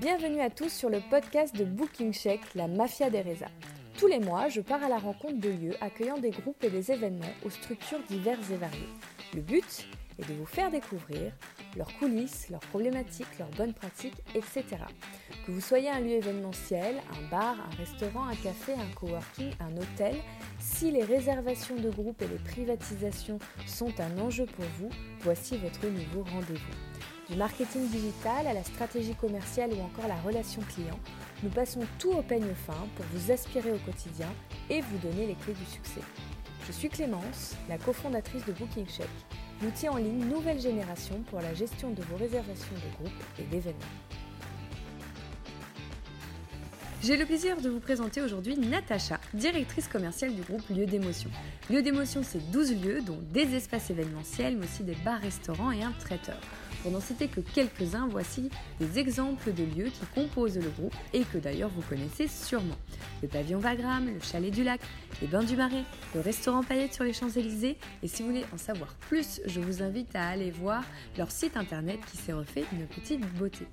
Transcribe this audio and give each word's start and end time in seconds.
Bienvenue 0.00 0.40
à 0.40 0.48
tous 0.48 0.70
sur 0.72 0.88
le 0.88 1.00
podcast 1.10 1.54
de 1.54 1.66
Booking 1.66 2.14
Check, 2.14 2.40
la 2.54 2.66
mafia 2.66 3.10
des 3.10 3.20
résas. 3.20 3.50
Tous 3.98 4.06
les 4.06 4.20
mois, 4.20 4.48
je 4.48 4.62
pars 4.62 4.82
à 4.82 4.88
la 4.88 4.96
rencontre 4.96 5.38
de 5.38 5.50
lieux 5.50 5.74
accueillant 5.82 6.16
des 6.16 6.30
groupes 6.30 6.64
et 6.64 6.70
des 6.70 6.92
événements 6.92 7.34
aux 7.44 7.50
structures 7.50 8.02
diverses 8.08 8.50
et 8.50 8.56
variées. 8.56 8.88
Le 9.34 9.42
but 9.42 9.86
est 10.18 10.26
de 10.26 10.32
vous 10.32 10.46
faire 10.46 10.70
découvrir 10.70 11.32
leurs 11.76 11.94
coulisses, 11.98 12.48
leurs 12.48 12.60
problématiques, 12.60 13.38
leurs 13.38 13.50
bonnes 13.50 13.74
pratiques, 13.74 14.16
etc. 14.34 14.64
Que 15.46 15.52
vous 15.52 15.60
soyez 15.60 15.90
un 15.90 16.00
lieu 16.00 16.12
événementiel, 16.12 16.96
un 17.10 17.30
bar, 17.30 17.56
un 17.70 17.76
restaurant, 17.76 18.24
un 18.28 18.36
café, 18.36 18.72
un 18.72 18.94
coworking, 18.94 19.50
un 19.60 19.76
hôtel, 19.76 20.16
si 20.58 20.90
les 20.90 21.04
réservations 21.04 21.76
de 21.76 21.90
groupes 21.90 22.22
et 22.22 22.28
les 22.28 22.50
privatisations 22.50 23.38
sont 23.66 23.92
un 24.00 24.18
enjeu 24.18 24.46
pour 24.46 24.64
vous, 24.78 24.90
voici 25.20 25.58
votre 25.58 25.86
nouveau 25.86 26.24
rendez-vous. 26.32 26.91
Du 27.30 27.36
marketing 27.36 27.88
digital 27.88 28.48
à 28.48 28.52
la 28.52 28.64
stratégie 28.64 29.14
commerciale 29.14 29.70
ou 29.72 29.80
encore 29.80 30.08
la 30.08 30.20
relation 30.22 30.60
client, 30.74 30.98
nous 31.44 31.50
passons 31.50 31.80
tout 31.98 32.10
au 32.10 32.22
peigne 32.22 32.52
fin 32.66 32.88
pour 32.96 33.04
vous 33.12 33.30
aspirer 33.30 33.70
au 33.70 33.78
quotidien 33.78 34.28
et 34.68 34.80
vous 34.80 34.98
donner 34.98 35.28
les 35.28 35.34
clés 35.36 35.54
du 35.54 35.64
succès. 35.64 36.00
Je 36.66 36.72
suis 36.72 36.88
Clémence, 36.88 37.54
la 37.68 37.78
cofondatrice 37.78 38.44
de 38.44 38.52
Booking 38.52 38.86
Check, 38.86 39.08
l'outil 39.62 39.88
en 39.88 39.96
ligne 39.96 40.24
nouvelle 40.24 40.60
génération 40.60 41.22
pour 41.30 41.40
la 41.40 41.54
gestion 41.54 41.92
de 41.92 42.02
vos 42.02 42.16
réservations 42.16 42.74
de 42.74 42.96
groupes 42.96 43.22
et 43.38 43.44
d'événements. 43.44 43.78
J'ai 47.04 47.16
le 47.16 47.26
plaisir 47.26 47.60
de 47.60 47.68
vous 47.68 47.80
présenter 47.80 48.22
aujourd'hui 48.22 48.56
Natacha, 48.56 49.18
directrice 49.34 49.88
commerciale 49.88 50.36
du 50.36 50.42
groupe 50.42 50.62
Lieu 50.70 50.86
d'émotion. 50.86 51.30
Lieu 51.68 51.82
d'émotion, 51.82 52.22
c'est 52.22 52.38
12 52.52 52.80
lieux, 52.80 53.02
dont 53.04 53.18
des 53.32 53.56
espaces 53.56 53.90
événementiels, 53.90 54.56
mais 54.56 54.66
aussi 54.66 54.84
des 54.84 54.94
bars-restaurants 55.04 55.72
et 55.72 55.82
un 55.82 55.90
traiteur. 55.98 56.38
Pour 56.82 56.92
n'en 56.92 57.00
citer 57.00 57.26
que 57.26 57.40
quelques-uns, 57.40 58.06
voici 58.08 58.50
des 58.78 59.00
exemples 59.00 59.52
de 59.52 59.64
lieux 59.64 59.90
qui 59.90 60.04
composent 60.14 60.58
le 60.58 60.68
groupe 60.68 60.94
et 61.12 61.22
que 61.24 61.38
d'ailleurs 61.38 61.70
vous 61.70 61.82
connaissez 61.82 62.28
sûrement. 62.28 62.76
Le 63.20 63.28
pavillon 63.28 63.58
Vagram, 63.58 64.06
le 64.06 64.20
chalet 64.20 64.52
du 64.52 64.62
lac, 64.62 64.80
les 65.20 65.28
bains 65.28 65.44
du 65.44 65.56
marais, 65.56 65.84
le 66.14 66.20
restaurant 66.20 66.62
Paillette 66.62 66.94
sur 66.94 67.04
les 67.04 67.12
Champs-Élysées. 67.12 67.78
Et 68.02 68.08
si 68.08 68.22
vous 68.22 68.28
voulez 68.28 68.44
en 68.52 68.58
savoir 68.58 68.94
plus, 69.08 69.40
je 69.46 69.60
vous 69.60 69.82
invite 69.82 70.14
à 70.14 70.28
aller 70.28 70.50
voir 70.50 70.84
leur 71.16 71.30
site 71.30 71.56
internet 71.56 71.98
qui 72.10 72.16
s'est 72.16 72.32
refait 72.32 72.64
une 72.72 72.86
petite 72.86 73.20
beauté. 73.34 73.66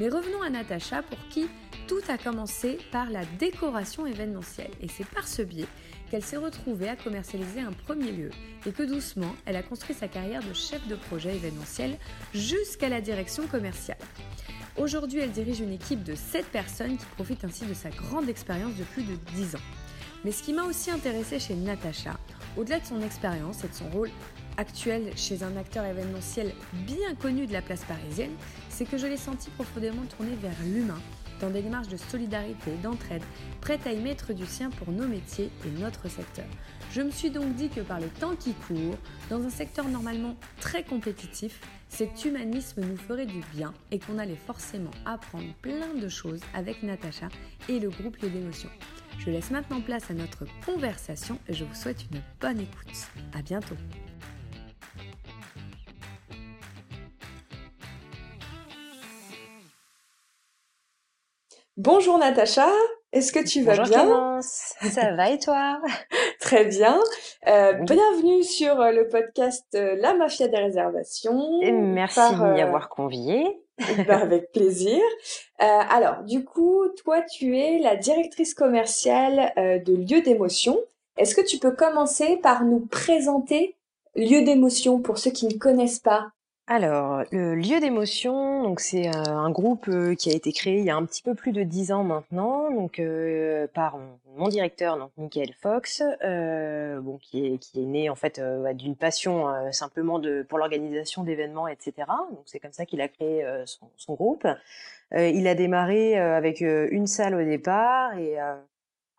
Mais 0.00 0.08
revenons 0.08 0.42
à 0.42 0.50
Natacha 0.50 1.02
pour 1.02 1.18
qui 1.28 1.48
tout 1.88 2.00
a 2.08 2.16
commencé 2.16 2.71
par 2.90 3.10
la 3.10 3.24
décoration 3.38 4.06
événementielle. 4.06 4.70
Et 4.80 4.88
c'est 4.88 5.06
par 5.06 5.26
ce 5.26 5.42
biais 5.42 5.66
qu'elle 6.10 6.22
s'est 6.22 6.36
retrouvée 6.36 6.88
à 6.88 6.96
commercialiser 6.96 7.60
un 7.60 7.72
premier 7.72 8.12
lieu 8.12 8.30
et 8.66 8.72
que 8.72 8.82
doucement, 8.82 9.34
elle 9.46 9.56
a 9.56 9.62
construit 9.62 9.94
sa 9.94 10.08
carrière 10.08 10.42
de 10.42 10.52
chef 10.52 10.86
de 10.86 10.94
projet 10.94 11.34
événementiel 11.34 11.96
jusqu'à 12.34 12.88
la 12.88 13.00
direction 13.00 13.46
commerciale. 13.46 13.98
Aujourd'hui, 14.76 15.20
elle 15.20 15.32
dirige 15.32 15.60
une 15.60 15.72
équipe 15.72 16.02
de 16.02 16.14
7 16.14 16.46
personnes 16.46 16.96
qui 16.96 17.04
profitent 17.16 17.44
ainsi 17.44 17.64
de 17.66 17.74
sa 17.74 17.90
grande 17.90 18.28
expérience 18.28 18.74
de 18.76 18.84
plus 18.84 19.02
de 19.02 19.16
10 19.34 19.56
ans. 19.56 19.66
Mais 20.24 20.32
ce 20.32 20.42
qui 20.42 20.52
m'a 20.52 20.64
aussi 20.64 20.90
intéressé 20.90 21.38
chez 21.38 21.54
Natacha, 21.54 22.18
au-delà 22.56 22.78
de 22.78 22.86
son 22.86 23.02
expérience 23.02 23.64
et 23.64 23.68
de 23.68 23.74
son 23.74 23.88
rôle 23.90 24.10
actuel 24.56 25.12
chez 25.16 25.42
un 25.42 25.56
acteur 25.56 25.84
événementiel 25.84 26.52
bien 26.86 27.14
connu 27.14 27.46
de 27.46 27.52
la 27.52 27.62
place 27.62 27.84
parisienne, 27.84 28.32
c'est 28.68 28.84
que 28.84 28.98
je 28.98 29.06
l'ai 29.06 29.16
senti 29.16 29.50
profondément 29.50 30.02
tourné 30.16 30.34
vers 30.36 30.54
l'humain 30.64 31.00
dans 31.42 31.50
des 31.50 31.60
démarches 31.60 31.88
de 31.88 31.96
solidarité, 31.96 32.72
d'entraide, 32.82 33.22
prête 33.60 33.86
à 33.86 33.92
y 33.92 34.00
mettre 34.00 34.32
du 34.32 34.46
sien 34.46 34.70
pour 34.70 34.92
nos 34.92 35.06
métiers 35.06 35.50
et 35.66 35.80
notre 35.80 36.08
secteur. 36.08 36.46
Je 36.92 37.02
me 37.02 37.10
suis 37.10 37.30
donc 37.30 37.54
dit 37.54 37.68
que 37.68 37.80
par 37.80 38.00
les 38.00 38.06
temps 38.06 38.36
qui 38.36 38.54
courent, 38.54 38.98
dans 39.28 39.42
un 39.42 39.50
secteur 39.50 39.88
normalement 39.88 40.36
très 40.60 40.84
compétitif, 40.84 41.60
cet 41.88 42.24
humanisme 42.24 42.82
nous 42.82 42.96
ferait 42.96 43.26
du 43.26 43.40
bien 43.54 43.74
et 43.90 43.98
qu'on 43.98 44.18
allait 44.18 44.36
forcément 44.36 44.90
apprendre 45.04 45.52
plein 45.62 45.94
de 46.00 46.08
choses 46.08 46.40
avec 46.54 46.82
Natacha 46.82 47.28
et 47.68 47.80
le 47.80 47.90
groupe 47.90 48.16
Les 48.22 48.30
d'émotion. 48.30 48.70
Je 49.18 49.30
laisse 49.30 49.50
maintenant 49.50 49.80
place 49.80 50.10
à 50.10 50.14
notre 50.14 50.46
conversation 50.64 51.38
et 51.48 51.54
je 51.54 51.64
vous 51.64 51.74
souhaite 51.74 52.04
une 52.12 52.20
bonne 52.40 52.60
écoute. 52.60 53.08
À 53.34 53.42
bientôt. 53.42 53.76
Bonjour 61.78 62.18
Natacha, 62.18 62.68
est-ce 63.12 63.32
que 63.32 63.42
tu 63.42 63.62
vas 63.62 63.74
Bonjour 63.74 63.86
bien 63.86 64.04
Clémence, 64.04 64.74
ça 64.90 65.14
va 65.14 65.30
et 65.30 65.38
toi 65.38 65.80
Très 66.40 66.66
bien. 66.66 67.00
Euh, 67.48 67.72
bienvenue 67.72 68.42
sur 68.42 68.78
euh, 68.78 68.92
le 68.92 69.08
podcast 69.08 69.64
euh, 69.74 69.96
La 69.98 70.12
Mafia 70.12 70.48
des 70.48 70.58
réservations. 70.58 71.62
Et 71.62 71.72
merci 71.72 72.16
par, 72.16 72.32
de 72.34 72.52
m'y 72.52 72.60
euh, 72.60 72.66
avoir 72.66 72.90
convié. 72.90 73.58
ben, 74.06 74.20
avec 74.20 74.52
plaisir. 74.52 75.00
Euh, 75.62 75.64
alors, 75.64 76.24
du 76.24 76.44
coup, 76.44 76.86
toi, 77.02 77.22
tu 77.22 77.56
es 77.56 77.78
la 77.78 77.96
directrice 77.96 78.52
commerciale 78.52 79.54
de 79.56 79.94
Lieu 79.94 80.20
d'émotion. 80.20 80.78
Est-ce 81.16 81.34
que 81.34 81.40
tu 81.40 81.56
peux 81.56 81.72
commencer 81.72 82.36
par 82.36 82.64
nous 82.64 82.80
présenter 82.80 83.76
Lieu 84.14 84.44
d'émotion 84.44 85.00
pour 85.00 85.16
ceux 85.16 85.30
qui 85.30 85.46
ne 85.46 85.58
connaissent 85.58 86.00
pas? 86.00 86.32
Alors, 86.68 87.24
le 87.32 87.56
lieu 87.56 87.80
d'émotion, 87.80 88.62
donc 88.62 88.78
c'est 88.78 89.08
euh, 89.08 89.24
un 89.26 89.50
groupe 89.50 89.88
euh, 89.88 90.14
qui 90.14 90.30
a 90.30 90.32
été 90.32 90.52
créé 90.52 90.78
il 90.78 90.84
y 90.84 90.90
a 90.90 90.96
un 90.96 91.04
petit 91.04 91.20
peu 91.20 91.34
plus 91.34 91.50
de 91.50 91.64
dix 91.64 91.90
ans 91.90 92.04
maintenant, 92.04 92.70
donc 92.70 93.00
euh, 93.00 93.66
par 93.74 93.98
mon, 94.36 94.46
directeur, 94.46 94.96
donc 94.96 95.10
Michael 95.16 95.52
Fox, 95.60 96.04
euh, 96.22 97.00
bon 97.00 97.18
qui 97.18 97.46
est 97.46 97.58
qui 97.58 97.82
est 97.82 97.86
né 97.86 98.08
en 98.08 98.14
fait 98.14 98.40
bah, 98.40 98.74
d'une 98.74 98.94
passion 98.94 99.46
simplement 99.72 100.20
de 100.20 100.46
pour 100.48 100.58
l'organisation 100.58 101.24
d'événements, 101.24 101.66
etc. 101.66 101.92
Donc 102.30 102.42
c'est 102.46 102.60
comme 102.60 102.72
ça 102.72 102.86
qu'il 102.86 103.00
a 103.00 103.08
créé 103.08 103.44
son, 103.66 103.88
son 103.96 104.14
groupe. 104.14 104.46
Il 105.14 105.46
a 105.48 105.54
démarré 105.54 106.16
avec 106.16 106.60
une 106.60 107.06
salle 107.06 107.34
au 107.34 107.44
départ 107.44 108.16
et 108.16 108.36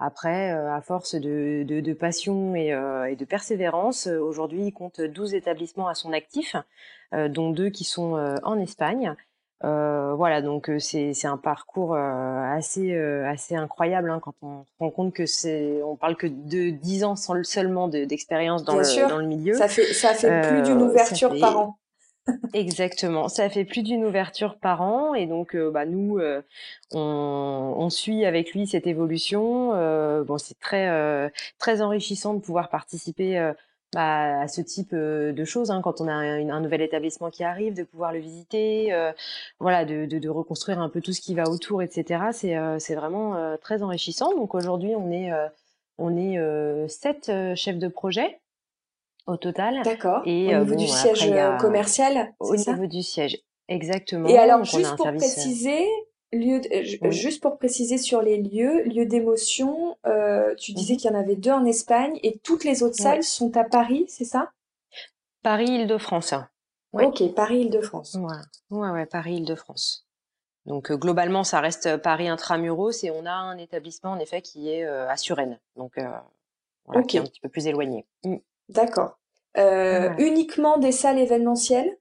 Après, 0.05 0.51
euh, 0.51 0.69
à 0.73 0.81
force 0.81 1.15
de, 1.15 1.63
de, 1.63 1.79
de 1.79 1.93
passion 1.93 2.55
et, 2.55 2.73
euh, 2.73 3.05
et 3.05 3.15
de 3.15 3.23
persévérance, 3.23 4.07
euh, 4.07 4.19
aujourd'hui, 4.19 4.65
il 4.67 4.73
compte 4.73 4.99
12 4.99 5.33
établissements 5.33 5.87
à 5.87 5.95
son 5.95 6.11
actif, 6.11 6.57
dont 7.29 7.51
deux 7.51 7.69
qui 7.69 7.83
sont 7.83 8.13
en 8.43 8.57
Espagne. 8.59 9.15
Euh, 9.63 10.13
voilà, 10.15 10.41
donc 10.41 10.69
c'est 10.79 11.13
un 11.25 11.37
parcours 11.37 11.95
assez 11.95 12.97
assez 12.97 13.55
incroyable 13.55 14.09
hein, 14.09 14.19
quand 14.19 14.33
on 14.41 14.65
se 14.65 14.71
rend 14.79 14.89
compte 14.89 15.13
que 15.13 15.25
c'est 15.27 15.79
on 15.83 15.95
parle 15.95 16.17
que 16.17 16.27
de 16.27 16.71
10 16.71 17.03
ans 17.03 17.15
sans- 17.15 17.43
seulement 17.43 17.87
de- 17.87 18.03
d'expérience 18.03 18.63
dans 18.65 18.75
le 18.75 18.83
sûr, 18.83 19.07
dans 19.07 19.19
le 19.19 19.27
milieu. 19.27 19.53
ça 19.53 19.67
fait, 19.67 19.93
ça 19.93 20.13
fait 20.15 20.41
plus 20.41 20.63
d'une 20.63 20.81
ouverture 20.81 21.31
fait 21.33 21.39
par 21.39 21.59
an. 21.59 21.77
Exactement, 22.53 23.27
ça 23.27 23.49
fait 23.49 23.65
plus 23.65 23.83
d'une 23.83 24.05
ouverture 24.05 24.57
par 24.57 24.81
an 24.81 25.13
et 25.13 25.25
donc 25.27 25.55
euh, 25.55 25.71
bah, 25.71 25.85
nous 25.85 26.19
euh, 26.19 26.41
on, 26.91 27.75
on 27.77 27.89
suit 27.89 28.25
avec 28.25 28.53
lui 28.53 28.65
cette 28.65 28.87
évolution. 28.87 29.73
Euh, 29.73 30.23
bon, 30.23 30.37
c'est 30.37 30.57
très 30.59 30.87
euh, 30.89 31.29
très 31.59 31.81
enrichissant 31.81 32.33
de 32.33 32.39
pouvoir 32.39 32.69
participer 32.69 33.51
bah, 33.93 34.41
à 34.41 34.47
ce 34.47 34.61
type 34.61 34.95
de 34.95 35.45
choses 35.45 35.69
hein, 35.69 35.81
quand 35.83 35.99
on 35.99 36.07
a 36.07 36.13
un, 36.13 36.61
nouvel 36.61 36.81
établissement 36.81 37.29
qui 37.29 37.43
arrive, 37.43 37.73
de 37.73 37.83
pouvoir 37.83 38.13
le 38.13 38.19
visiter, 38.19 38.93
voilà, 39.59 39.83
de, 39.85 40.05
de, 40.05 40.17
de 40.19 40.29
reconstruire 40.29 40.79
un 40.79 40.89
peu 40.89 41.01
tout 41.01 41.13
ce 41.13 41.21
qui 41.21 41.35
va 41.35 41.43
autour, 41.49 41.81
etc. 41.81 42.25
C'est 42.31 42.55
c'est 42.79 42.95
vraiment 42.95 43.57
très 43.57 43.83
enrichissant. 43.83 44.33
Donc 44.35 44.55
aujourd'hui 44.55 44.95
on 44.95 45.11
est 45.11 45.31
on 45.97 46.15
est 46.17 46.87
sept 46.87 47.31
chefs 47.55 47.79
de 47.79 47.87
projet 47.87 48.39
au 49.25 49.37
total. 49.37 49.81
D'accord. 49.83 50.21
Et 50.25 50.47
Au 50.47 50.57
euh, 50.57 50.59
niveau 50.63 50.75
du 50.75 50.85
bon, 50.85 50.91
siège 50.91 51.21
après, 51.23 51.29
y 51.29 51.39
euh, 51.39 51.55
a 51.55 51.57
commercial, 51.57 52.33
au 52.39 52.55
ça? 52.57 52.73
niveau 52.73 52.87
du 52.87 53.01
siège, 53.03 53.37
exactement. 53.67 54.27
Et 54.29 54.37
alors, 54.37 54.59
Donc 54.59 54.67
a 54.73 54.77
juste 54.77 54.95
pour 54.97 55.05
service. 55.05 55.23
euh, 55.23 55.27
préciser, 55.27 55.85
lieu 56.31 56.59
de- 56.59 56.83
ju- 56.83 56.99
Oui. 57.01 57.11
juste 57.11 57.41
pour 57.41 57.57
préciser 57.57 57.97
sur 57.97 58.21
les 58.21 58.37
lieux, 58.41 58.83
lieux 58.83 59.05
d'émotion, 59.05 59.97
euh, 60.05 60.53
tu 60.55 60.73
disais 60.73 60.93
Mhm. 60.93 60.99
qu'il 60.99 61.11
y 61.11 61.13
en 61.13 61.19
avait 61.19 61.35
deux 61.35 61.51
en 61.51 61.65
Espagne 61.65 62.19
et 62.23 62.39
toutes 62.39 62.63
les 62.63 62.83
autres 62.83 62.95
salles 62.95 63.23
sont 63.23 63.55
à 63.55 63.63
Paris, 63.63 64.05
c'est 64.07 64.25
ça? 64.25 64.49
Paris-Île-de-France. 65.43 66.33
Ouais. 66.93 67.05
Ok, 67.05 67.33
Paris-Île-de-France. 67.33 68.15
Ouais, 68.15 68.35
ouais, 68.77 68.89
ouais, 68.91 69.05
Paris-Île-de-France. 69.05 70.05
Donc 70.65 70.91
euh, 70.91 70.95
globalement, 70.95 71.43
ça 71.43 71.59
reste 71.59 71.97
Paris 71.97 72.27
intramuros 72.29 73.03
et 73.03 73.11
on 73.11 73.25
a 73.25 73.31
un 73.33 73.57
établissement 73.57 74.11
en 74.11 74.19
effet 74.19 74.41
qui 74.41 74.69
est 74.69 74.85
euh, 74.85 75.09
à 75.09 75.17
Suresnes, 75.17 75.59
donc 75.75 75.97
voilà, 76.85 77.03
qui 77.03 77.17
est 77.17 77.19
un 77.19 77.23
petit 77.23 77.41
peu 77.41 77.49
plus 77.49 77.67
éloigné. 77.67 78.05
Mm. 78.23 78.35
D'accord. 78.73 79.17
Euh, 79.57 80.09
uniquement 80.17 80.77
des 80.77 80.91
salles 80.91 81.19
événementielles? 81.19 81.97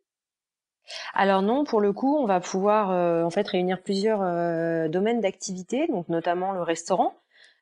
Alors 1.14 1.42
non, 1.42 1.64
pour 1.64 1.80
le 1.80 1.92
coup, 1.92 2.16
on 2.16 2.26
va 2.26 2.40
pouvoir 2.40 2.90
euh, 2.90 3.22
en 3.22 3.30
fait 3.30 3.46
réunir 3.46 3.80
plusieurs 3.82 4.20
euh, 4.22 4.88
domaines 4.88 5.20
d'activité, 5.20 5.86
donc 5.88 6.08
notamment 6.08 6.52
le 6.52 6.62
restaurant, 6.62 7.14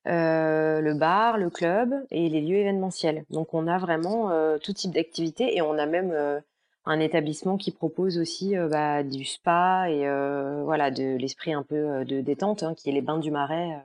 euh, 0.07 0.81
le 0.81 0.95
bar, 0.95 1.39
le 1.39 1.51
club 1.51 1.95
et 2.11 2.29
les 2.29 2.41
lieux 2.41 2.57
événementiels. 2.57 3.25
Donc 3.31 3.55
on 3.55 3.67
a 3.67 3.79
vraiment 3.79 4.31
tout 4.59 4.73
type 4.73 4.93
d'activité 4.93 5.57
et 5.57 5.63
on 5.63 5.79
a 5.79 5.87
même 5.87 6.43
un 6.87 7.01
établissement 7.01 7.57
qui 7.57 7.71
propose 7.71 8.19
aussi 8.19 8.55
bah, 8.71 9.03
du 9.03 9.25
spa 9.25 9.91
et 9.91 10.07
voilà 10.65 10.91
de 10.91 11.17
l'esprit 11.17 11.53
un 11.53 11.63
peu 11.63 12.05
de 12.05 12.21
détente, 12.21 12.63
hein, 12.63 12.75
qui 12.75 12.89
est 12.89 12.93
les 12.93 13.03
bains 13.03 13.19
du 13.19 13.31
Marais 13.31 13.85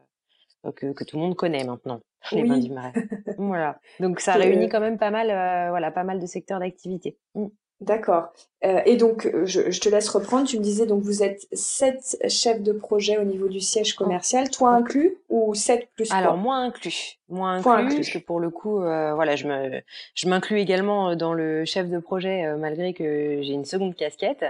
que, 0.76 0.94
que 0.94 1.04
tout 1.04 1.18
le 1.18 1.24
monde 1.24 1.36
connaît 1.36 1.64
maintenant, 1.64 2.00
les 2.32 2.44
bains 2.44 2.56
Oui, 2.56 2.68
du 2.68 2.72
Marais. 2.72 2.94
Voilà. 3.38 3.80
Donc 4.00 4.20
ça 4.20 4.34
que, 4.34 4.40
réunit 4.40 4.70
quand 4.70 4.80
même 4.80 4.98
pas 4.98 5.12
mal, 5.12 5.30
euh, 5.30 5.70
voilà, 5.70 5.92
pas 5.92 6.04
mal 6.04 6.20
de 6.20 6.26
secteurs 6.26 6.60
d'activité. 6.60 7.18
Mm. 7.36 7.48
D'accord. 7.82 8.30
Euh, 8.64 8.80
et 8.86 8.96
donc, 8.96 9.26
euh, 9.26 9.46
je, 9.46 9.80
te 9.80 9.90
laisse 9.90 10.08
reprendre. 10.08 10.48
Tu 10.48 10.58
me 10.58 10.64
disais, 10.64 10.86
donc, 10.86 11.04
vous 11.04 11.24
êtes 11.24 11.46
sept 11.52 12.18
chefs 12.30 12.62
de 12.62 12.72
projet 12.72 13.18
au 13.18 13.24
niveau 13.24 13.50
du 13.50 13.60
siège 13.60 13.96
commercial, 13.96 14.50
toi 14.50 14.72
inclus, 14.72 15.18
ou 15.30 15.54
sept 15.54 15.90
plus 15.94 16.10
Alors, 16.12 16.38
moi 16.38 16.56
inclus. 16.56 17.20
Moi 17.28 17.50
inclus, 17.50 17.96
parce 17.96 18.10
que 18.10 18.18
pour 18.20 18.40
le 18.40 18.50
coup, 18.50 18.82
euh, 18.82 19.14
voilà, 19.14 19.36
je 19.36 19.48
me, 19.48 19.82
je 20.14 20.30
m'inclus 20.30 20.60
également 20.60 21.16
dans 21.16 21.34
le 21.34 21.66
chef 21.66 21.90
de 21.90 22.00
projet, 22.00 22.56
malgré 22.56 22.94
que 22.94 23.42
j'ai 23.42 23.54
une 23.54 23.66
seconde 23.66 23.96
casquette. 23.96 24.46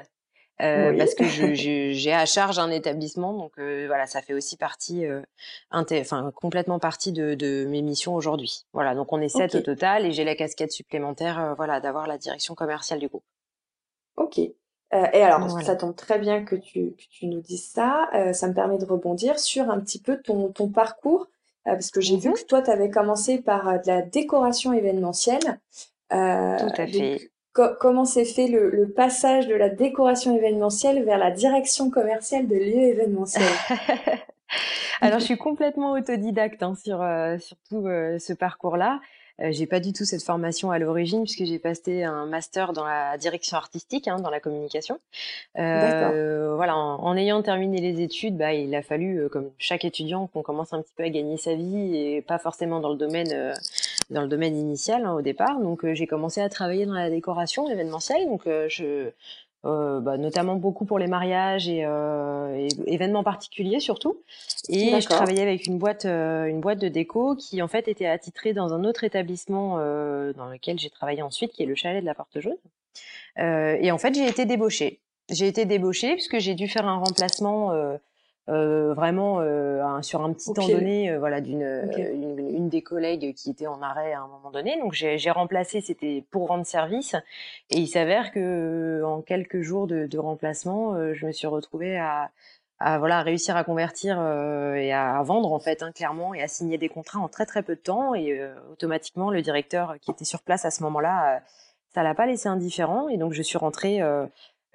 Euh, 0.61 0.97
parce 0.97 1.15
que 1.15 1.25
j'ai 1.53 2.13
à 2.13 2.25
charge 2.25 2.59
un 2.59 2.71
établissement, 2.71 3.33
donc 3.33 3.53
euh, 3.59 3.85
voilà, 3.87 4.07
ça 4.07 4.21
fait 4.21 4.33
aussi 4.33 4.55
partie, 4.55 5.05
euh, 5.05 5.21
enfin 5.71 6.31
complètement 6.33 6.79
partie 6.79 7.11
de, 7.11 7.33
de 7.33 7.65
mes 7.65 7.81
missions 7.81 8.15
aujourd'hui. 8.15 8.65
Voilà, 8.73 8.95
donc 8.95 9.11
on 9.11 9.19
est 9.19 9.29
sept 9.29 9.55
au 9.55 9.61
total 9.61 10.05
et 10.05 10.11
j'ai 10.11 10.23
la 10.23 10.35
casquette 10.35 10.71
supplémentaire, 10.71 11.55
voilà, 11.57 11.79
d'avoir 11.81 12.07
la 12.07 12.17
direction 12.17 12.55
commerciale 12.55 12.99
du 12.99 13.07
groupe. 13.07 13.25
Ok. 14.15 14.37
et 14.39 14.53
alors, 14.93 15.61
ça 15.61 15.75
tombe 15.75 15.95
très 15.95 16.19
bien 16.19 16.45
que 16.45 16.55
tu, 16.55 16.91
que 16.91 17.03
tu 17.09 17.27
nous 17.27 17.41
dises 17.41 17.65
ça. 17.65 18.09
ça 18.33 18.47
me 18.47 18.53
permet 18.53 18.77
de 18.77 18.85
rebondir 18.85 19.39
sur 19.39 19.69
un 19.69 19.79
petit 19.81 19.99
peu 19.99 20.21
ton, 20.21 20.53
ton 20.53 20.69
parcours, 20.69 21.27
parce 21.65 21.91
que 21.91 21.99
j'ai 21.99 22.15
vu 22.15 22.29
mhm. 22.29 22.35
que 22.35 22.45
toi, 22.45 22.61
tu 22.61 22.71
avais 22.71 22.89
commencé 22.89 23.39
par 23.39 23.81
de 23.81 23.87
la 23.87 24.01
décoration 24.01 24.71
événementielle. 24.71 25.59
Tout 26.09 26.15
à 26.15 26.87
fait 26.87 27.29
comment 27.79 28.05
s'est 28.05 28.25
fait 28.25 28.47
le, 28.47 28.91
passage 28.95 29.47
de 29.47 29.55
la 29.55 29.69
décoration 29.69 30.35
événementielle 30.35 31.03
vers 31.03 31.17
la 31.17 31.31
direction 31.31 31.89
commerciale 31.89 32.47
de 32.47 32.55
lieux 32.55 32.89
événementiels? 32.89 33.43
Alors, 35.01 35.19
je 35.19 35.25
suis 35.25 35.37
complètement 35.37 35.91
autodidacte 35.93 36.63
hein, 36.63 36.75
sur, 36.75 37.01
euh, 37.01 37.37
tout 37.69 37.85
euh, 37.87 38.17
ce 38.19 38.33
parcours-là. 38.33 38.99
Euh, 39.41 39.51
j'ai 39.51 39.65
pas 39.65 39.81
du 39.81 39.91
tout 39.91 40.05
cette 40.05 40.23
formation 40.23 40.71
à 40.71 40.79
l'origine 40.79 41.23
puisque 41.23 41.43
j'ai 41.43 41.59
passé 41.59 42.03
un 42.03 42.25
master 42.25 42.71
dans 42.71 42.85
la 42.85 43.17
direction 43.17 43.57
artistique, 43.57 44.07
hein, 44.07 44.17
dans 44.17 44.29
la 44.29 44.39
communication. 44.39 44.99
Euh, 45.57 46.55
voilà, 46.55 46.77
en, 46.77 47.17
ayant 47.17 47.41
terminé 47.41 47.81
les 47.81 48.01
études, 48.01 48.37
bah, 48.37 48.53
il 48.53 48.73
a 48.75 48.81
fallu, 48.81 49.19
euh, 49.19 49.29
comme 49.29 49.51
chaque 49.57 49.83
étudiant, 49.83 50.27
qu'on 50.27 50.41
commence 50.41 50.71
un 50.71 50.81
petit 50.81 50.93
peu 50.95 51.03
à 51.03 51.09
gagner 51.09 51.37
sa 51.37 51.53
vie 51.53 51.97
et 51.97 52.21
pas 52.21 52.37
forcément 52.37 52.79
dans 52.79 52.89
le 52.89 52.97
domaine, 52.97 53.31
euh, 53.33 53.53
dans 54.09 54.21
le 54.21 54.27
domaine 54.27 54.55
initial 54.57 55.05
hein, 55.05 55.13
au 55.13 55.21
départ. 55.21 55.59
Donc 55.59 55.85
j'ai 55.93 56.07
commencé 56.07 56.41
à 56.41 56.49
travailler 56.49 56.85
dans 56.85 56.93
la 56.93 57.09
décoration 57.09 57.69
événementielle. 57.69 58.25
Donc 58.27 58.43
je 58.45 59.11
euh, 59.65 59.99
bah, 59.99 60.17
notamment 60.17 60.55
beaucoup 60.55 60.85
pour 60.85 60.99
les 60.99 61.07
mariages 61.07 61.67
et, 61.67 61.85
euh, 61.85 62.69
événements 62.85 63.23
particuliers 63.23 63.79
surtout. 63.79 64.21
Et 64.69 65.01
je 65.01 65.07
travaillais 65.07 65.41
avec 65.41 65.65
une 65.65 65.79
boîte, 65.79 66.05
euh, 66.05 66.45
une 66.45 66.61
boîte 66.61 66.77
de 66.77 66.87
déco 66.87 67.35
qui 67.35 67.63
en 67.63 67.67
fait 67.67 67.87
était 67.87 68.05
attitrée 68.05 68.53
dans 68.53 68.73
un 68.73 68.83
autre 68.83 69.03
établissement 69.03 69.77
euh, 69.79 70.33
dans 70.33 70.45
lequel 70.45 70.77
j'ai 70.77 70.91
travaillé 70.91 71.23
ensuite, 71.23 71.51
qui 71.51 71.63
est 71.63 71.65
le 71.65 71.73
chalet 71.73 72.01
de 72.01 72.05
la 72.05 72.13
Porte 72.13 72.39
Jaune. 72.39 72.57
et 73.37 73.91
en 73.91 73.97
fait, 73.97 74.13
j'ai 74.13 74.27
été 74.27 74.45
débauchée. 74.45 74.99
J'ai 75.31 75.47
été 75.47 75.65
débauchée 75.65 76.13
puisque 76.13 76.37
j'ai 76.37 76.53
dû 76.53 76.67
faire 76.67 76.85
un 76.87 76.97
remplacement 76.97 77.71
euh, 78.47 78.93
vraiment 78.93 79.39
euh, 79.39 80.01
sur 80.03 80.23
un 80.23 80.31
petit 80.31 80.53
temps 80.53 80.67
donné, 80.67 81.09
euh, 81.09 81.17
voilà, 81.17 81.41
d'une 81.41 81.63
une, 81.63 82.37
une, 82.37 82.69
des 82.69 82.83
collègues 82.83 83.33
qui 83.33 83.49
était 83.49 83.65
en 83.65 83.81
arrêt 83.81 84.13
à 84.13 84.21
un 84.21 84.27
moment 84.27 84.51
donné. 84.51 84.79
Donc 84.79 84.93
j'ai 84.93 85.31
remplacé, 85.31 85.81
c'était 85.81 86.23
pour 86.29 86.49
rendre 86.49 86.65
service, 86.65 87.15
et 87.71 87.77
il 87.77 87.87
s'avère 87.87 88.31
que 88.31 89.01
en 89.03 89.21
quelques 89.21 89.61
jours 89.61 89.87
de, 89.87 90.05
de 90.05 90.19
remplacement, 90.19 90.93
je 91.13 91.25
me 91.25 91.31
suis 91.31 91.47
retrouvée 91.47 91.97
à, 91.97 92.29
à 92.77 92.99
voilà 92.99 93.23
réussir 93.23 93.57
à 93.57 93.63
convertir 93.63 94.17
et 94.75 94.93
à, 94.93 95.23
vendre 95.23 95.51
en 95.51 95.59
fait 95.59 95.81
hein, 95.81 95.91
clairement 95.91 96.35
et 96.35 96.43
à 96.43 96.47
signer 96.47 96.77
des 96.77 96.89
contrats 96.89 97.19
en 97.19 97.27
très 97.27 97.47
très 97.47 97.63
peu 97.63 97.75
de 97.75 97.81
temps. 97.81 98.13
Et 98.13 98.39
automatiquement 98.71 99.31
le 99.31 99.41
directeur 99.41 99.95
qui 100.01 100.11
était 100.11 100.25
sur 100.25 100.43
place 100.43 100.65
à 100.65 100.71
ce 100.71 100.83
moment-là 100.83 101.41
ça 101.95 102.03
l'a 102.03 102.13
pas 102.13 102.27
laissé 102.27 102.47
indifférent. 102.47 103.07
Et 103.09 103.17
donc 103.17 103.33
je 103.33 103.41
suis 103.41 103.57
rentrée 103.57 104.01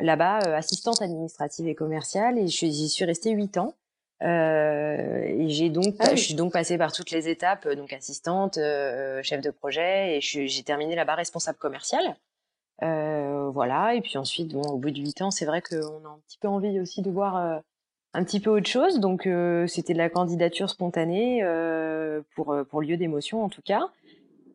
là-bas, 0.03 0.41
euh, 0.47 0.57
assistante 0.57 1.03
administrative 1.03 1.69
et 1.69 1.75
commerciale, 1.75 2.39
et 2.39 2.47
j'y 2.47 2.89
suis 2.89 3.05
restée 3.05 3.31
huit 3.31 3.59
ans. 3.59 3.75
Euh, 4.23 5.23
et 5.23 5.49
j'ai 5.49 5.71
donc, 5.71 5.95
ah 5.99 6.15
je 6.15 6.21
suis 6.21 6.35
donc 6.35 6.53
passée 6.53 6.77
par 6.77 6.93
toutes 6.93 7.11
les 7.11 7.29
étapes, 7.29 7.65
euh, 7.67 7.75
donc 7.75 7.93
assistante, 7.93 8.59
euh, 8.59 9.23
chef 9.23 9.41
de 9.41 9.51
projet, 9.51 10.17
et 10.17 10.21
j'ai 10.21 10.63
terminé 10.63 10.95
là-bas 10.95 11.15
responsable 11.15 11.59
commercial. 11.59 12.17
Euh, 12.83 13.49
voilà, 13.51 13.95
et 13.95 14.01
puis 14.01 14.19
ensuite, 14.19 14.53
bon, 14.53 14.63
au 14.63 14.77
bout 14.77 14.91
de 14.91 15.01
huit 15.01 15.23
ans, 15.23 15.31
c'est 15.31 15.47
vrai 15.47 15.63
qu'on 15.63 15.77
a 15.77 16.09
un 16.09 16.21
petit 16.27 16.39
peu 16.39 16.49
envie 16.49 16.81
aussi 16.81 17.03
de 17.03 17.11
voir 17.11 17.63
un 18.13 18.25
petit 18.25 18.41
peu 18.41 18.51
autre 18.51 18.69
chose. 18.69 19.01
Donc, 19.01 19.29
c'était 19.69 19.93
de 19.93 19.99
la 19.99 20.09
candidature 20.09 20.69
spontanée 20.71 21.43
pour 22.35 22.57
pour 22.71 22.81
lieu 22.81 22.97
d'émotion 22.97 23.45
en 23.45 23.51
tout 23.51 23.63
cas. 23.63 23.83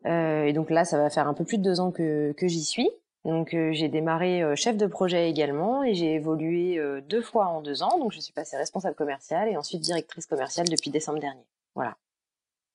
et 0.04 0.52
donc 0.52 0.70
là, 0.70 0.84
ça 0.84 0.98
va 0.98 1.08
faire 1.08 1.28
un 1.28 1.34
peu 1.34 1.44
plus 1.44 1.58
de 1.58 1.62
deux 1.62 1.78
ans 1.78 1.92
que 1.92 2.32
que 2.32 2.48
j'y 2.48 2.64
suis. 2.64 2.90
Donc 3.26 3.54
euh, 3.54 3.72
j'ai 3.72 3.88
démarré 3.88 4.40
euh, 4.44 4.54
chef 4.54 4.76
de 4.76 4.86
projet 4.86 5.28
également 5.28 5.82
et 5.82 5.94
j'ai 5.94 6.14
évolué 6.14 6.78
euh, 6.78 7.00
deux 7.00 7.20
fois 7.20 7.46
en 7.46 7.60
deux 7.60 7.82
ans. 7.82 7.98
Donc 7.98 8.12
je 8.12 8.20
suis 8.20 8.32
passée 8.32 8.56
responsable 8.56 8.94
commerciale 8.94 9.48
et 9.48 9.56
ensuite 9.56 9.80
directrice 9.80 10.26
commerciale 10.26 10.68
depuis 10.68 10.90
décembre 10.90 11.18
dernier. 11.18 11.44
Voilà. 11.74 11.96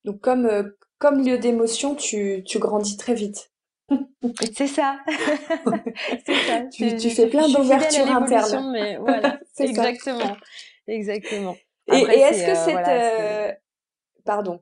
Donc 0.03 0.19
comme 0.19 0.73
comme 0.97 1.25
lieu 1.25 1.37
d'émotion, 1.37 1.95
tu, 1.95 2.43
tu 2.45 2.59
grandis 2.59 2.97
très 2.97 3.13
vite. 3.13 3.49
C'est 4.53 4.67
ça. 4.67 4.99
c'est 6.25 6.35
ça. 6.35 6.61
Tu, 6.71 6.97
tu, 6.97 7.09
fais 7.09 7.27
plein 7.27 7.47
d'ouvertures 7.49 8.11
internes. 8.11 8.71
Mais 8.71 8.97
voilà, 8.99 9.39
exactement, 9.57 10.37
exactement. 10.87 11.55
et, 11.91 11.95
est-ce 11.95 12.45
que 12.45 12.55
c'est, 12.55 13.61
pardon, 14.23 14.61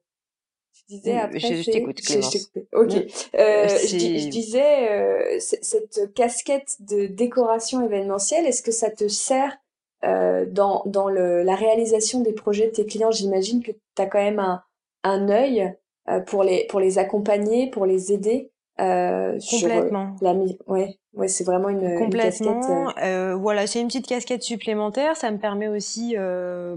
disais 0.90 1.18
après. 1.18 1.40
Je, 1.40 1.72
t'écoute, 1.72 2.02
Clémence. 2.02 2.52
Ok. 2.74 2.94
Euh, 3.36 3.68
je, 3.68 4.30
disais, 4.30 4.90
euh, 4.90 5.38
cette 5.40 6.14
casquette 6.14 6.78
de 6.80 7.06
décoration 7.06 7.86
événementielle, 7.86 8.46
est-ce 8.46 8.64
que 8.64 8.72
ça 8.72 8.90
te 8.90 9.08
sert 9.08 9.58
euh, 10.04 10.46
dans, 10.48 10.84
dans 10.86 11.10
le, 11.10 11.44
la 11.44 11.56
réalisation 11.56 12.22
des 12.22 12.34
projets 12.34 12.68
de 12.68 12.72
tes 12.72 12.86
clients? 12.86 13.12
J'imagine 13.12 13.64
que 13.64 13.72
tu 13.72 14.02
as 14.02 14.08
quand 14.08 14.20
même 14.20 14.40
un, 14.40 14.64
un 15.04 15.30
œil 15.30 15.76
euh, 16.10 16.20
pour, 16.22 16.44
les, 16.44 16.66
pour 16.68 16.80
les 16.80 16.98
accompagner, 16.98 17.70
pour 17.70 17.86
les 17.86 18.12
aider. 18.12 18.52
Euh, 18.80 19.38
Complètement. 19.52 20.16
Sur 20.18 20.26
la, 20.26 20.34
ouais, 20.68 20.98
ouais, 21.14 21.28
c'est 21.28 21.44
vraiment 21.44 21.68
une, 21.70 21.98
Complètement. 21.98 22.54
Une 22.54 22.88
casquette. 22.88 23.04
Euh, 23.04 23.36
voilà, 23.36 23.68
c'est 23.68 23.82
une 23.82 23.88
petite 23.88 24.08
casquette 24.08 24.42
supplémentaire. 24.42 25.18
Ça 25.18 25.30
me 25.32 25.38
permet 25.38 25.68
aussi, 25.68 26.16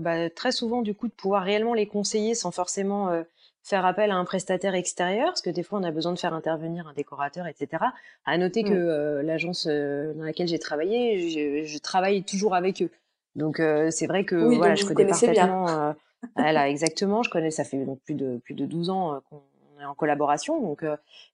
bah, 0.00 0.28
très 0.30 0.52
souvent, 0.52 0.82
du 0.82 0.94
coup, 0.94 1.06
de 1.06 1.12
pouvoir 1.12 1.44
réellement 1.44 1.74
les 1.74 1.86
conseiller 1.86 2.34
sans 2.34 2.50
forcément 2.50 3.08
faire 3.62 3.86
appel 3.86 4.10
à 4.10 4.16
un 4.16 4.24
prestataire 4.24 4.74
extérieur, 4.74 5.26
parce 5.26 5.42
que 5.42 5.50
des 5.50 5.62
fois 5.62 5.78
on 5.78 5.84
a 5.84 5.90
besoin 5.90 6.12
de 6.12 6.18
faire 6.18 6.34
intervenir 6.34 6.88
un 6.88 6.92
décorateur, 6.92 7.46
etc. 7.46 7.84
À 8.24 8.38
noter 8.38 8.64
que 8.64 8.70
mm. 8.70 8.88
euh, 8.88 9.22
l'agence 9.22 9.66
euh, 9.70 10.12
dans 10.14 10.24
laquelle 10.24 10.48
j'ai 10.48 10.58
travaillé, 10.58 11.28
je, 11.30 11.64
je, 11.64 11.78
travaille 11.78 12.24
toujours 12.24 12.54
avec 12.54 12.82
eux. 12.82 12.90
Donc 13.36 13.60
euh, 13.60 13.90
c'est 13.90 14.06
vrai 14.06 14.24
que 14.24 14.36
voilà, 14.36 14.74
je 14.74 14.84
connais 14.84 15.06
parfaitement. 15.06 15.94
voilà, 16.36 16.68
exactement. 16.68 17.22
Je 17.22 17.30
connais, 17.30 17.50
ça 17.50 17.64
fait 17.64 17.84
donc 17.84 18.00
plus 18.00 18.14
de 18.14 18.38
plus 18.38 18.54
de 18.54 18.66
12 18.66 18.90
ans 18.90 19.20
qu'on 19.30 19.42
est 19.80 19.84
en 19.84 19.94
collaboration, 19.94 20.60
donc 20.60 20.84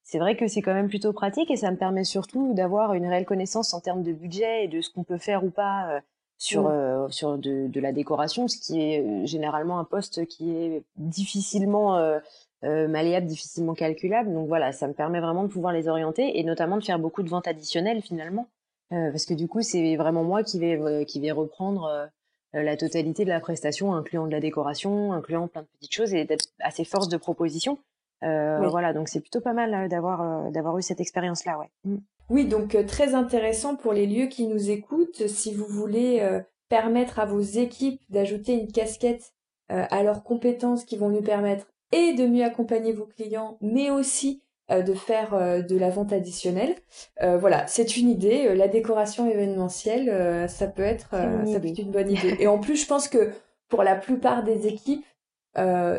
c'est 0.05 0.19
vrai 0.19 0.37
que 0.37 0.47
c'est 0.49 0.63
quand 0.63 0.75
même 0.75 0.89
plutôt 0.89 1.13
pratique 1.13 1.51
et 1.51 1.57
ça 1.57 1.71
me 1.71 1.77
permet 1.77 2.05
surtout 2.05 2.55
d'avoir 2.55 2.95
une 2.95 3.07
réelle 3.07 3.27
connaissance 3.27 3.75
en 3.75 3.81
termes 3.81 4.03
de 4.03 4.13
budget 4.13 4.65
et 4.65 4.69
de 4.69 4.81
ce 4.81 4.91
qu'on 4.91 5.05
peut 5.05 5.19
faire 5.19 5.45
ou 5.45 5.51
pas 5.51 6.01
sur, 6.39 6.69
euh, 6.69 7.09
sur 7.11 7.37
de, 7.37 7.67
de, 7.67 7.81
la 7.81 7.93
décoration, 7.93 8.47
ce 8.47 8.57
qui 8.57 8.81
est 8.81 9.01
euh, 9.01 9.27
généralement 9.27 9.81
un 9.81 9.85
poste 9.85 10.25
qui 10.27 10.53
est 10.53 10.85
difficilement 10.97 11.99
euh, 11.99 12.21
euh, 12.65 12.87
malléable, 12.87 13.27
difficilement 13.27 13.75
calculable. 13.75 14.33
Donc 14.33 14.47
voilà, 14.47 14.73
ça 14.73 14.87
me 14.87 14.93
permet 14.95 15.21
vraiment 15.21 15.43
de 15.43 15.49
pouvoir 15.49 15.73
les 15.73 15.89
orienter 15.89 16.39
et 16.39 16.45
notamment 16.45 16.77
de 16.77 16.85
faire 16.85 17.01
beaucoup 17.01 17.25
de 17.25 17.29
ventes 17.29 17.49
additionnelles 17.49 18.03
finalement, 18.03 18.47
parce 18.91 19.27
que 19.27 19.35
du 19.35 19.49
coup 19.49 19.63
c'est 19.63 19.97
vraiment 19.97 20.25
moi 20.25 20.43
qui 20.43 20.59
vais 20.59 21.05
qui 21.05 21.21
vais 21.21 21.31
reprendre 21.31 22.09
la 22.55 22.77
totalité 22.77 23.25
de 23.25 23.29
la 23.29 23.41
prestation, 23.41 23.95
incluant 23.95 24.27
de 24.27 24.33
la 24.33 24.41
décoration, 24.41 25.13
incluant 25.13 25.47
plein 25.47 25.63
de 25.63 25.67
petites 25.79 25.95
choses 25.95 26.15
et 26.15 26.25
d'être 26.25 26.47
assez 26.61 26.85
force 26.85 27.09
de 27.09 27.17
proposition. 27.17 27.79
Voilà, 28.23 28.93
donc 28.93 29.09
c'est 29.09 29.21
plutôt 29.21 29.41
pas 29.41 29.53
mal 29.53 29.89
d'avoir 29.89 30.51
d'avoir 30.51 30.79
eu 30.79 30.83
cette 30.83 31.01
expérience 31.01 31.45
là, 31.45 31.59
ouais. 31.59 31.71
Mmh. 31.85 31.97
Oui, 32.31 32.45
donc 32.45 32.75
euh, 32.75 32.85
très 32.85 33.15
intéressant 33.15 33.77
pour 33.77 33.93
les 33.93 34.07
lieux 34.07 34.27
qui 34.27 34.47
nous 34.47 34.71
écoutent. 34.71 35.27
Si 35.29 35.55
vous 35.55 35.67
voulez 35.67 36.21
euh, 36.21 36.41
permettre 36.69 37.19
à 37.19 37.25
vos 37.25 37.41
équipes 37.41 38.01
d'ajouter 38.11 38.53
une 38.53 38.71
casquette 38.71 39.33
euh, 39.73 39.85
à 39.91 40.03
leurs 40.03 40.23
compétences 40.23 40.85
qui 40.85 40.97
vont 40.97 41.09
nous 41.09 41.23
permettre 41.23 41.67
et 41.93 42.13
de 42.13 42.27
mieux 42.27 42.45
accompagner 42.45 42.93
vos 42.93 43.07
clients, 43.07 43.57
mais 43.61 43.91
aussi 43.91 44.43
de 44.71 44.93
faire 44.93 45.31
de 45.67 45.79
la 45.79 45.89
vente 45.89 46.13
additionnelle. 46.13 46.75
voilà, 47.19 47.67
c'est 47.67 47.97
une 47.97 48.11
idée. 48.11 48.55
la 48.55 48.69
décoration 48.69 49.27
événementielle, 49.27 50.47
ça 50.51 50.67
peut 50.67 50.83
être, 50.83 51.13
ça 51.13 51.59
peut 51.59 51.69
être 51.69 51.79
une 51.79 51.91
bonne 51.91 52.11
idée. 52.11 52.37
Et 52.39 52.47
en 52.47 52.59
plus, 52.59 52.77
je 52.77 52.87
pense 52.87 53.09
que 53.09 53.31
pour 53.71 53.83
la 53.83 53.97
plupart 53.97 54.45
des 54.45 54.67
équipes, 54.67 55.07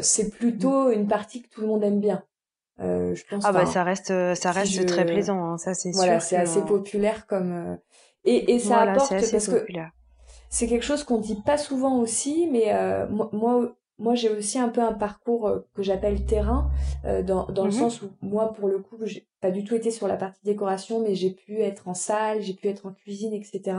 c'est 0.01 0.29
plutôt 0.29 0.91
une 0.91 1.07
partie 1.07 1.41
que 1.41 1.49
tout 1.49 1.61
le 1.61 1.67
monde 1.67 1.83
aime 1.83 1.99
bien. 1.99 2.23
Euh, 2.81 3.13
je 3.13 3.23
pense. 3.29 3.43
Ah 3.45 3.51
bah 3.51 3.65
ça 3.65 3.83
reste, 3.83 4.11
euh, 4.11 4.35
ça 4.35 4.51
reste 4.51 4.85
très 4.85 5.05
plaisant, 5.05 5.43
hein, 5.43 5.57
ça 5.57 5.73
c'est 5.73 5.91
voilà, 5.91 6.19
c'est 6.19 6.37
assez 6.37 6.61
populaire 6.61 7.27
comme 7.27 7.51
euh, 7.51 7.75
et, 8.23 8.53
et 8.53 8.59
ça 8.59 8.79
apporte 8.79 9.09
parce 9.09 9.47
que 9.47 9.65
c'est 10.49 10.67
quelque 10.67 10.85
chose 10.85 11.03
qu'on 11.03 11.19
dit 11.19 11.41
pas 11.45 11.57
souvent 11.57 11.99
aussi, 11.99 12.47
mais 12.51 12.73
moi, 13.09 13.75
moi, 14.01 14.15
j'ai 14.15 14.29
aussi 14.29 14.57
un 14.57 14.69
peu 14.69 14.81
un 14.81 14.93
parcours 14.93 15.51
que 15.75 15.83
j'appelle 15.83 16.25
terrain, 16.25 16.71
dans, 17.03 17.45
dans 17.47 17.65
le 17.65 17.69
mmh 17.69 17.73
sens 17.73 18.01
où 18.01 18.09
moi, 18.21 18.53
pour 18.53 18.67
le 18.69 18.79
coup, 18.79 18.97
pas 19.41 19.51
du 19.51 19.63
tout 19.63 19.75
été 19.75 19.91
sur 19.91 20.07
la 20.07 20.15
partie 20.15 20.43
décoration, 20.43 21.01
mais 21.01 21.15
j'ai 21.15 21.31
pu 21.31 21.59
être 21.59 21.87
en 21.87 21.93
salle, 21.93 22.41
j'ai 22.41 22.53
pu 22.53 22.67
être 22.67 22.85
en 22.85 22.93
cuisine, 22.93 23.33
etc. 23.33 23.77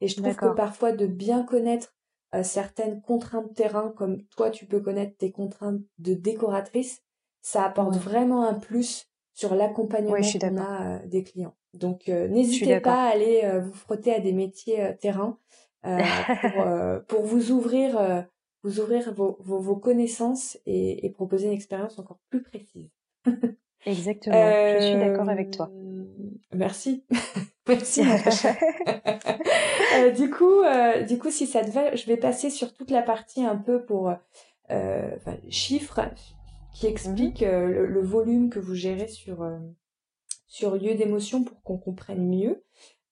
Et 0.00 0.08
je 0.08 0.20
trouve 0.20 0.34
que 0.34 0.54
parfois 0.54 0.92
de 0.92 1.06
bien 1.06 1.42
connaître 1.42 1.94
euh, 2.34 2.42
certaines 2.42 3.02
contraintes 3.02 3.50
de 3.50 3.54
terrain, 3.54 3.92
comme 3.94 4.22
toi 4.36 4.50
tu 4.50 4.64
peux 4.64 4.80
connaître 4.80 5.16
tes 5.18 5.30
contraintes 5.30 5.80
de 5.98 6.14
décoratrice, 6.14 7.02
ça 7.42 7.64
apporte 7.64 7.96
vraiment 7.96 8.44
un 8.44 8.54
plus 8.54 9.06
sur 9.34 9.54
l'accompagnement 9.54 10.16
qu'on 10.16 10.56
a 10.56 10.82
euh, 10.82 10.98
des 11.06 11.22
clients. 11.22 11.54
Donc 11.74 12.08
n'hésitez 12.08 12.80
pas 12.80 13.04
à 13.04 13.12
aller 13.12 13.50
vous 13.62 13.72
frotter 13.72 14.14
à 14.14 14.20
des 14.20 14.32
métiers 14.32 14.94
terrain 15.00 15.38
pour, 15.82 15.90
pour 17.08 17.22
vous 17.22 17.50
ouvrir 17.50 18.26
vous 18.62 18.78
ouvrir 18.78 19.12
vos, 19.14 19.38
vos, 19.40 19.76
connaissances 19.76 20.58
et, 20.66 21.04
et, 21.04 21.10
proposer 21.10 21.46
une 21.46 21.52
expérience 21.52 21.98
encore 21.98 22.20
plus 22.30 22.42
précise. 22.42 22.90
Exactement, 23.86 24.36
je 24.80 24.86
suis 24.86 24.98
d'accord 24.98 25.28
avec 25.28 25.50
toi. 25.50 25.68
Euh, 25.72 26.04
merci. 26.54 27.04
merci 27.68 28.02
euh, 29.96 30.10
du 30.10 30.30
coup, 30.30 30.62
euh, 30.62 31.02
du 31.02 31.18
coup, 31.18 31.30
si 31.30 31.46
ça 31.46 31.64
te 31.64 31.70
va, 31.70 31.94
je 31.94 32.06
vais 32.06 32.16
passer 32.16 32.48
sur 32.50 32.72
toute 32.72 32.92
la 32.92 33.02
partie 33.02 33.44
un 33.44 33.56
peu 33.56 33.84
pour 33.84 34.12
euh, 34.70 35.10
chiffres 35.48 36.00
qui 36.74 36.86
explique 36.86 37.42
mhm. 37.42 37.70
le, 37.70 38.02
volume 38.02 38.50
que 38.50 38.58
vous 38.58 38.74
gérez 38.74 39.08
sur 39.08 39.46
sur 40.46 40.76
lieu 40.76 40.94
d'émotion 40.94 41.44
pour 41.44 41.62
qu'on 41.62 41.78
comprenne 41.78 42.28
mieux. 42.28 42.64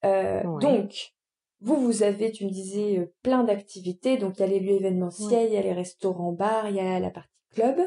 Donc, 0.02 1.14
vous, 1.60 1.76
vous 1.76 2.02
avez, 2.02 2.32
tu 2.32 2.46
me 2.46 2.50
disais, 2.50 3.12
plein 3.22 3.44
d'activités. 3.44 4.16
Donc, 4.16 4.38
il 4.38 4.40
y 4.40 4.44
a 4.44 4.46
les 4.46 4.60
lieux 4.60 4.76
événementiels, 4.76 5.48
il 5.48 5.54
y 5.54 5.58
a 5.58 5.62
les 5.62 5.72
restaurants, 5.72 6.32
bars, 6.32 6.68
il 6.68 6.76
y 6.76 6.80
a 6.80 6.98
la 6.98 7.10
partie 7.10 7.30
club. 7.50 7.78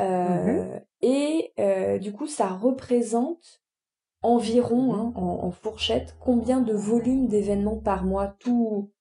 Euh, 0.00 0.76
mmh 0.76 0.80
et 1.02 1.54
euh, 1.58 1.96
du 1.96 2.12
coup, 2.12 2.26
ça 2.26 2.48
représente 2.48 3.62
environ, 4.20 4.92
mmh 4.92 4.98
hein, 4.98 5.12
en, 5.16 5.50
fourchette, 5.50 6.14
combien 6.20 6.60
de 6.60 6.74
volume 6.74 7.26
d'événements 7.26 7.78
par 7.78 8.04
mois, 8.04 8.28
tout, 8.38 8.92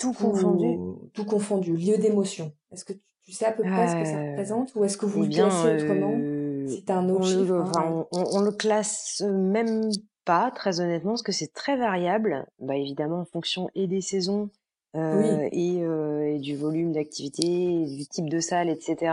tout, 0.00 0.12
confondu, 0.12 0.76
tout 1.14 1.24
confondu, 1.24 1.76
lieu 1.76 1.98
d'émotion. 1.98 2.52
Est-ce 2.72 2.84
que 2.84 2.94
tu, 2.94 3.00
sais 3.32 3.46
à 3.46 3.52
peu 3.52 3.62
près 3.62 3.88
ce 3.88 3.94
que 3.94 4.04
ça 4.04 4.18
euh, 4.18 4.30
représente, 4.30 4.74
ou 4.74 4.84
est-ce 4.84 4.96
que 4.96 5.06
vous 5.06 5.22
le 5.22 5.28
classez 5.28 5.82
autrement 5.82 6.18
Si 6.66 6.82
t'as 6.84 6.96
un 6.96 7.08
autre 7.08 7.26
chiffre. 7.26 7.72
Hein, 7.76 8.06
on, 8.12 8.24
on, 8.32 8.40
le 8.40 8.52
classe 8.52 9.22
même 9.26 9.90
pas, 10.24 10.50
très 10.50 10.80
honnêtement, 10.80 11.12
parce 11.12 11.22
que 11.22 11.32
c'est 11.32 11.52
très 11.52 11.76
variable. 11.76 12.46
Bah 12.58 12.76
évidemment 12.76 13.20
en 13.20 13.24
fonction 13.24 13.68
et 13.74 13.86
des 13.86 14.00
saisons. 14.00 14.50
et, 14.94 15.80
et, 15.82 16.38
du 16.38 16.56
volume 16.56 16.92
d'activité, 16.92 17.86
du 17.86 18.06
type 18.06 18.28
de 18.28 18.40
salle, 18.40 18.68
etc. 18.68 19.12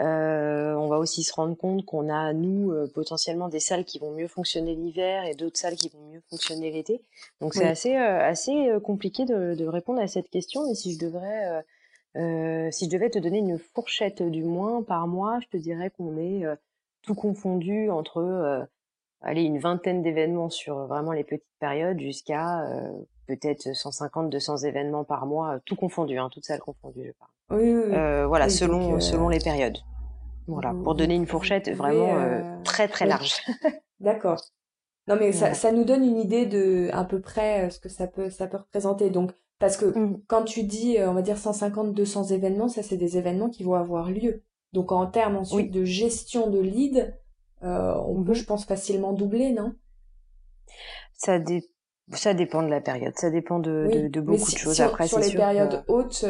Euh, 0.00 0.72
on 0.74 0.88
va 0.88 0.98
aussi 0.98 1.22
se 1.22 1.34
rendre 1.34 1.54
compte 1.56 1.84
qu'on 1.84 2.08
a, 2.08 2.32
nous, 2.32 2.72
euh, 2.72 2.90
potentiellement 2.92 3.48
des 3.48 3.60
salles 3.60 3.84
qui 3.84 3.98
vont 3.98 4.12
mieux 4.12 4.26
fonctionner 4.26 4.74
l'hiver 4.74 5.24
et 5.26 5.34
d'autres 5.34 5.58
salles 5.58 5.76
qui 5.76 5.90
vont 5.90 6.00
mieux 6.10 6.22
fonctionner 6.30 6.70
l'été. 6.70 7.02
Donc 7.40 7.54
c'est 7.54 7.66
assez, 7.68 7.94
euh, 7.94 8.20
assez 8.20 8.70
compliqué 8.82 9.26
de, 9.26 9.54
de, 9.54 9.66
répondre 9.66 10.00
à 10.00 10.08
cette 10.08 10.30
question. 10.30 10.66
Mais 10.66 10.74
si 10.74 10.94
je 10.94 10.98
devrais, 10.98 11.62
si 12.14 12.84
je 12.84 12.90
devais 12.90 13.10
te 13.10 13.18
donner 13.18 13.38
une 13.38 13.58
fourchette 13.58 14.22
du 14.22 14.44
moins 14.44 14.82
par 14.82 15.06
mois, 15.06 15.40
je 15.40 15.48
te 15.48 15.56
dirais 15.56 15.90
qu'on 15.90 16.18
est 16.18 16.44
tout 17.02 17.14
confondu 17.14 17.90
entre 17.90 18.66
allez, 19.20 19.42
une 19.42 19.58
vingtaine 19.58 20.02
d'événements 20.02 20.50
sur 20.50 20.86
vraiment 20.86 21.12
les 21.12 21.24
petites 21.24 21.46
périodes 21.58 22.00
jusqu'à 22.00 22.66
peut-être 23.26 23.74
150, 23.74 24.30
200 24.30 24.58
événements 24.58 25.04
par 25.04 25.26
mois, 25.26 25.58
tout 25.64 25.76
confondu, 25.76 26.18
hein, 26.18 26.28
toutes 26.30 26.44
salles 26.44 26.60
confondues, 26.60 27.06
je 27.06 27.12
parle. 27.12 27.30
Oui, 27.50 27.72
oui, 27.74 27.94
euh, 27.94 28.26
voilà, 28.26 28.48
selon, 28.48 29.00
selon 29.00 29.28
les 29.28 29.38
périodes. 29.38 29.78
Voilà, 30.46 30.74
pour 30.82 30.94
donner 30.94 31.14
une 31.14 31.26
fourchette 31.26 31.70
vraiment 31.70 32.60
très 32.64 32.88
très 32.88 33.06
large. 33.06 33.42
D'accord. 34.00 34.40
Non 35.08 35.16
mais 35.16 35.32
ça, 35.32 35.54
ça 35.54 35.72
nous 35.72 35.84
donne 35.84 36.04
une 36.04 36.18
idée 36.18 36.46
de 36.46 36.88
à 36.92 37.04
peu 37.04 37.20
près 37.20 37.70
ce 37.70 37.80
que 37.80 37.88
ça 37.88 38.06
peut 38.06 38.30
ça 38.30 38.46
peut 38.46 38.58
représenter. 38.58 39.10
Donc 39.10 39.32
parce 39.58 39.76
que 39.76 39.86
mmh. 39.86 40.22
quand 40.26 40.44
tu 40.44 40.64
dis 40.64 40.96
on 41.00 41.14
va 41.14 41.22
dire 41.22 41.38
150 41.38 41.94
200 41.94 42.24
événements, 42.26 42.68
ça 42.68 42.82
c'est 42.82 42.96
des 42.96 43.18
événements 43.18 43.48
qui 43.48 43.62
vont 43.62 43.74
avoir 43.74 44.10
lieu. 44.10 44.42
Donc 44.72 44.92
en 44.92 45.06
termes 45.06 45.36
ensuite 45.36 45.70
de 45.70 45.84
gestion 45.84 46.50
de 46.50 46.60
lead, 46.60 47.16
euh, 47.62 47.94
on 48.06 48.24
peut 48.24 48.32
mmh 48.32 48.34
je 48.34 48.44
pense 48.44 48.64
facilement 48.64 49.12
doubler, 49.12 49.52
non? 49.52 49.74
Ça 51.14 51.38
dé... 51.38 51.62
ça 52.12 52.34
dépend 52.34 52.62
de 52.62 52.68
la 52.68 52.80
période, 52.80 53.12
ça 53.16 53.30
dépend 53.30 53.58
de, 53.58 54.08
de, 54.08 54.20
beaucoup 54.20 54.50
de 54.50 54.56
choses. 54.56 54.80
Après 54.80 55.06
sur 55.06 55.18
les 55.18 55.32
périodes 55.32 55.84
hautes 55.88 56.24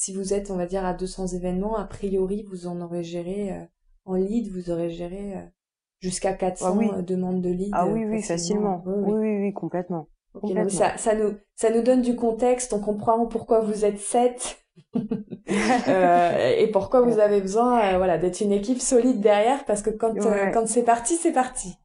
si 0.00 0.14
vous 0.14 0.32
êtes, 0.32 0.50
on 0.50 0.56
va 0.56 0.64
dire, 0.64 0.86
à 0.86 0.94
200 0.94 1.26
événements, 1.34 1.76
a 1.76 1.84
priori, 1.84 2.42
vous 2.48 2.66
en 2.66 2.80
aurez 2.80 3.04
géré, 3.04 3.52
euh, 3.52 3.64
en 4.06 4.14
lead, 4.14 4.50
vous 4.50 4.70
aurez 4.70 4.88
géré 4.88 5.36
euh, 5.36 5.42
jusqu'à 5.98 6.32
400 6.32 6.78
ah 6.80 6.96
euh, 6.96 7.02
demandes 7.02 7.42
de 7.42 7.50
lead. 7.50 7.68
Ah 7.74 7.86
oui, 7.86 8.06
oui, 8.06 8.22
facilement. 8.22 8.82
Oui, 8.86 9.12
oui, 9.12 9.38
oui, 9.42 9.52
complètement. 9.52 10.08
Ça, 10.68 10.96
ça, 10.96 11.14
nous, 11.14 11.34
ça 11.56 11.70
nous 11.70 11.82
donne 11.82 12.02
du 12.02 12.16
contexte, 12.16 12.72
on 12.72 12.80
comprend 12.80 13.26
pourquoi 13.26 13.60
vous 13.60 13.84
êtes 13.84 13.98
7 13.98 14.58
et 15.46 16.68
pourquoi 16.72 17.00
vous 17.02 17.18
avez 17.18 17.40
besoin 17.40 17.96
voilà, 17.96 18.18
d'être 18.18 18.40
une 18.40 18.52
équipe 18.52 18.80
solide 18.80 19.20
derrière, 19.20 19.64
parce 19.64 19.82
que 19.82 19.90
quand, 19.90 20.14
quand 20.52 20.66
c'est 20.66 20.84
parti, 20.84 21.16
c'est 21.16 21.32
parti. 21.32 21.76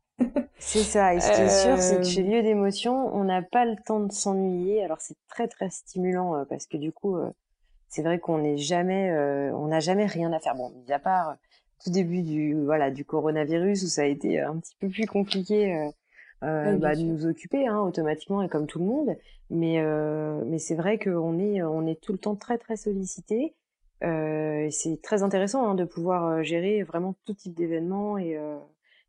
c'est 0.59 0.79
ça, 0.79 1.13
et 1.13 1.19
ce 1.19 1.31
qui 1.31 1.41
est 1.41 1.49
sûr, 1.49 1.77
c'est 1.77 1.97
que 1.97 2.03
chez 2.03 2.23
Lieu 2.23 2.41
d'émotion, 2.41 3.13
on 3.13 3.25
n'a 3.25 3.41
pas 3.41 3.65
le 3.65 3.75
temps 3.85 3.99
de 3.99 4.11
s'ennuyer. 4.11 4.83
Alors 4.83 5.01
c'est 5.01 5.17
très 5.27 5.47
très 5.47 5.69
stimulant 5.69 6.45
parce 6.49 6.67
que 6.67 6.77
du 6.77 6.93
coup, 6.93 7.17
c'est 7.95 8.01
vrai 8.01 8.19
qu'on 8.19 8.39
n'est 8.39 8.57
jamais, 8.57 9.09
euh, 9.09 9.55
on 9.55 9.67
n'a 9.67 9.79
jamais 9.79 10.05
rien 10.05 10.33
à 10.33 10.39
faire. 10.39 10.55
Bon, 10.55 10.69
mis 10.69 10.91
à 10.91 10.99
part 10.99 11.29
euh, 11.29 11.33
tout 11.83 11.91
début 11.91 12.23
du 12.23 12.61
voilà 12.65 12.91
du 12.91 13.05
coronavirus 13.05 13.83
où 13.83 13.87
ça 13.87 14.01
a 14.01 14.05
été 14.05 14.41
un 14.41 14.57
petit 14.57 14.75
peu 14.79 14.89
plus 14.89 15.05
compliqué 15.05 15.91
euh, 16.45 16.73
euh 16.73 16.77
bah, 16.77 16.95
de 16.95 17.01
nous 17.01 17.25
occuper 17.25 17.67
hein, 17.67 17.79
automatiquement 17.79 18.41
et 18.41 18.49
comme 18.49 18.67
tout 18.67 18.79
le 18.79 18.85
monde. 18.85 19.15
Mais 19.49 19.83
mais 20.45 20.59
c'est 20.59 20.75
vrai 20.75 20.97
qu'on 20.97 21.39
est 21.39 21.61
on 21.61 21.85
est 21.85 21.99
tout 22.01 22.11
le 22.11 22.17
temps 22.17 22.35
très 22.35 22.57
très 22.57 22.77
sollicité. 22.77 23.53
Euh, 24.03 24.67
c'est 24.71 25.01
très 25.01 25.23
intéressant 25.23 25.67
hein, 25.67 25.75
de 25.75 25.85
pouvoir 25.85 26.43
gérer 26.43 26.83
vraiment 26.83 27.15
tout 27.25 27.33
type 27.33 27.53
d'événements 27.53 28.17
et 28.17 28.39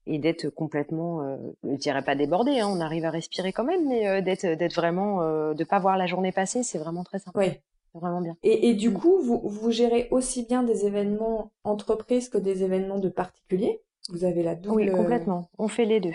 et 0.08 0.18
d'être 0.20 0.48
complètement, 0.50 1.36
je 1.64 1.74
dirais 1.74 2.02
pas 2.02 2.14
débordé, 2.14 2.60
hein, 2.60 2.68
on 2.70 2.80
arrive 2.80 3.04
à 3.04 3.10
respirer 3.10 3.52
quand 3.52 3.64
même, 3.64 3.88
mais 3.88 4.22
d'être 4.22 4.46
d'être 4.46 4.74
vraiment, 4.74 5.20
de 5.54 5.64
pas 5.64 5.78
voir 5.78 5.96
la 5.96 6.06
journée 6.06 6.32
passer, 6.32 6.62
c'est 6.62 6.78
vraiment 6.78 7.02
très 7.02 7.18
sympa. 7.18 7.40
Oui, 7.40 7.48
vraiment 7.94 8.20
bien. 8.20 8.36
Et, 8.42 8.68
et 8.68 8.74
du 8.74 8.90
mm. 8.90 8.94
coup, 8.94 9.18
vous, 9.20 9.40
vous 9.44 9.70
gérez 9.70 10.08
aussi 10.10 10.44
bien 10.44 10.62
des 10.62 10.86
événements 10.86 11.50
entreprises 11.64 12.28
que 12.28 12.38
des 12.38 12.62
événements 12.62 12.98
de 12.98 13.08
particuliers? 13.08 13.80
Vous 14.10 14.24
avez 14.24 14.42
la 14.42 14.54
double... 14.54 14.76
Oui, 14.76 14.90
complètement. 14.90 15.48
On 15.58 15.68
fait 15.68 15.84
les 15.84 16.00
deux. 16.00 16.12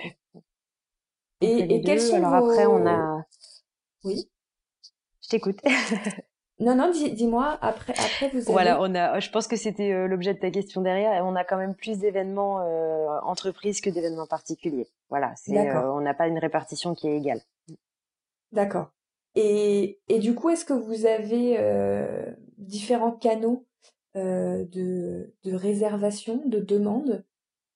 Et, 1.41 1.75
et 1.75 1.81
quels 1.81 2.01
sont 2.01 2.15
Alors 2.15 2.33
après, 2.33 2.65
on 2.65 2.85
a... 2.87 3.25
Oui 4.03 4.29
Je 5.21 5.29
t'écoute. 5.29 5.59
Non, 6.61 6.75
non, 6.75 6.91
dis-moi, 6.91 7.57
après, 7.59 7.93
après 7.93 8.29
vous 8.29 8.37
avez... 8.37 8.51
Voilà, 8.51 8.79
on 8.81 8.93
a, 8.93 9.19
je 9.19 9.31
pense 9.31 9.47
que 9.47 9.55
c'était 9.55 9.93
euh, 9.93 10.07
l'objet 10.07 10.35
de 10.35 10.39
ta 10.39 10.51
question 10.51 10.81
derrière. 10.81 11.25
On 11.25 11.35
a 11.35 11.43
quand 11.43 11.57
même 11.57 11.73
plus 11.73 11.97
d'événements 11.97 12.61
euh, 12.61 13.19
entreprises 13.23 13.81
que 13.81 13.89
d'événements 13.89 14.27
particuliers. 14.27 14.87
Voilà, 15.09 15.33
c'est, 15.35 15.57
euh, 15.57 15.91
on 15.91 16.01
n'a 16.01 16.13
pas 16.13 16.27
une 16.27 16.37
répartition 16.37 16.93
qui 16.93 17.07
est 17.07 17.17
égale. 17.17 17.41
D'accord. 18.51 18.91
Et, 19.33 19.99
et 20.07 20.19
du 20.19 20.35
coup, 20.35 20.51
est-ce 20.51 20.63
que 20.63 20.73
vous 20.73 21.07
avez 21.07 21.55
euh, 21.57 22.31
différents 22.59 23.13
canaux 23.13 23.65
euh, 24.15 24.63
de, 24.65 25.33
de 25.43 25.55
réservation, 25.55 26.43
de 26.45 26.59
demande? 26.59 27.23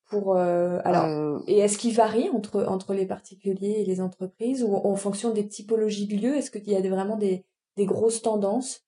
Pour 0.07 0.37
euh, 0.37 0.79
alors 0.83 1.05
euh. 1.05 1.39
et 1.47 1.59
est-ce 1.59 1.77
qu'ils 1.77 1.95
varient 1.95 2.29
entre 2.29 2.65
entre 2.67 2.93
les 2.93 3.05
particuliers 3.05 3.77
et 3.79 3.85
les 3.85 4.01
entreprises 4.01 4.63
ou 4.63 4.75
en 4.75 4.95
fonction 4.95 5.31
des 5.31 5.47
typologies 5.47 6.07
de 6.07 6.15
lieux? 6.15 6.35
Est-ce 6.35 6.51
qu'il 6.51 6.69
y 6.69 6.75
a 6.75 6.89
vraiment 6.89 7.17
des 7.17 7.43
des 7.77 7.85
grosses 7.85 8.21
tendances? 8.21 8.83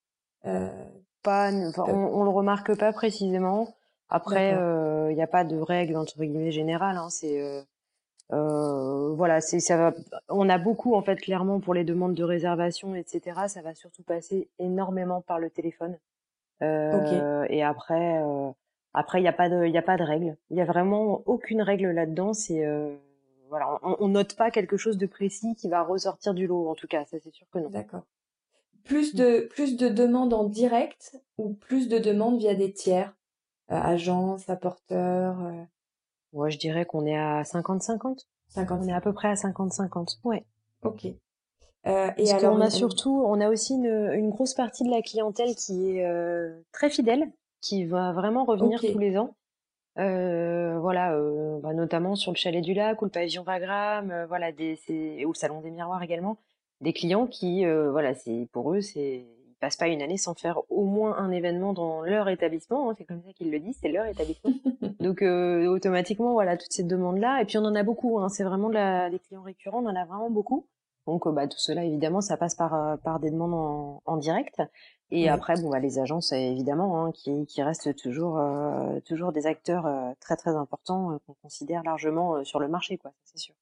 Euh, 0.46 0.70
Pas, 1.24 1.52
enfin, 1.52 1.86
on, 1.88 2.20
on 2.20 2.24
le 2.24 2.30
remarque 2.30 2.78
pas 2.78 2.94
précisément. 2.94 3.68
Après, 4.10 4.52
il 4.52 5.16
n'y 5.16 5.22
a 5.22 5.28
pas 5.28 5.44
de 5.44 5.58
règle 5.58 5.98
entre 5.98 6.20
guillemets 6.20 6.52
générale. 6.52 6.98
Hein, 6.98 7.10
c'est 7.10 7.66
voilà, 8.30 9.42
c'est 9.42 9.60
ça 9.60 9.78
va. 9.78 9.94
On 10.30 10.48
a 10.50 10.58
beaucoup 10.58 10.94
en 10.96 11.02
fait 11.02 11.18
clairement 11.18 11.60
pour 11.60 11.74
les 11.74 11.84
demandes 11.84 12.14
de 12.14 12.24
réservation, 12.24 12.96
etc. 12.96 13.48
Ça 13.48 13.62
va 13.62 13.74
surtout 13.74 14.04
passer 14.04 14.50
énormément 14.60 15.22
par 15.22 15.40
le 15.40 15.50
téléphone. 15.50 15.98
Et 16.62 17.64
après, 17.64 18.22
après 18.98 19.20
il 19.20 19.24
n'y 19.24 19.28
a 19.28 19.34
pas 19.34 19.50
de, 19.50 19.66
il 19.66 19.74
y 19.74 19.78
a 19.78 19.82
pas 19.82 19.98
de 19.98 20.04
règle. 20.04 20.38
Il 20.50 20.58
y 20.58 20.62
a 20.62 20.66
vraiment 20.66 21.22
aucune 21.26 21.62
règle 21.62 21.92
là-dedans. 21.92 22.34
C'est 22.34 22.66
euh, 22.66 22.96
voilà, 23.50 23.80
on, 23.84 23.96
on, 24.00 24.08
note 24.08 24.36
pas 24.36 24.52
quelque 24.52 24.78
chose 24.78 24.98
de 24.98 25.06
précis 25.06 25.56
qui 25.56 25.70
va 25.70 25.84
ressortir 25.84 26.34
du 26.34 26.48
lot. 26.48 26.70
En 26.70 26.76
tout 26.76 26.88
cas, 26.88 27.06
ça 27.06 27.18
c'est 27.24 27.34
sûr 27.34 27.48
que 27.52 27.60
non. 27.60 27.70
D'accord. 27.70 28.04
Plus 28.84 29.14
mm. 29.14 29.18
de 29.18 29.48
plus 29.50 29.78
de 29.78 29.90
demandes 29.90 30.34
en 30.34 30.44
direct 30.46 31.18
ou 31.38 31.54
plus 31.54 31.88
de 31.90 32.00
demandes 32.00 32.40
via 32.40 32.56
des 32.56 32.74
tiers, 32.74 33.16
euh, 33.72 33.76
agences, 33.76 34.50
apporteurs. 34.50 35.38
Ouais, 36.34 36.52
je 36.52 36.60
dirais 36.60 36.86
qu'on 36.86 37.06
est 37.06 37.18
à 37.18 37.44
50-50. 37.44 38.26
50. 38.50 38.80
On 38.82 38.88
est 38.88 38.94
à 38.94 39.02
peu 39.02 39.14
près 39.14 39.30
à 39.30 39.34
50-50. 39.34 40.20
Ouais. 40.24 40.46
Ok. 40.84 41.06
Euh, 41.06 42.12
et 42.18 42.26
Parce 42.26 42.44
alors, 42.44 42.56
on 42.56 42.62
a 42.62 42.70
surtout, 42.70 43.24
on 43.26 43.40
a 43.40 43.50
aussi 43.50 43.74
une, 43.74 44.12
une, 44.14 44.30
grosse 44.30 44.54
partie 44.54 44.84
de 44.84 44.90
la 44.90 45.02
clientèle 45.02 45.56
qui 45.56 45.92
est 45.92 46.06
euh, 46.06 46.60
très 46.74 46.90
fidèle, 46.90 47.32
qui 47.62 47.86
va 47.86 48.12
vraiment 48.12 48.46
revenir 48.46 48.80
tous 48.80 49.00
les 49.00 49.18
ans. 49.18 49.36
voilà, 49.96 51.18
bah, 51.62 51.74
notamment 51.74 52.16
sur 52.16 52.32
le 52.32 52.38
chalet 52.38 52.64
du 52.64 52.74
lac 52.74 53.02
ou 53.02 53.06
le 53.06 53.12
pavillon 53.12 53.44
Vagram, 53.44 54.26
voilà, 54.28 54.52
des, 54.52 54.80
ou 55.26 55.30
le 55.30 55.38
salon 55.38 55.62
des 55.62 55.72
miroirs 55.72 56.04
également, 56.04 56.38
des 56.82 56.94
clients 56.94 57.28
qui, 57.28 57.66
voilà, 57.66 58.16
c'est 58.16 58.48
pour 58.52 58.74
eux, 58.74 58.82
c'est 58.82 59.26
ils 59.58 59.60
passent 59.60 59.76
pas 59.76 59.88
une 59.88 60.04
année 60.04 60.18
sans 60.18 60.36
faire 60.36 60.60
au 60.70 60.84
moins 60.84 61.18
un 61.18 61.32
événement 61.32 61.74
dans 61.74 62.04
leur 62.04 62.30
établissement. 62.30 62.90
Hein, 62.90 62.94
c'est 62.96 63.06
comme 63.06 63.24
ça 63.24 63.34
qu'ils 63.34 63.50
le 63.50 63.60
disent, 63.60 63.80
c'est 63.82 63.90
leur 63.90 64.06
établissement. 64.06 64.52
Donc 65.00 65.24
automatiquement, 65.24 66.34
voilà, 66.34 66.58
toutes 66.58 66.72
ces 66.72 66.84
demandes-là. 66.84 67.42
Et 67.42 67.46
puis 67.46 67.58
on 67.58 67.66
en 67.66 67.74
a 67.74 67.82
beaucoup. 67.82 68.20
Hein, 68.20 68.30
c'est 68.30 68.44
vraiment 68.44 68.70
de 68.70 68.76
la, 68.76 69.10
des 69.10 69.18
clients 69.18 69.42
récurrents, 69.42 69.84
on 69.84 69.88
en 69.88 69.96
a 69.96 70.06
vraiment 70.06 70.30
beaucoup. 70.30 70.68
Donc 71.08 71.28
bah, 71.28 71.48
tout 71.48 71.58
cela, 71.58 71.84
évidemment, 71.84 72.22
ça 72.22 72.38
passe 72.38 72.54
par, 72.54 73.00
par 73.00 73.20
des 73.20 73.32
demandes 73.32 73.54
en, 73.54 74.04
en 74.06 74.18
direct. 74.18 74.62
Et 75.10 75.30
après, 75.30 75.56
bon, 75.62 75.70
bah, 75.70 75.80
les 75.80 76.00
agences, 76.00 76.34
évidemment, 76.34 77.06
hein, 77.06 77.12
qui, 77.14 77.46
qui, 77.46 77.64
restent 77.64 77.96
toujours, 77.96 78.40
euh, 78.40 79.00
toujours 79.06 79.32
des 79.32 79.48
acteurs 79.48 79.86
euh, 79.86 80.12
très 80.20 80.36
très 80.36 80.52
importants 80.52 81.12
euh, 81.12 81.18
qu'on 81.26 81.34
considère 81.36 81.82
largement 81.84 82.44
sur 82.44 82.60
le 82.60 82.68
marché, 82.68 82.98
quoi, 82.98 83.14
c'est 83.24 83.38
sûr. 83.38 83.56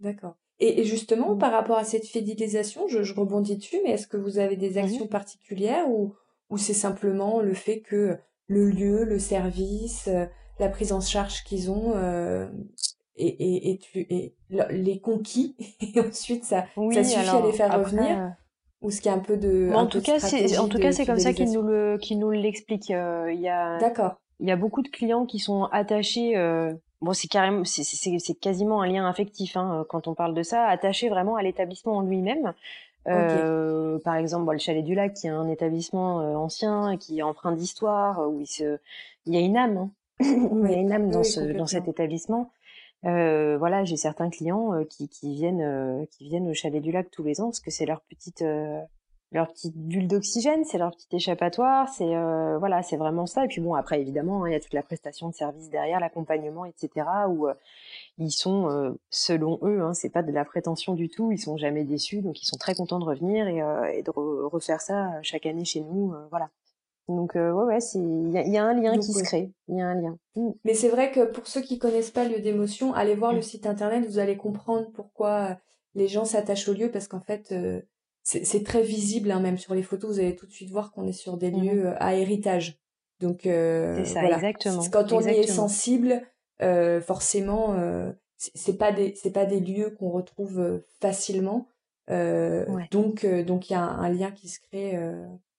D'accord. 0.00 0.34
Et, 0.60 0.84
justement, 0.84 1.34
mmh. 1.34 1.38
par 1.38 1.52
rapport 1.52 1.76
à 1.76 1.84
cette 1.84 2.06
fidélisation, 2.06 2.88
je, 2.88 3.02
je 3.02 3.14
rebondis 3.14 3.56
dessus, 3.56 3.80
mais 3.84 3.90
est-ce 3.90 4.06
que 4.06 4.16
vous 4.16 4.38
avez 4.38 4.56
des 4.56 4.70
mmh 4.70 4.84
actions 4.84 5.06
particulières 5.06 5.90
ou, 5.90 6.14
ou 6.48 6.56
c'est 6.56 6.72
simplement 6.72 7.40
le 7.40 7.52
fait 7.52 7.80
que 7.80 8.16
le 8.46 8.70
lieu, 8.70 9.04
le 9.04 9.18
service, 9.18 10.08
la 10.58 10.68
prise 10.68 10.92
en 10.92 11.00
charge 11.00 11.44
qu'ils 11.44 11.70
ont 11.70 11.94
et, 13.16 13.26
et, 13.26 13.70
et, 13.70 13.78
tu, 13.78 13.98
et, 13.98 14.34
les 14.70 15.00
conquis, 15.00 15.56
et 15.80 16.00
ensuite 16.00 16.44
ça, 16.44 16.66
ça 16.92 17.04
suffit 17.04 17.28
à 17.28 17.40
les 17.40 17.52
faire 17.52 17.78
revenir 17.78 18.34
ou 18.82 18.90
ce 18.90 19.00
qui 19.00 19.08
est 19.08 19.12
un 19.12 19.18
peu 19.18 19.36
de 19.36 19.70
en, 19.74 19.86
tout 19.86 20.02
cas, 20.02 20.18
c'est, 20.18 20.58
en 20.58 20.68
tout 20.68 20.78
cas 20.78 20.92
c'est 20.92 21.06
comme 21.06 21.18
ça 21.18 21.32
qu'ils 21.32 21.52
nous 21.52 21.62
le 21.62 21.98
qu'ils 21.98 22.18
nous 22.18 22.30
l'expliquent 22.30 22.90
euh, 22.90 23.32
il 23.32 23.40
y 23.40 23.48
a 23.48 23.78
d'accord. 23.78 24.16
il 24.40 24.48
y 24.48 24.50
a 24.50 24.56
beaucoup 24.56 24.82
de 24.82 24.88
clients 24.88 25.24
qui 25.24 25.38
sont 25.38 25.64
attachés 25.66 26.36
euh, 26.36 26.74
bon 27.00 27.12
c'est 27.12 27.28
carrément 27.28 27.64
c'est, 27.64 27.84
c'est, 27.84 28.18
c'est 28.18 28.34
quasiment 28.34 28.82
un 28.82 28.88
lien 28.88 29.08
affectif 29.08 29.56
hein, 29.56 29.86
quand 29.88 30.08
on 30.08 30.14
parle 30.14 30.34
de 30.34 30.42
ça 30.42 30.66
attachés 30.66 31.08
vraiment 31.08 31.36
à 31.36 31.42
l'établissement 31.42 31.96
en 31.96 32.02
lui-même. 32.02 32.52
Euh, 33.08 33.98
par 34.04 34.14
exemple 34.14 34.44
bon, 34.44 34.52
le 34.52 34.58
chalet 34.58 34.84
du 34.84 34.94
lac 34.94 35.14
qui 35.14 35.26
est 35.26 35.30
un 35.30 35.48
établissement 35.48 36.20
euh, 36.20 36.36
ancien 36.36 36.96
qui 36.96 37.18
est 37.18 37.22
empreint 37.22 37.50
d'histoire 37.50 38.30
où 38.30 38.38
il 38.40 38.46
se 38.46 38.78
il 39.26 39.34
y 39.34 39.36
a 39.36 39.40
une 39.40 39.56
âme 39.56 39.76
hein. 39.76 39.90
il 40.20 40.70
y 40.70 40.74
a 40.74 40.78
une 40.78 40.92
âme 40.92 41.10
dans 41.10 41.24
ce 41.24 41.40
dans 41.40 41.66
cet 41.66 41.88
établissement 41.88 42.52
euh, 43.04 43.56
voilà, 43.58 43.84
j'ai 43.84 43.96
certains 43.96 44.30
clients 44.30 44.74
euh, 44.74 44.84
qui, 44.84 45.08
viennent, 45.34 45.60
euh, 45.60 46.04
qui 46.06 46.24
viennent 46.24 46.48
au 46.48 46.54
chalet 46.54 46.80
du 46.80 46.92
lac 46.92 47.10
tous 47.10 47.24
les 47.24 47.40
ans 47.40 47.46
parce 47.46 47.60
que 47.60 47.70
c'est 47.70 47.86
leur 47.86 48.00
petite, 48.02 48.44
leur 49.32 49.48
petite 49.48 49.76
bulle 49.76 50.06
d'oxygène, 50.06 50.64
c'est 50.64 50.78
leur 50.78 50.92
petit 50.92 51.08
échappatoire, 51.16 51.88
c'est 51.88 52.14
voilà, 52.58 52.82
c'est 52.82 52.96
vraiment 52.96 53.26
ça. 53.26 53.44
Et 53.44 53.48
puis 53.48 53.60
bon, 53.60 53.74
après 53.74 54.00
évidemment, 54.00 54.44
hein, 54.44 54.50
il 54.50 54.52
y 54.52 54.56
a 54.56 54.60
toute 54.60 54.74
la 54.74 54.82
prestation 54.82 55.28
de 55.28 55.34
service 55.34 55.68
derrière, 55.70 56.00
l'accompagnement, 56.00 56.64
etc. 56.64 57.06
Où 57.28 57.48
ils 58.18 58.30
sont, 58.30 58.96
selon 59.10 59.58
eux, 59.62 59.82
hein, 59.82 59.94
c'est 59.94 60.10
pas 60.10 60.22
de 60.22 60.32
la 60.32 60.44
prétention 60.44 60.94
du 60.94 61.08
tout, 61.08 61.32
ils 61.32 61.38
sont 61.38 61.56
jamais 61.56 61.84
déçus, 61.84 62.22
donc 62.22 62.40
ils 62.42 62.46
sont 62.46 62.58
très 62.58 62.74
contents 62.74 63.00
de 63.00 63.04
revenir 63.04 63.48
et, 63.48 63.98
et 63.98 64.02
de 64.02 64.10
refaire 64.10 64.80
ça 64.80 65.20
chaque 65.22 65.46
année 65.46 65.64
chez 65.64 65.80
nous, 65.80 66.14
voilà. 66.30 66.50
Donc 67.16 67.36
euh, 67.36 67.52
ouais, 67.52 67.64
ouais, 67.64 67.80
c'est 67.80 67.98
il 67.98 68.32
y, 68.32 68.58
a 68.58 68.64
un 68.64 68.74
lien 68.74 68.98
qui 68.98 69.12
se 69.12 69.22
crée, 69.22 69.50
il 69.68 69.76
y 69.76 69.80
a 69.80 69.86
un 69.86 69.94
lien. 69.94 70.18
Mmh. 70.36 70.50
Mais 70.64 70.74
c'est 70.74 70.88
vrai 70.88 71.10
que 71.10 71.24
pour 71.24 71.46
ceux 71.46 71.60
qui 71.60 71.78
connaissent 71.78 72.10
pas 72.10 72.24
le 72.24 72.36
lieu 72.36 72.40
d'émotion, 72.40 72.94
allez 72.94 73.14
voir 73.14 73.32
le 73.32 73.38
mmh. 73.38 73.42
site 73.42 73.66
internet, 73.66 74.06
vous 74.06 74.18
allez 74.18 74.36
comprendre 74.36 74.90
pourquoi 74.92 75.50
euh, 75.50 75.54
les 75.94 76.08
gens 76.08 76.24
s'attachent 76.24 76.68
au 76.68 76.72
lieu 76.72 76.90
parce 76.90 77.08
qu'en 77.08 77.20
fait 77.20 77.52
euh, 77.52 77.80
c'est 78.22 78.64
très 78.64 78.82
visible, 78.82 79.32
hein, 79.32 79.40
même 79.40 79.58
sur 79.58 79.74
les 79.74 79.82
photos, 79.82 80.12
vous 80.12 80.20
allez 80.20 80.36
tout 80.36 80.46
de 80.46 80.52
suite 80.52 80.70
voir 80.70 80.92
qu'on 80.92 81.06
est 81.08 81.12
sur 81.12 81.36
des 81.36 81.50
mmh 81.50 81.62
lieux 81.62 81.92
à 81.98 82.14
héritage. 82.14 82.78
Donc 83.20 83.40
c'est 83.42 84.04
ça, 84.04 84.20
voilà. 84.20 84.36
exactement. 84.36 84.82
Quand 84.90 85.12
on 85.12 85.20
y 85.20 85.30
est 85.30 85.46
sensible, 85.46 86.22
forcément, 87.02 87.76
c'est 88.36 88.78
pas 88.78 88.92
des 88.92 89.14
c'est 89.16 89.32
pas 89.32 89.44
des 89.44 89.60
lieux 89.60 89.90
qu'on 89.90 90.10
retrouve 90.10 90.82
facilement. 91.00 91.66
Donc 92.08 93.26
donc 93.26 93.70
il 93.70 93.72
y 93.72 93.76
a 93.76 93.82
un, 93.82 94.02
un, 94.02 94.08
lien 94.08 94.30
qui 94.30 94.48
se 94.48 94.60
crée 94.60 94.96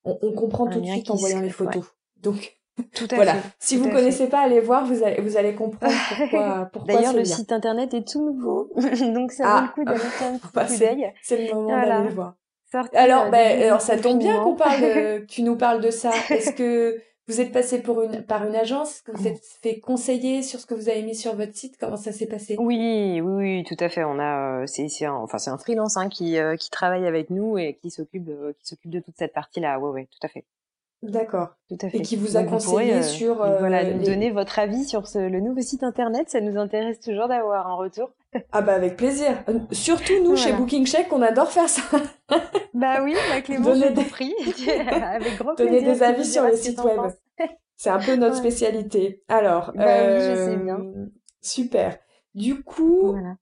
on, 0.06 0.32
comprend 0.34 0.68
tout 0.68 0.80
de 0.82 0.86
suite 0.86 1.10
en 1.10 1.16
voyant 1.16 1.40
les 1.40 1.50
photos. 1.50 1.86
Donc 2.22 2.58
tout 2.96 3.08
à 3.12 3.16
voilà. 3.16 3.36
Si 3.60 3.78
vous 3.78 3.90
connaissez 3.90 4.28
pas, 4.28 4.40
allez 4.40 4.60
voir, 4.60 4.86
vous 4.86 5.04
allez, 5.04 5.22
vous 5.22 5.38
allez 5.38 5.54
comprendre 5.54 5.94
pourquoi. 6.18 6.70
pourquoi 6.74 6.94
D'ailleurs, 6.94 7.14
le 7.14 7.26
site 7.26 7.52
internet 7.52 7.94
est 7.94 8.08
tout 8.08 8.26
nouveau, 8.26 8.72
donc 9.14 9.32
ça 9.32 9.44
vaut 9.44 9.62
le 9.62 9.74
coup 9.74 9.86
d'aller 9.86 10.00
faire 10.00 10.28
un 10.28 10.40
bah, 10.54 10.66
coup 10.66 10.78
d'œil. 10.78 11.14
C'est 11.22 11.48
le 11.48 11.54
moment 11.54 11.70
d'aller 11.70 12.10
le 12.10 12.16
voir. 12.16 12.36
alors, 12.94 13.30
ben, 13.30 13.62
alors 13.62 13.82
ça 13.82 13.98
tombe 13.98 14.20
bien 14.20 14.42
qu'on 14.44 14.56
parle, 14.56 14.82
que 14.82 15.26
tu 15.28 15.44
nous 15.44 15.56
parles 15.56 15.82
de 15.82 15.92
ça. 15.92 16.12
Est-ce 16.30 16.54
que 16.54 17.00
vous 17.28 17.40
êtes 17.40 17.54
passé 17.54 17.82
pour 17.82 18.02
une, 18.02 18.22
par 18.22 18.46
une 18.46 18.56
agence 18.56 19.02
que 19.02 19.12
vous 19.14 19.28
êtes 19.28 19.42
fait 19.62 19.80
conseiller 19.80 20.42
sur 20.42 20.60
ce 20.60 20.66
que 20.66 20.74
vous 20.74 20.90
avez 20.90 21.04
mis 21.04 21.16
sur 21.16 21.36
votre 21.36 21.56
site 21.56 21.78
Comment 21.80 21.96
ça 21.96 22.12
s'est 22.12 22.28
passé? 22.28 22.58
Oui, 22.60 23.22
oui, 23.22 23.34
oui, 23.36 23.64
tout 23.64 23.82
à 23.82 23.88
fait. 23.88 24.04
On 24.04 24.20
a, 24.20 24.62
euh, 24.62 24.66
c'est, 24.66 24.90
c'est 24.90 25.06
un, 25.06 25.14
enfin, 25.14 25.38
c'est 25.38 25.50
un 25.50 25.58
freelance 25.58 25.96
hein, 25.96 26.10
qui, 26.10 26.38
euh, 26.38 26.58
qui 26.58 26.70
travaille 26.70 27.08
avec 27.08 27.30
nous 27.30 27.58
et 27.58 27.76
qui 27.82 27.92
s'occupe 27.92 28.26
de, 28.26 28.54
qui 28.60 28.68
s'occupe 28.68 28.92
de 28.92 29.00
toute 29.00 29.16
cette 29.18 29.34
partie-là. 29.34 29.80
Oui, 29.80 29.92
oui, 29.94 30.08
tout 30.08 30.26
à 30.26 30.28
fait. 30.28 30.44
D'accord. 31.02 31.50
Tout 31.70 31.78
à 31.82 31.90
fait. 31.90 31.98
Et 31.98 32.02
qui 32.02 32.18
vous 32.18 32.36
a 32.36 32.44
conseillé 32.44 32.96
euh, 32.96 33.02
sur. 33.04 33.36
voilà, 33.36 33.86
nous 33.86 34.04
donner 34.04 34.32
votre 34.32 34.60
avis 34.60 34.84
sur 34.84 35.08
ce, 35.08 35.20
le 35.20 35.40
nouveau 35.40 35.62
site 35.62 35.84
internet. 35.84 36.30
Ça 36.30 36.42
nous 36.42 36.58
intéresse 36.58 37.00
toujours 37.00 37.30
d'avoir 37.30 37.68
un 37.68 37.76
retour. 37.76 38.12
Ah 38.52 38.62
bah 38.62 38.74
avec 38.74 38.98
plaisir. 38.98 39.44
Surtout 39.72 40.24
nous 40.24 40.36
chez 40.36 40.54
Booking 40.54 40.86
Check, 40.86 41.08
on 41.12 41.22
adore 41.22 41.52
faire 41.52 41.70
ça. 41.70 41.82
bah 42.74 43.04
oui, 43.04 43.16
avec 43.32 43.48
les 43.48 43.60
Donner 43.60 43.92
des... 43.92 44.04
prix. 44.04 44.34
avec 44.68 45.38
grand 45.38 45.56
plaisir. 45.56 45.74
Donner 45.74 45.82
des 45.82 46.04
avis 46.04 46.26
sur 46.26 46.44
les 46.44 46.58
sites 46.58 46.84
web. 46.84 47.00
C'est 47.76 47.90
un 47.90 48.00
peu 48.00 48.16
notre 48.16 48.36
spécialité. 48.36 49.24
Alors, 49.28 49.72
bah, 49.76 49.86
oui, 49.86 50.22
je 50.22 50.36
sais 50.36 50.58
bien. 50.58 50.80
Super. 51.42 51.98
Du 52.34 52.64
coup, 52.64 53.12
voilà. 53.12 53.36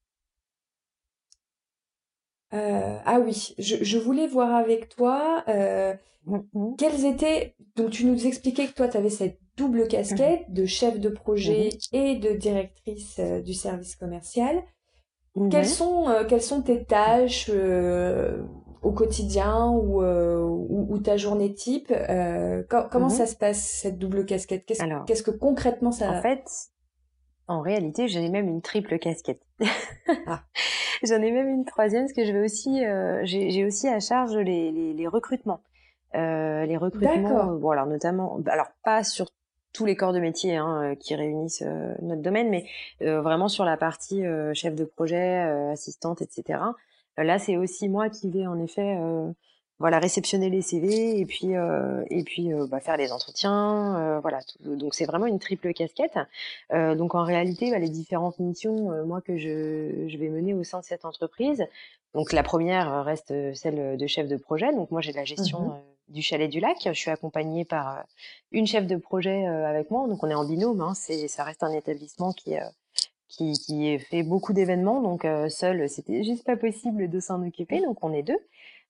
Euh, 2.53 2.97
ah 3.05 3.19
oui, 3.19 3.55
je, 3.57 3.77
je, 3.81 3.97
voulais 3.97 4.27
voir 4.27 4.53
avec 4.55 4.89
toi 4.89 5.43
euh, 5.47 5.93
mm-hmm. 6.27 6.75
quels 6.77 7.05
étaient. 7.05 7.55
Donc, 7.77 7.91
tu 7.91 8.05
nous 8.05 8.27
expliquais 8.27 8.67
que 8.67 8.73
toi, 8.73 8.89
tu 8.89 8.97
avais 8.97 9.09
cette 9.09 9.39
double 9.55 9.87
casquette 9.87 10.41
mm-hmm. 10.49 10.53
de 10.53 10.65
chef 10.65 10.99
de 10.99 11.09
projet 11.09 11.69
et 11.93 12.17
de 12.17 12.33
directrice 12.33 13.19
euh, 13.19 13.41
du 13.41 13.53
service 13.53 13.95
commercial. 13.95 14.61
Quelles 15.49 15.67
sont 15.67 16.09
euh, 16.09 16.25
quelles 16.25 16.41
sont 16.41 16.61
tes 16.61 16.83
tâches 16.83 17.49
euh, 17.53 18.43
au 18.81 18.91
quotidien 18.91 19.69
ou, 19.69 20.03
ou, 20.03 20.87
ou, 20.89 20.97
ta 20.99 21.15
journée 21.17 21.53
type 21.53 21.93
Comment 22.91 23.09
ça 23.09 23.25
se 23.25 23.35
passe 23.35 23.61
cette 23.61 23.97
double 23.97 24.25
casquette? 24.25 24.65
Qu'est-ce 24.65 24.83
qu'est-ce 25.05 25.23
que 25.23 25.31
concrètement 25.31 25.91
ça 25.91 26.11
En 26.11 26.21
fait, 26.21 26.43
en 27.47 27.61
réalité, 27.61 28.07
j'en 28.07 28.21
ai 28.21 28.29
même 28.29 28.47
une 28.47 28.61
triple 28.61 28.97
casquette. 28.97 29.41
ah. 30.25 30.43
J'en 31.03 31.21
ai 31.21 31.31
même 31.31 31.49
une 31.49 31.65
troisième 31.65 32.03
parce 32.03 32.13
que 32.13 32.23
je 32.25 32.31
vais 32.31 32.43
aussi, 32.43 32.85
euh, 32.85 33.21
j'ai 33.23 33.65
aussi 33.65 33.87
à 33.87 33.99
charge 33.99 34.37
les, 34.37 34.71
les, 34.71 34.93
les 34.93 35.07
recrutements. 35.07 35.61
Euh, 36.13 36.65
les 36.65 36.77
recrutements, 36.77 37.53
bon 37.55 37.71
alors 37.71 37.87
notamment, 37.87 38.37
bah, 38.39 38.51
alors 38.53 38.67
pas 38.83 39.03
sur 39.03 39.27
tous 39.73 39.85
les 39.85 39.95
corps 39.95 40.13
de 40.13 40.19
métier 40.19 40.57
hein, 40.57 40.91
euh, 40.91 40.95
qui 40.95 41.15
réunissent 41.15 41.63
euh, 41.65 41.93
notre 42.01 42.21
domaine, 42.21 42.49
mais 42.49 42.65
euh, 43.01 43.21
vraiment 43.21 43.47
sur 43.47 43.65
la 43.65 43.77
partie 43.77 44.23
chef 44.53 44.75
de 44.75 44.85
projet, 44.85 45.39
assistante, 45.71 46.21
etc. 46.21 46.59
là, 47.17 47.39
c'est 47.39 47.57
aussi 47.57 47.89
moi 47.89 48.09
qui 48.09 48.29
vais 48.29 48.47
en 48.47 48.59
effet 48.59 48.97
voilà 49.81 49.99
réceptionner 49.99 50.49
les 50.49 50.61
CV 50.61 51.19
et 51.19 51.25
puis 51.25 51.55
euh, 51.55 52.03
et 52.09 52.23
puis 52.23 52.53
euh, 52.53 52.67
bah, 52.67 52.79
faire 52.79 52.97
les 52.97 53.11
entretiens 53.11 53.97
euh, 53.97 54.19
voilà 54.19 54.39
donc 54.61 54.93
c'est 54.93 55.05
vraiment 55.05 55.25
une 55.25 55.39
triple 55.39 55.73
casquette. 55.73 56.17
Donc 56.71 57.15
en 57.15 57.23
réalité 57.23 57.71
bah, 57.71 57.79
les 57.79 57.89
différentes 57.89 58.39
missions 58.39 59.05
moi 59.05 59.21
que 59.21 59.37
je, 59.37 60.07
je 60.07 60.17
vais 60.17 60.29
mener 60.29 60.53
au 60.53 60.63
sein 60.63 60.79
de 60.79 60.85
cette 60.85 61.03
entreprise 61.03 61.65
donc 62.13 62.31
la 62.31 62.43
première 62.43 63.03
reste 63.03 63.33
celle 63.55 63.97
de 63.97 64.07
chef 64.07 64.27
de 64.27 64.37
projet. 64.37 64.71
Donc 64.73 64.91
moi 64.91 65.01
j'ai 65.01 65.13
la 65.13 65.25
gestion 65.25 65.59
mmh 65.61 65.90
du 66.11 66.21
chalet 66.21 66.49
du 66.49 66.59
lac. 66.59 66.77
Je 66.85 66.91
suis 66.91 67.11
accompagnée 67.11 67.65
par 67.65 68.03
une 68.51 68.67
chef 68.67 68.87
de 68.87 68.95
projet 68.97 69.45
avec 69.45 69.91
moi. 69.91 70.07
Donc 70.07 70.23
on 70.23 70.29
est 70.29 70.35
en 70.35 70.45
binôme 70.45 70.81
hein, 70.81 70.93
c'est 70.93 71.27
ça 71.27 71.43
reste 71.43 71.63
un 71.63 71.73
établissement 71.73 72.33
qui 72.33 72.55
qui, 73.27 73.53
qui 73.53 73.97
fait 73.99 74.23
beaucoup 74.23 74.53
d'événements. 74.53 75.01
Donc 75.01 75.25
seul 75.49 75.89
c'était 75.89 76.23
juste 76.23 76.45
pas 76.45 76.57
possible 76.57 77.09
de 77.09 77.19
s'en 77.19 77.45
occuper. 77.45 77.81
Donc 77.81 78.03
on 78.03 78.13
est 78.13 78.23
deux. 78.23 78.39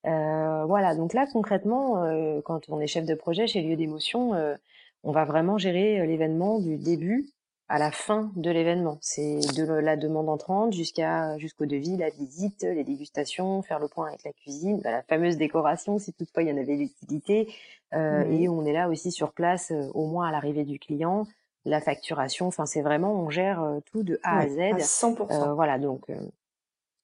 Euh, 0.07 0.65
voilà, 0.65 0.95
donc 0.95 1.13
là 1.13 1.27
concrètement, 1.31 2.03
euh, 2.03 2.41
quand 2.41 2.69
on 2.69 2.79
est 2.79 2.88
chef 2.88 3.05
de 3.05 3.13
projet 3.13 3.47
chez 3.47 3.62
Lieu 3.62 3.75
d'émotion, 3.75 4.34
euh, 4.34 4.55
on 5.03 5.12
va 5.12 5.25
vraiment 5.25 5.57
gérer 5.57 6.05
l'événement 6.07 6.60
du 6.60 6.77
début 6.77 7.29
à 7.71 7.79
la 7.79 7.89
fin 7.89 8.29
de 8.36 8.51
l'événement. 8.51 8.97
C'est 8.99 9.39
de 9.55 9.63
la 9.63 9.95
demande 9.95 10.27
entrante 10.27 10.73
jusqu'à 10.73 11.38
jusqu'au 11.38 11.65
devis, 11.65 11.95
la 11.95 12.10
visite, 12.10 12.63
les 12.63 12.84
dégustations, 12.84 13.62
faire 13.62 13.79
le 13.79 13.88
point 13.88 14.10
avec 14.10 14.25
la 14.25 14.34
cuisine, 14.34 14.81
bah, 14.84 14.91
la 14.91 15.03
fameuse 15.03 15.38
décoration 15.38 15.97
si 15.97 16.12
toutefois 16.12 16.43
il 16.43 16.49
y 16.49 16.51
en 16.51 16.57
avait 16.57 16.75
l'utilité. 16.75 17.47
Euh, 17.93 18.29
Et 18.29 18.49
on 18.49 18.65
est 18.65 18.73
là 18.73 18.89
aussi 18.89 19.10
sur 19.12 19.31
place 19.31 19.71
au 19.93 20.05
moins 20.05 20.27
à 20.27 20.31
l'arrivée 20.31 20.65
du 20.65 20.79
client, 20.79 21.25
la 21.63 21.79
facturation. 21.79 22.47
Enfin 22.47 22.65
c'est 22.65 22.81
vraiment 22.81 23.13
on 23.13 23.29
gère 23.29 23.65
tout 23.86 24.03
de 24.03 24.19
A 24.23 24.39
à 24.39 24.49
Z. 24.49 24.60
À 24.60 24.77
100%. 24.77 25.55
voilà 25.55 25.79
donc 25.79 26.12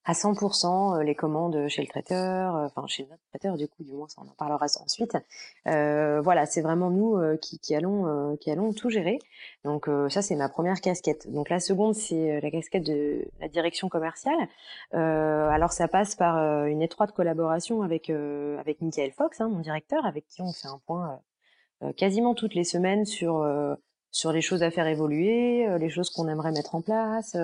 à 0.08 0.12
100% 0.12 1.02
les 1.02 1.14
commandes 1.14 1.68
chez 1.68 1.82
le 1.82 1.86
traiteur, 1.86 2.54
enfin 2.54 2.86
chez 2.86 3.06
notre 3.10 3.22
traiteur 3.28 3.58
du 3.58 3.68
coup, 3.68 3.84
du 3.84 3.92
moins 3.92 4.08
ça 4.08 4.22
on 4.24 4.30
en 4.30 4.34
parlera 4.34 4.64
ensuite. 4.82 5.18
Euh, 5.66 6.22
voilà, 6.22 6.46
c'est 6.46 6.62
vraiment 6.62 6.88
nous 6.88 7.20
qui, 7.42 7.58
qui, 7.58 7.74
allons 7.74 8.34
qui 8.38 8.50
allons 8.50 8.72
tout 8.72 8.88
gérer. 8.88 9.18
Donc 9.64 9.86
ça 10.08 10.22
c'est 10.22 10.34
ma 10.34 10.48
première 10.48 10.80
casquette. 10.80 11.30
Donc 11.30 11.50
la 11.50 11.60
seconde 11.60 11.94
c'est 11.94 12.40
la 12.40 12.50
casquette 12.50 12.86
de 12.86 13.28
la 13.38 13.48
direction 13.48 13.90
commerciale. 13.90 14.48
alors 14.92 15.72
ça 15.72 15.88
passe 15.88 16.16
par 16.16 16.38
une 16.64 16.80
étroite 16.80 17.12
collaboration 17.12 17.82
avec 17.82 18.08
avec 18.08 18.80
Michael 18.80 19.12
Fox, 19.12 19.42
hein, 19.42 19.48
mon 19.50 19.60
directeur, 19.60 20.06
avec 20.06 20.26
qui 20.26 20.40
on 20.40 20.54
fait 20.54 20.68
un 20.68 20.80
point 20.86 21.20
quasiment 21.98 22.34
toutes 22.34 22.54
les 22.54 22.64
semaines 22.64 23.04
sur 23.04 23.46
sur 24.10 24.32
les 24.32 24.40
choses 24.40 24.62
à 24.62 24.70
faire 24.70 24.86
évoluer, 24.86 25.66
les 25.78 25.90
choses 25.90 26.08
qu'on 26.08 26.28
aimerait 26.28 26.52
mettre 26.52 26.74
en 26.74 26.80
place. 26.80 27.36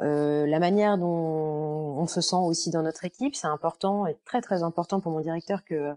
Euh, 0.00 0.46
la 0.46 0.58
manière 0.58 0.96
dont 0.98 1.06
on 1.06 2.06
se 2.06 2.20
sent 2.20 2.36
aussi 2.36 2.70
dans 2.70 2.82
notre 2.82 3.04
équipe, 3.04 3.34
c'est 3.34 3.46
important 3.46 4.06
et 4.06 4.16
très 4.24 4.40
très 4.40 4.62
important 4.62 5.00
pour 5.00 5.12
mon 5.12 5.20
directeur 5.20 5.64
que 5.64 5.94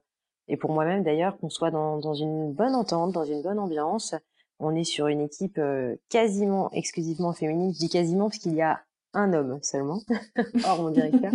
et 0.50 0.58
pour 0.58 0.74
moi-même 0.74 1.04
d'ailleurs 1.04 1.38
qu'on 1.38 1.50
soit 1.50 1.72
dans, 1.72 2.00
dans, 2.00 2.14
une 2.14 2.52
bonne 2.52 2.76
entente, 2.76 3.14
dans 3.14 3.24
une 3.24 3.42
bonne 3.42 3.60
ambiance. 3.60 4.14
On 4.60 4.76
est 4.76 4.84
sur 4.84 5.08
une 5.08 5.22
équipe 5.22 5.58
euh, 5.58 5.96
quasiment 6.10 6.70
exclusivement 6.72 7.34
féminine. 7.34 7.74
Je 7.74 7.80
dis 7.80 7.90
quasiment 7.90 8.30
parce 8.30 8.40
qu'il 8.40 8.54
y 8.54 8.62
a 8.62 8.82
un 9.14 9.34
homme 9.34 9.60
seulement, 9.62 10.02
hors 10.66 10.82
mon 10.82 10.90
directeur. 10.90 11.32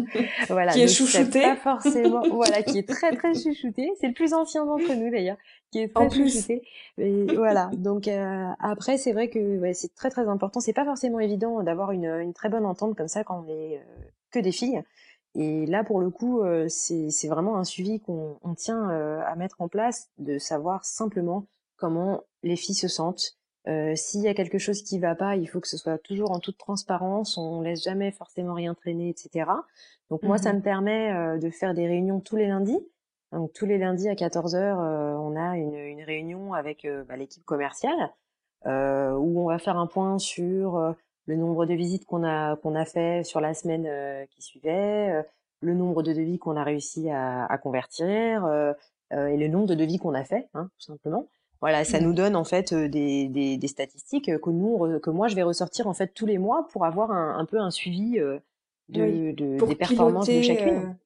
Voilà, 0.49 0.73
qui 0.73 0.83
est 0.83 0.89
chouchouté. 0.89 1.43
Pas 1.43 1.57
forcément, 1.57 2.23
voilà, 2.33 2.63
qui 2.63 2.79
est 2.79 2.89
très 2.89 3.15
très 3.15 3.35
chouchouté. 3.35 3.93
C'est 4.01 4.09
le 4.09 4.15
plus 4.15 4.35
ancien 4.35 4.67
d'entre 4.67 4.93
nous 4.95 5.11
d'ailleurs, 5.11 5.37
qui 5.71 5.81
est 5.81 5.95
très 5.95 6.05
en 6.05 6.11
chouchouté. 6.11 6.63
voilà. 6.97 7.71
Donc 7.75 8.09
euh, 8.09 8.49
après, 8.59 8.99
c'est 8.99 9.13
vrai 9.13 9.31
que 9.31 9.59
ouais, 9.59 9.75
c'est 9.75 9.95
très 9.95 10.11
très 10.11 10.29
important. 10.29 10.61
C'est 10.61 10.73
pas 10.73 10.85
forcément 10.85 11.21
évident 11.21 11.63
d'avoir 11.63 11.93
une, 11.93 12.07
une, 12.07 12.35
très 12.35 12.49
bonne 12.49 12.67
entente 12.67 12.97
comme 12.97 13.09
ça 13.09 13.25
quand 13.25 13.45
on 13.47 13.49
est 13.49 13.79
euh, 13.79 14.05
que 14.31 14.39
des 14.41 14.53
filles. 14.53 14.83
Et 15.35 15.67
là, 15.67 15.85
pour 15.85 16.01
le 16.01 16.11
coup, 16.11 16.43
euh, 16.43 16.67
c'est 16.69 17.29
vraiment 17.29 17.57
un 17.59 17.65
suivi 17.65 18.01
qu'on 18.01 18.39
tient 18.57 18.89
à 18.89 19.35
mettre 19.37 19.61
en 19.61 19.69
place, 19.69 20.11
de 20.19 20.39
savoir 20.39 20.85
simplement 20.85 21.47
comment 21.77 22.25
les 22.43 22.57
filles 22.57 22.75
se 22.75 22.89
sentent, 22.89 23.38
euh, 23.67 23.95
S'il 23.97 24.23
y 24.23 24.29
a 24.29 24.35
quelque 24.35 24.59
chose 24.59 24.83
qui 24.83 24.99
va 24.99 25.15
pas, 25.15 25.37
il 25.37 25.47
faut 25.47 25.61
que 25.61 25.69
ce 25.69 25.77
soit 25.77 25.99
toujours 25.99 26.31
en 26.31 26.39
toute 26.39 26.57
transparence, 26.59 27.37
on 27.37 27.61
laisse 27.61 27.83
jamais 27.83 28.13
forcément 28.13 28.55
rien 28.55 28.75
traîner, 28.75 29.09
etc. 29.09 29.47
Donc 30.11 30.23
moi, 30.23 30.39
ça 30.39 30.53
mmh 30.53 30.57
me 30.57 30.63
permet 30.63 31.13
euh, 31.13 31.39
de 31.39 31.51
faire 31.51 31.75
des 31.75 31.87
réunions 31.87 32.21
tous 32.21 32.37
les 32.37 32.47
lundis. 32.47 32.79
Donc 33.33 33.53
tous 33.53 33.67
les 33.67 33.77
lundis 33.77 34.09
à 34.09 34.15
14 34.15 34.55
h 34.55 34.59
euh, 34.59 35.15
on 35.19 35.37
a 35.37 35.59
une, 35.59 35.75
une 35.75 36.03
réunion 36.03 36.55
avec 36.55 36.87
euh, 36.87 37.05
bah, 37.05 37.17
l'équipe 37.17 37.45
commerciale 37.45 38.11
où 38.65 39.41
on 39.41 39.47
va 39.47 39.59
faire 39.59 39.77
un 39.79 39.87
point 39.87 40.19
sur 40.19 40.95
le 41.27 41.37
nombre 41.37 41.65
de 41.65 41.75
visites 41.75 42.05
qu'on 42.05 42.25
a 42.25 42.57
qu'on 42.57 42.75
a 42.75 42.85
fait 42.85 43.23
sur 43.23 43.41
la 43.41 43.55
semaine 43.55 44.27
qui 44.31 44.43
suivait, 44.43 45.25
le 45.61 45.75
nombre 45.75 46.03
de 46.03 46.13
devis 46.13 46.41
qu'on 46.41 46.57
a 46.57 46.65
réussi 46.65 47.09
à, 47.09 47.47
à 47.47 47.57
convertir 47.57 48.45
et 49.13 49.37
le 49.37 49.47
nombre 49.47 49.69
de 49.69 49.77
devis 49.77 49.99
qu'on 49.99 50.13
a 50.13 50.25
fait, 50.25 50.49
hein, 50.55 50.71
tout 50.77 50.87
simplement. 50.87 51.29
Voilà, 51.61 51.85
ça 51.85 51.99
nous 52.01 52.13
mmh. 52.13 52.15
donne 52.15 52.37
en 52.37 52.45
fait 52.45 52.73
des, 52.73 53.29
des, 53.29 53.57
des 53.57 53.69
statistiques 53.69 54.31
que 54.41 54.51
nous, 54.51 55.01
que 55.01 55.11
moi 55.11 55.27
je 55.27 55.35
vais 55.35 55.43
ressortir 55.43 55.89
en 55.89 55.95
fait 55.95 56.09
tous 56.15 56.27
les 56.27 56.39
mois 56.39 56.69
pour 56.71 56.85
avoir 56.85 57.11
un, 57.11 57.37
un 57.37 57.45
peu 57.45 57.59
un 57.59 57.71
suivi 57.71 58.19
de, 58.89 59.33
de 59.33 59.67
des 59.67 59.75
performances 59.75 60.29
de 60.29 60.41
chacune. 60.43 60.97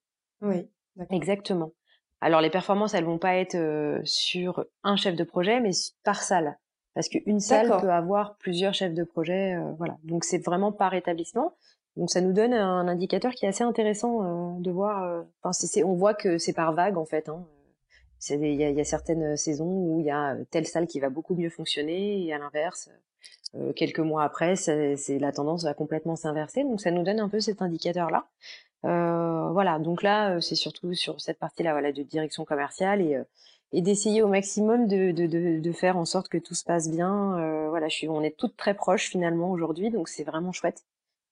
Oui, 0.43 0.69
exactement. 1.11 1.73
Alors 2.21 2.41
les 2.41 2.51
performances, 2.51 2.93
elles 2.95 3.05
vont 3.05 3.19
pas 3.19 3.37
être 3.37 3.57
sur 4.05 4.65
un 4.85 4.97
chef 4.97 5.17
de 5.17 5.25
projet, 5.25 5.61
mais 5.61 5.71
par 6.05 6.23
salle, 6.23 6.59
parce 6.95 7.09
qu'une 7.09 7.41
salle 7.41 7.75
peut 7.81 7.91
avoir 7.91 8.37
plusieurs 8.37 8.75
chefs 8.75 8.95
de 8.95 9.05
projet. 9.05 9.57
voilà, 9.79 9.97
donc 10.05 10.25
c'est 10.25 10.45
vraiment 10.45 10.71
par 10.71 10.93
établissement. 10.95 11.55
Donc 11.97 12.11
ça 12.11 12.21
nous 12.21 12.33
donne 12.33 12.55
un 12.55 12.89
indicateur 12.89 13.33
qui 13.33 13.45
est 13.45 13.49
assez 13.49 13.65
intéressant 13.65 14.59
de 14.61 14.71
voir. 14.71 15.25
Enfin, 15.43 15.67
on 15.85 15.95
voit 15.95 16.15
que 16.15 16.39
c'est 16.39 16.53
par 16.53 16.73
vague 16.73 16.99
en 16.99 17.05
fait. 17.05 17.29
Hein. 17.29 17.45
Il 18.31 18.55
y, 18.55 18.81
a 18.81 18.85
certaines 18.85 19.37
saisons 19.37 19.67
où 19.67 20.01
il 20.01 20.07
y 20.07 20.11
a 20.11 20.37
telle 20.51 20.67
salle 20.67 20.87
qui 20.87 21.01
va 21.01 21.11
beaucoup 21.11 21.35
mieux 21.35 21.51
fonctionner 21.51 22.25
et 22.25 22.33
à 22.33 22.39
l'inverse, 22.39 22.91
euh, 23.55 23.73
quelques 23.73 23.99
mois 24.01 24.25
après, 24.25 24.57
c'est 24.57 25.19
la 25.19 25.33
tendance 25.33 25.65
va 25.65 25.75
complètement 25.75 26.17
s'inverser. 26.17 26.63
Donc 26.63 26.81
ça 26.81 26.91
nous 26.91 27.03
donne 27.03 27.21
un 27.21 27.29
peu 27.29 27.41
cet 27.41 27.63
indicateur-là. 27.63 28.27
Euh, 28.85 29.51
voilà, 29.53 29.79
donc 29.79 30.03
là, 30.03 30.41
c'est 30.41 30.55
surtout 30.55 30.95
sur 30.95 31.21
cette 31.21 31.39
partie-là 31.39 31.73
voilà, 31.73 31.93
de 31.93 32.03
direction 32.03 32.45
commerciale 32.45 33.01
et, 33.01 33.17
euh, 33.17 33.25
et 33.73 33.81
d'essayer 33.83 34.23
au 34.23 34.29
maximum 34.29 34.87
de, 34.87 35.13
de, 35.13 35.27
de, 35.27 35.61
de, 35.61 35.73
faire 35.73 35.97
en 35.97 36.05
sorte 36.05 36.29
que 36.29 36.39
tout 36.39 36.55
se 36.55 36.65
passe 36.65 36.91
bien. 36.91 37.39
Euh, 37.39 37.69
voilà, 37.71 37.89
je 37.89 37.97
suis, 37.97 38.09
on 38.09 38.23
est 38.23 38.37
toutes 38.37 38.57
très 38.57 38.75
proches 38.75 39.09
finalement 39.09 39.51
aujourd'hui, 39.51 39.91
donc 39.91 40.09
c'est 40.09 40.25
vraiment 40.25 40.53
chouette. 40.53 40.85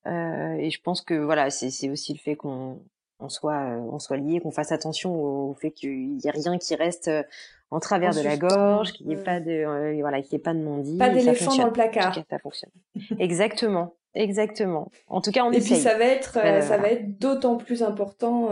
Euh, 0.06 0.54
et 0.54 0.70
je 0.70 0.80
pense 0.80 1.02
que 1.02 1.14
voilà, 1.14 1.50
c'est 1.50 1.90
aussi 1.90 2.12
le 2.14 2.18
fait 2.18 2.36
qu'on 2.36 2.82
on 3.20 3.28
soit 3.28 3.70
euh, 3.70 3.80
on 3.90 3.98
soit 3.98 4.16
lié, 4.16 4.40
qu'on 4.40 4.50
fasse 4.50 4.72
attention 4.72 5.14
au, 5.14 5.54
fait 5.54 5.70
qu'il 5.70 6.18
y 6.18 6.26
ait 6.26 6.30
rien 6.30 6.58
qui 6.58 6.74
reste 6.74 7.08
euh, 7.08 7.22
en 7.70 7.80
travers 7.80 8.14
de 8.14 8.20
la 8.20 8.36
gorge, 8.36 8.92
qu'il 8.92 9.06
n'y 9.06 9.14
ait 9.14 9.22
pas 9.22 9.40
de 9.40 9.50
euh, 9.50 9.96
voilà, 10.00 10.22
qu'il 10.22 10.34
ait 10.36 10.42
pas 10.42 10.54
de 10.54 10.58
non-dit. 10.58 10.98
Pas 10.98 11.10
d'éléphant 11.10 11.54
dans 11.54 11.66
le 11.66 11.72
placard. 11.72 12.14
ça 12.28 12.38
fonctionne. 12.38 12.70
Exactement. 13.18 13.94
Exactement. 14.14 14.90
En 15.06 15.20
tout 15.20 15.30
cas, 15.30 15.44
on 15.44 15.52
Et 15.52 15.60
puis 15.60 15.76
ça 15.76 15.96
va 15.96 16.04
être 16.04 16.32
ça 16.62 16.78
va 16.78 16.88
être 16.88 17.18
d'autant 17.18 17.56
plus 17.56 17.82
important 17.82 18.48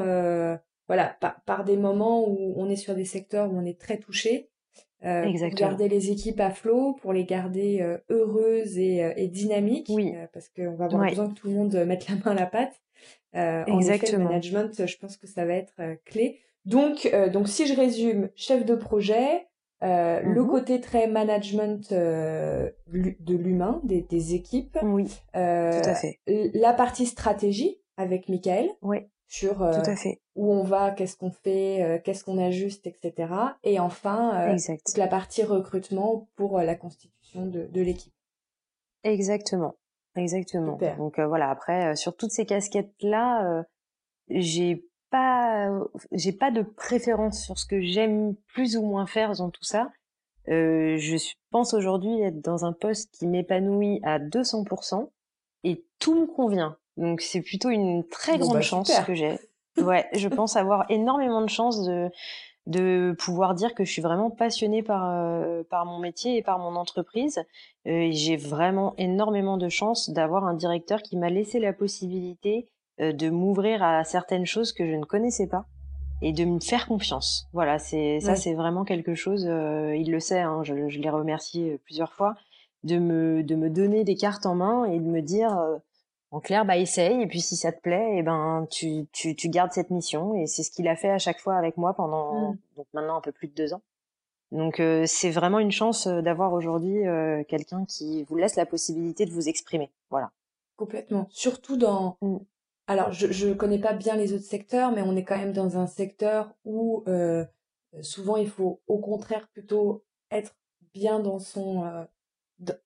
voilà, 0.87 1.17
par, 1.21 1.43
par, 1.43 1.65
des 1.65 1.77
moments 1.77 2.27
où 2.27 2.55
on 2.57 2.71
est 2.71 2.77
sur 2.77 2.95
des 2.95 3.05
secteurs 3.05 3.53
où 3.53 3.59
on 3.59 3.65
est 3.65 3.79
très 3.79 3.99
touché. 3.99 4.49
Euh, 5.05 5.31
pour 5.31 5.51
garder 5.51 5.87
les 5.89 6.11
équipes 6.11 6.41
à 6.41 6.51
flot, 6.51 6.95
pour 6.95 7.13
les 7.13 7.25
garder 7.25 7.87
heureuses 8.09 8.79
et, 8.79 9.13
et 9.17 9.29
dynamiques, 9.29 9.91
oui. 9.91 10.15
parce 10.33 10.49
qu'on 10.49 10.75
va 10.75 10.87
avoir 10.87 11.09
besoin 11.09 11.29
que 11.29 11.35
tout 11.35 11.49
le 11.49 11.55
monde 11.55 11.75
mette 11.87 12.09
la 12.09 12.17
main 12.17 12.33
à 12.33 12.35
la 12.35 12.47
pâte. 12.47 12.81
Euh, 13.35 13.65
Exactement. 13.67 13.77
En 13.77 13.81
effet, 13.81 14.13
le 14.13 14.25
management, 14.25 14.87
je 14.87 14.97
pense 14.99 15.17
que 15.17 15.27
ça 15.27 15.45
va 15.45 15.55
être 15.55 15.75
euh, 15.81 15.97
clé. 16.05 16.41
Donc, 16.65 17.09
euh, 17.13 17.29
donc 17.29 17.49
si 17.49 17.67
je 17.67 17.75
résume, 17.75 18.29
chef 18.35 18.65
de 18.65 18.75
projet, 18.75 19.47
euh, 19.83 20.21
le 20.21 20.43
mhm. 20.43 20.49
côté 20.49 20.81
très 20.81 21.07
management 21.07 21.93
euh, 21.93 22.69
de 22.89 23.35
l'humain, 23.35 23.81
des, 23.85 24.03
des, 24.03 24.35
équipes. 24.35 24.79
Oui. 24.83 25.07
Euh, 25.37 25.81
tout 25.81 25.89
à 25.89 25.95
fait. 25.95 26.19
La 26.27 26.73
partie 26.73 27.07
stratégie 27.07 27.79
avec 27.97 28.29
Michael. 28.29 28.69
Oui. 28.83 28.99
Sur 29.31 29.59
tout 29.59 29.91
à 29.91 29.95
fait. 29.95 30.23
où 30.37 30.51
on 30.51 30.63
va, 30.63 30.91
qu'est-ce 30.91 31.15
qu'on 31.15 31.31
fait, 31.31 32.01
qu'est-ce 32.03 32.25
qu'on 32.25 32.39
ajuste, 32.39 32.87
etc. 32.87 33.31
Et 33.63 33.79
enfin, 33.79 34.57
la 34.97 35.07
partie 35.07 35.43
recrutement 35.43 36.31
pour 36.35 36.59
la 36.59 36.75
constitution 36.75 37.45
de, 37.45 37.67
de 37.67 37.81
l'équipe. 37.83 38.15
Exactement. 39.05 39.75
Exactement. 40.17 40.79
Donc 40.97 41.19
euh, 41.19 41.27
voilà, 41.27 41.51
après 41.51 41.93
euh, 41.93 41.95
sur 41.95 42.17
toutes 42.17 42.31
ces 42.31 42.47
casquettes 42.47 42.95
là, 43.01 43.45
euh, 43.45 43.63
j'ai 44.29 44.85
pas 45.11 45.71
j'ai 46.13 46.33
pas 46.33 46.51
de 46.51 46.63
préférence 46.63 47.43
sur 47.43 47.59
ce 47.59 47.67
que 47.67 47.81
j'aime 47.81 48.35
plus 48.53 48.77
ou 48.77 48.83
moins 48.83 49.07
faire 49.07 49.33
dans 49.33 49.51
tout 49.51 49.65
ça. 49.65 49.91
je 50.47 51.35
pense 51.51 51.73
aujourd'hui 51.75 52.21
être 52.21 52.41
dans 52.41 52.65
un 52.65 52.73
poste 52.73 53.15
qui 53.15 53.27
m'épanouit 53.27 54.01
à 54.03 54.19
200% 54.19 55.11
et 55.65 55.85
tout 55.99 56.21
me 56.21 56.27
convient. 56.27 56.77
Donc 56.97 57.21
c'est 57.21 57.43
plutôt 57.43 57.71
une 57.71 58.07
très 58.07 58.39
grande 58.39 58.55
bah, 58.55 58.61
chance 58.61 58.93
que 59.07 59.15
j'ai. 59.15 59.39
Ouais, 59.79 60.09
je 60.13 60.27
pense 60.27 60.57
avoir 60.57 60.91
énormément 60.91 61.41
de 61.41 61.49
chance 61.49 61.85
de 61.85 62.11
de 62.69 63.17
pouvoir 63.19 63.55
dire 63.55 63.75
que 63.75 63.83
je 63.83 63.91
suis 63.91 64.03
vraiment 64.03 64.31
passionnée 64.31 64.83
par 64.83 65.11
euh, 65.11 65.63
par 65.71 65.87
mon 65.87 65.99
métier 65.99 66.37
et 66.37 66.43
par 66.43 66.59
mon 66.59 66.77
entreprise. 66.77 67.41
Euh, 67.87 68.09
j'ai 68.13 68.37
vraiment 68.37 68.95
énormément 68.99 69.57
de 69.57 69.71
chance 69.71 70.11
d'avoir 70.11 70.45
un 70.45 70.55
directeur 70.55 71.03
qui 71.03 71.17
m'a 71.17 71.31
laissé 71.31 71.59
la 71.61 71.73
possibilité 71.73 72.69
euh, 73.01 73.13
de 73.13 73.31
m'ouvrir 73.31 73.83
à 73.83 74.05
certaines 74.05 74.45
choses 74.45 74.75
que 74.75 74.87
je 74.87 74.95
ne 74.95 75.05
connaissais 75.05 75.47
pas 75.47 75.65
et 76.21 76.33
de 76.33 76.45
me 76.45 76.61
faire 76.61 76.87
confiance. 76.87 77.49
Voilà, 77.55 77.79
c'est 77.79 78.21
ça, 78.21 78.37
c'est 78.37 78.55
vraiment 78.55 78.85
quelque 78.85 79.15
chose. 79.15 79.45
il 79.45 80.11
le 80.11 80.21
sait, 80.21 80.41
hein, 80.41 80.63
je, 80.63 80.89
je 80.89 80.99
l'ai 80.99 81.11
remercié 81.11 81.79
plusieurs 81.85 82.13
fois 82.13 82.35
de 82.85 82.99
me 82.99 83.43
de 83.43 83.55
me 83.55 83.71
donner 83.71 84.05
des 84.05 84.17
cartes 84.17 84.45
en 84.45 84.57
main 84.57 84.85
et 84.85 84.99
de 84.99 85.07
me 85.07 85.23
dire 85.23 85.57
en 86.31 86.41
clair, 86.41 86.65
bah 86.65 86.77
essaye 86.77 87.23
et 87.23 87.27
puis 87.27 87.41
si 87.41 87.57
ça 87.57 87.73
te 87.73 87.81
plaît, 87.81 88.17
et 88.17 88.19
eh 88.19 88.23
ben 88.23 88.67
tu, 88.71 89.07
tu, 89.13 89.35
tu 89.35 89.49
gardes 89.49 89.73
cette 89.73 89.91
mission 89.91 90.35
et 90.35 90.47
c'est 90.47 90.63
ce 90.63 90.71
qu'il 90.71 90.87
a 90.89 90.97
fait 90.97 91.11
à 91.11 91.19
chaque 91.19 91.41
fois 91.41 91.57
avec 91.57 91.77
moi 91.77 91.95
pendant 91.95 92.53
mmh. 92.53 92.59
donc 92.77 92.87
maintenant 92.93 93.17
un 93.17 93.21
peu 93.21 93.33
plus 93.33 93.49
de 93.49 93.55
deux 93.55 93.73
ans. 93.73 93.83
Donc 94.53 94.81
euh, 94.81 95.05
c'est 95.07 95.31
vraiment 95.31 95.59
une 95.59 95.73
chance 95.73 96.07
euh, 96.07 96.23
d'avoir 96.23 96.53
aujourd'hui 96.53 97.07
euh, 97.07 97.43
quelqu'un 97.45 97.85
qui 97.85 98.25
vous 98.25 98.37
laisse 98.37 98.57
la 98.57 98.67
possibilité 98.67 99.27
de 99.27 99.31
vous 99.31 99.49
exprimer. 99.49 99.91
Voilà. 100.11 100.31
Complètement. 100.77 101.27
Surtout 101.31 101.77
dans. 101.77 102.17
Mmh. 102.21 102.37
Alors 102.87 103.13
je 103.13 103.31
je 103.31 103.53
connais 103.53 103.79
pas 103.79 103.93
bien 103.93 104.17
les 104.17 104.33
autres 104.33 104.45
secteurs, 104.45 104.93
mais 104.93 105.03
on 105.03 105.17
est 105.17 105.25
quand 105.25 105.37
même 105.37 105.53
dans 105.53 105.77
un 105.77 105.87
secteur 105.87 106.55
où 106.65 107.05
souvent 108.01 108.37
il 108.37 108.49
faut 108.49 108.81
au 108.87 108.99
contraire 108.99 109.49
plutôt 109.49 110.05
être 110.31 110.55
bien 110.95 111.21
dans 111.21 111.39
son 111.39 112.07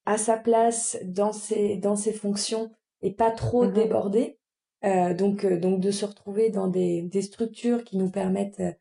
à 0.04 0.18
sa 0.18 0.36
place 0.36 0.98
dans 1.04 1.32
ses 1.32 1.76
dans 1.76 1.94
ses 1.94 2.12
fonctions 2.12 2.72
et 3.02 3.12
pas 3.12 3.30
trop 3.30 3.64
mmh 3.64 3.72
débordé. 3.72 4.38
Euh, 4.84 5.14
donc, 5.14 5.44
euh, 5.44 5.58
donc 5.60 5.80
de 5.80 5.90
se 5.92 6.04
retrouver 6.04 6.50
dans 6.50 6.66
des, 6.66 7.02
des 7.02 7.22
structures 7.22 7.84
qui 7.84 7.96
nous 7.96 8.10
permettent 8.10 8.60
euh, 8.60 8.72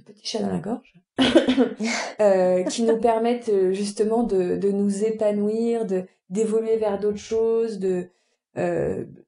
petit 0.04 0.26
chat 0.26 0.40
dans 0.40 0.50
la 0.50 0.58
gorge, 0.58 0.92
qui 2.70 2.82
nous 2.82 2.98
permettent 2.98 3.72
justement 3.72 4.24
de, 4.24 4.56
de 4.56 4.70
nous 4.70 5.04
épanouir, 5.04 5.86
de 5.86 6.04
d'évoluer 6.28 6.76
vers 6.76 6.98
d'autres 7.00 7.18
choses, 7.18 7.78
de 7.78 8.08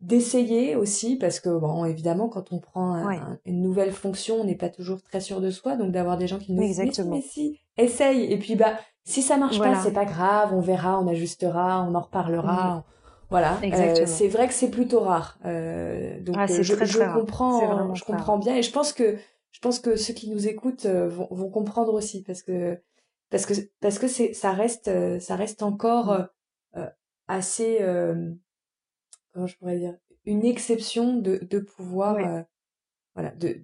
d'essayer 0.00 0.76
aussi 0.76 1.16
parce 1.16 1.38
que 1.38 1.48
bon 1.48 1.85
évidemment 1.85 2.28
quand 2.28 2.52
on 2.52 2.59
prend 2.59 3.09
une 3.46 3.62
nouvelle 3.62 3.92
fonction 3.92 4.40
on 4.40 4.44
n'est 4.44 4.57
pas 4.57 4.68
toujours 4.68 5.00
très 5.00 5.20
sûr 5.20 5.40
de 5.40 5.50
soi 5.50 5.76
donc 5.76 5.92
d'avoir 5.92 6.18
des 6.18 6.26
gens 6.26 6.38
qui 6.38 6.52
nous 6.52 6.61
disent 6.61 6.83
mais, 7.07 7.20
si 7.22 7.61
essaye! 7.78 8.31
Et 8.33 8.38
puis 8.38 8.57
bah 8.57 8.76
si 9.05 9.22
ça 9.22 9.37
marche 9.37 9.59
pas 9.59 9.76
c'est 9.76 9.92
pas 9.92 10.05
grave 10.05 10.52
on 10.52 10.61
verra 10.61 11.00
on 11.00 11.07
ajustera 11.07 11.87
on 11.88 11.94
en 11.94 12.00
reparlera 12.00 12.78
mmh. 12.78 12.83
Voilà 13.33 13.59
euh, 13.64 14.07
c'est 14.07 14.29
vrai 14.29 14.47
que 14.47 14.55
c'est 14.55 14.71
plutôt 14.71 15.01
rare 15.01 15.38
euh, 15.45 16.21
donc 16.21 16.37
ah, 16.38 16.47
je, 16.47 16.62
je 16.62 17.12
comprends 17.18 17.95
je 17.95 18.05
comprends 18.05 18.38
bien 18.38 18.55
et 18.57 18.62
je 18.62 18.71
pense 18.71 18.92
que 18.92 19.16
je 19.51 19.61
pense 19.61 19.81
que 19.81 19.97
ceux 19.97 20.14
qui 20.14 20.31
nous 20.31 20.47
écoutent 20.47 20.87
vont, 20.87 21.27
vont 21.31 21.51
comprendre 21.51 21.92
aussi 21.92 22.23
parce 22.23 22.42
que 22.42 22.81
parce 23.31 23.47
que 23.47 23.55
parce 23.81 23.99
que 23.99 24.07
c'est 24.07 24.33
ça 24.33 24.53
reste 24.53 24.90
ça 25.18 25.35
reste 25.35 25.64
encore 25.64 26.29
mmh. 26.77 26.83
assez 27.27 27.81
comment 29.33 29.47
je 29.47 29.57
pourrais 29.57 29.79
dire, 29.79 29.95
une 30.25 30.45
exception 30.45 31.16
de, 31.16 31.38
de 31.38 31.59
pouvoir, 31.59 32.16
euh, 32.16 32.42
voilà, 33.14 33.31
de, 33.31 33.62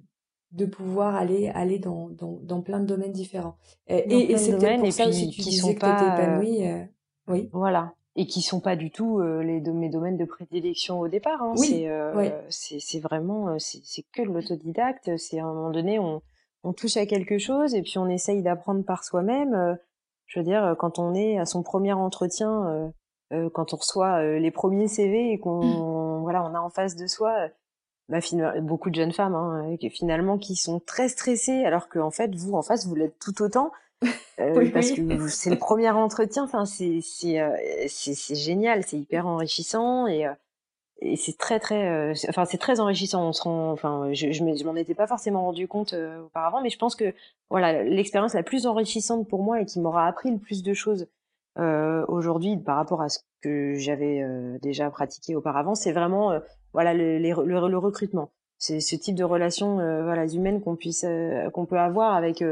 de 0.52 0.66
pouvoir 0.66 1.14
aller, 1.14 1.48
aller 1.48 1.78
dans, 1.78 2.08
dans, 2.08 2.38
dans 2.42 2.62
plein 2.62 2.80
de 2.80 2.86
domaines 2.86 3.12
différents. 3.12 3.56
Et, 3.86 4.32
et, 4.32 4.38
c'est 4.38 4.56
peut-être 4.56 4.80
pour 4.80 4.92
ça 4.92 5.08
aussi 5.08 5.30
tu 5.30 5.42
qui 5.42 5.50
disais 5.50 5.74
pas, 5.74 6.18
euh, 6.18 6.42
euh, 6.42 6.84
oui. 7.28 7.48
Voilà. 7.52 7.94
Et 8.20 8.26
qui 8.26 8.42
sont 8.42 8.60
pas 8.60 8.74
du 8.74 8.90
tout 8.90 9.20
les, 9.20 9.60
mes 9.60 9.88
domaines 9.88 10.16
de 10.16 10.24
prédilection 10.24 10.98
au 10.98 11.06
départ. 11.06 11.40
Hein. 11.40 11.54
Oui. 11.56 11.86
C'est, 12.48 12.80
c'est, 12.80 12.98
vraiment, 12.98 13.56
c'est, 13.58 14.02
que 14.12 14.22
de 14.22 14.32
l'autodidacte. 14.32 15.16
C'est 15.16 15.38
à 15.38 15.44
un 15.44 15.54
moment 15.54 15.70
donné, 15.70 16.00
on, 16.00 16.20
on 16.64 16.72
touche 16.72 16.96
à 16.96 17.06
quelque 17.06 17.38
chose 17.38 17.74
et 17.74 17.82
puis 17.82 17.96
on 17.98 18.08
essaye 18.08 18.42
d'apprendre 18.42 18.84
par 18.84 19.04
soi-même. 19.04 19.78
Je 20.26 20.40
veux 20.40 20.44
dire, 20.44 20.74
quand 20.78 20.98
on 20.98 21.14
est 21.14 21.38
à 21.38 21.46
son 21.46 21.62
premier 21.62 21.92
entretien 21.92 22.90
euh, 23.32 23.50
quand 23.50 23.74
on 23.74 23.76
reçoit 23.76 24.22
euh, 24.22 24.38
les 24.38 24.50
premiers 24.50 24.88
CV 24.88 25.32
et 25.32 25.38
qu'on 25.38 25.62
mmh. 25.62 26.22
voilà 26.22 26.42
on 26.42 26.54
a 26.54 26.60
en 26.60 26.70
face 26.70 26.96
de 26.96 27.06
soi 27.06 27.30
euh, 27.30 27.48
bah, 28.08 28.20
beaucoup 28.62 28.88
de 28.88 28.94
jeunes 28.94 29.12
femmes 29.12 29.34
hein, 29.34 29.76
finalement 29.90 30.38
qui 30.38 30.56
sont 30.56 30.80
très 30.80 31.10
stressées 31.10 31.62
alors 31.66 31.90
qu'en 31.90 32.10
fait 32.10 32.34
vous 32.34 32.54
en 32.54 32.62
face 32.62 32.86
vous 32.86 32.94
l'êtes 32.94 33.18
tout 33.18 33.42
autant 33.42 33.70
parce 34.72 34.92
que 34.92 35.28
c'est 35.28 35.50
le 35.50 35.58
premier 35.58 35.90
entretien 35.90 36.44
enfin 36.44 36.64
c'est 36.64 37.00
c'est 37.02 37.38
c'est 37.88 38.34
génial 38.34 38.84
c'est 38.84 38.98
hyper 38.98 39.26
enrichissant 39.26 40.06
et 40.06 40.26
et 41.00 41.16
c'est 41.16 41.36
très 41.36 41.60
très 41.60 42.12
enfin 42.28 42.44
c'est 42.44 42.58
très 42.58 42.80
enrichissant. 42.80 43.28
On 43.28 43.32
se 43.32 43.42
rend 43.42 43.72
enfin 43.72 44.12
je 44.12 44.32
je 44.32 44.64
m'en 44.64 44.76
étais 44.76 44.94
pas 44.94 45.06
forcément 45.06 45.42
rendu 45.42 45.68
compte 45.68 45.94
auparavant 46.24 46.60
mais 46.60 46.70
je 46.70 46.78
pense 46.78 46.96
que 46.96 47.14
voilà 47.50 47.82
l'expérience 47.82 48.34
la 48.34 48.42
plus 48.42 48.66
enrichissante 48.66 49.28
pour 49.28 49.42
moi 49.42 49.60
et 49.60 49.66
qui 49.66 49.80
m'aura 49.80 50.06
appris 50.06 50.30
le 50.30 50.38
plus 50.38 50.62
de 50.62 50.74
choses 50.74 51.08
euh, 51.58 52.04
aujourd'hui 52.06 52.56
par 52.56 52.76
rapport 52.76 53.02
à 53.02 53.08
ce 53.08 53.18
que 53.40 53.74
j'avais 53.74 54.22
euh, 54.22 54.58
déjà 54.62 54.90
pratiqué 54.90 55.34
auparavant, 55.34 55.74
c'est 55.74 55.90
vraiment 55.90 56.30
euh, 56.30 56.38
voilà 56.72 56.94
le, 56.94 57.18
le, 57.18 57.78
recrutement. 57.78 58.30
C'est 58.58 58.78
ce 58.78 58.94
type 58.94 59.16
de 59.16 59.24
relation 59.24 59.76
voilà 59.76 60.26
humaine 60.26 60.60
qu'on 60.60 60.76
puisse 60.76 61.04
qu'on 61.52 61.66
peut 61.66 61.78
avoir 61.78 62.14
avec 62.14 62.42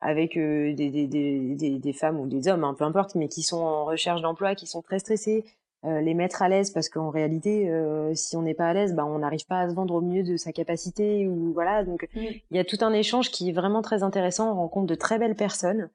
avec 0.00 0.34
des, 0.34 0.74
des, 0.74 1.06
des, 1.06 1.78
des, 1.78 1.92
femmes 1.92 2.20
ou 2.20 2.26
des 2.26 2.48
hommes, 2.48 2.64
hein, 2.64 2.74
peu 2.78 2.84
importe, 2.84 3.14
mais 3.14 3.28
qui 3.28 3.42
sont 3.42 3.58
en 3.58 3.84
recherche 3.84 4.20
d'emploi, 4.20 4.54
qui 4.54 4.66
sont 4.66 4.82
très 4.82 4.98
stressés, 4.98 5.44
les 5.84 6.14
mettre 6.14 6.42
à 6.42 6.48
l'aise 6.48 6.70
parce 6.70 6.88
qu'en 6.88 7.10
réalité, 7.10 7.70
si 8.14 8.36
on 8.36 8.42
n'est 8.42 8.54
pas 8.54 8.68
à 8.68 8.74
l'aise, 8.74 8.94
bah, 8.94 9.04
on 9.06 9.20
n'arrive 9.20 9.46
pas 9.46 9.60
à 9.60 9.68
se 9.68 9.74
vendre 9.74 9.94
au 9.94 10.00
mieux 10.00 10.22
de 10.22 10.36
sa 10.36 10.52
capacité 10.52 11.26
ou 11.28 11.52
voilà. 11.52 11.84
Donc 11.84 12.08
il 12.14 12.56
y 12.56 12.58
a 12.58 12.64
tout 12.64 12.78
un 12.80 12.92
échange 12.92 13.30
qui 13.30 13.50
est 13.50 13.52
vraiment 13.52 13.82
très 13.82 14.02
intéressant. 14.02 14.52
On 14.52 14.56
rencontre 14.56 14.86
de 14.86 14.94
très 14.96 15.18
belles 15.18 15.36
personnes 15.36 15.88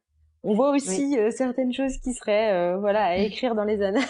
on 0.43 0.53
voit 0.53 0.71
aussi 0.71 1.17
euh, 1.17 1.29
certaines 1.31 1.73
choses 1.73 1.97
qui 1.97 2.13
seraient 2.13 2.53
euh, 2.53 2.77
voilà 2.77 3.05
à 3.05 3.15
écrire 3.17 3.55
dans 3.55 3.63
les 3.63 3.81
annales. 3.81 4.03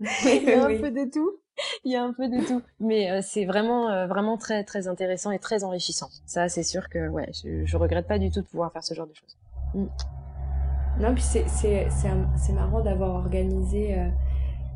il 0.00 0.44
y 0.44 0.52
a 0.52 0.64
un 0.64 0.78
peu 0.78 0.90
de 0.90 1.10
tout. 1.10 1.32
Il 1.84 1.92
y 1.92 1.96
a 1.96 2.02
un 2.02 2.12
peu 2.12 2.28
de 2.28 2.44
tout, 2.46 2.62
mais 2.80 3.10
euh, 3.10 3.20
c'est 3.22 3.44
vraiment 3.44 4.06
vraiment 4.06 4.36
très 4.36 4.64
très 4.64 4.88
intéressant 4.88 5.30
et 5.30 5.38
très 5.38 5.64
enrichissant. 5.64 6.08
Ça, 6.26 6.48
c'est 6.48 6.62
sûr 6.62 6.88
que 6.88 7.08
ouais, 7.08 7.30
je, 7.32 7.64
je 7.64 7.76
regrette 7.76 8.06
pas 8.06 8.18
du 8.18 8.30
tout 8.30 8.40
de 8.40 8.46
pouvoir 8.46 8.72
faire 8.72 8.84
ce 8.84 8.94
genre 8.94 9.06
de 9.06 9.14
choses. 9.14 9.36
Mm. 9.74 9.86
Non, 11.00 11.14
puis 11.14 11.24
c'est 11.24 12.52
marrant 12.52 12.80
d'avoir 12.80 13.14
organisé. 13.14 13.96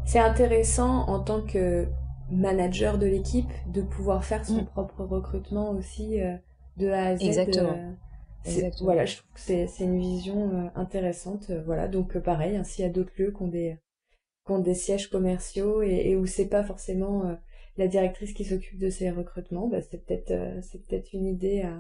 c'est 0.05 0.19
intéressant 0.19 1.07
en 1.09 1.21
tant 1.21 1.43
que 1.43 1.87
manager 2.31 2.99
de 2.99 3.07
l'équipe 3.07 3.51
de 3.69 3.83
pouvoir 3.83 4.25
faire 4.25 4.45
son 4.45 4.62
mm. 4.62 4.67
propre 4.67 5.05
recrutement 5.05 5.71
aussi 5.71 6.21
de 6.77 6.91
A 6.91 7.07
à 7.07 7.17
Z. 7.17 7.23
Exactement 7.23 7.95
voilà, 8.81 9.05
je 9.05 9.17
trouve 9.17 9.31
que 9.33 9.41
c'est 9.41 9.85
une 9.85 9.99
vision 9.99 10.51
euh, 10.51 10.69
intéressante. 10.75 11.51
Euh, 11.51 11.62
voilà, 11.64 11.88
donc 11.88 12.17
euh, 12.17 12.21
pareil, 12.21 12.57
hein, 12.57 12.64
s'il 12.64 12.85
y 12.85 12.88
a 12.88 12.91
d'autres 12.91 13.12
lieux 13.19 13.33
qui 13.33 13.43
ont 13.43 13.49
des, 13.49 13.77
qui 14.48 14.52
ont 14.52 14.58
des 14.58 14.74
sièges 14.74 15.08
commerciaux 15.08 15.82
et, 15.82 16.11
et 16.11 16.16
où 16.16 16.26
c'est 16.26 16.48
pas 16.48 16.64
forcément 16.64 17.37
la 17.76 17.87
directrice 17.87 18.32
qui 18.32 18.44
s'occupe 18.44 18.78
de 18.80 18.90
ces 18.90 19.11
recrutements, 19.11 19.68
bah, 19.68 19.80
c'est 19.80 20.04
peut-être 20.04 20.32
c'est 20.62 20.84
peut-être 20.84 21.12
une 21.12 21.26
idée 21.26 21.62
à, 21.62 21.76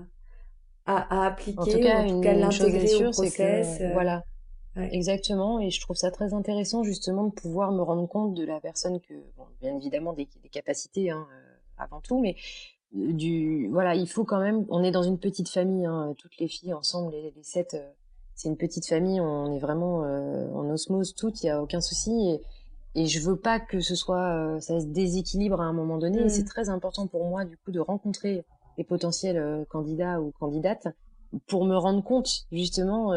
à, 0.86 1.22
à 1.22 1.26
appliquer, 1.26 1.58
en 1.58 1.64
tout 1.64 1.80
cas, 1.80 2.04
cas 2.22 2.34
l'intégrer 2.34 2.94
au 2.94 3.10
process. 3.10 3.78
Que, 3.78 3.92
voilà. 3.92 4.22
Exactement, 4.76 5.58
et 5.58 5.70
je 5.70 5.80
trouve 5.80 5.96
ça 5.96 6.12
très 6.12 6.34
intéressant 6.34 6.84
justement 6.84 7.24
de 7.24 7.32
pouvoir 7.32 7.72
me 7.72 7.82
rendre 7.82 8.06
compte 8.06 8.34
de 8.34 8.44
la 8.44 8.60
personne 8.60 9.00
que, 9.00 9.14
bon, 9.36 9.44
bien 9.60 9.74
évidemment 9.76 10.12
des, 10.12 10.28
des 10.40 10.48
capacités 10.48 11.10
hein, 11.10 11.26
avant 11.78 12.00
tout, 12.00 12.20
mais 12.20 12.36
du 12.92 13.68
voilà 13.70 13.94
il 13.94 14.08
faut 14.08 14.24
quand 14.24 14.40
même 14.40 14.64
on 14.70 14.82
est 14.82 14.90
dans 14.90 15.02
une 15.02 15.18
petite 15.18 15.50
famille 15.50 15.84
hein, 15.84 16.14
toutes 16.16 16.38
les 16.38 16.48
filles 16.48 16.72
ensemble 16.72 17.12
les, 17.12 17.32
les 17.36 17.42
sept 17.42 17.74
euh, 17.74 17.86
c'est 18.34 18.48
une 18.48 18.56
petite 18.56 18.86
famille 18.86 19.20
on 19.20 19.54
est 19.54 19.58
vraiment 19.58 20.04
euh, 20.04 20.50
en 20.54 20.70
osmose 20.70 21.14
toutes 21.14 21.42
il 21.42 21.48
y 21.48 21.50
a 21.50 21.62
aucun 21.62 21.82
souci 21.82 22.30
et 22.30 22.40
et 22.94 23.06
je 23.06 23.20
veux 23.20 23.36
pas 23.36 23.60
que 23.60 23.80
ce 23.80 23.94
soit 23.94 24.32
euh, 24.34 24.60
ça 24.60 24.80
se 24.80 24.86
déséquilibre 24.86 25.60
à 25.60 25.64
un 25.64 25.72
moment 25.72 25.98
donné 25.98 26.22
et 26.22 26.28
c'est 26.28 26.42
mmh. 26.42 26.46
très 26.46 26.68
important 26.68 27.06
pour 27.06 27.26
moi 27.26 27.44
du 27.44 27.56
coup 27.56 27.70
de 27.70 27.80
rencontrer 27.80 28.44
les 28.76 28.84
potentiels 28.84 29.66
candidats 29.68 30.20
ou 30.20 30.32
candidates 30.32 30.88
pour 31.46 31.64
me 31.64 31.76
rendre 31.76 32.02
compte 32.02 32.46
justement 32.52 33.12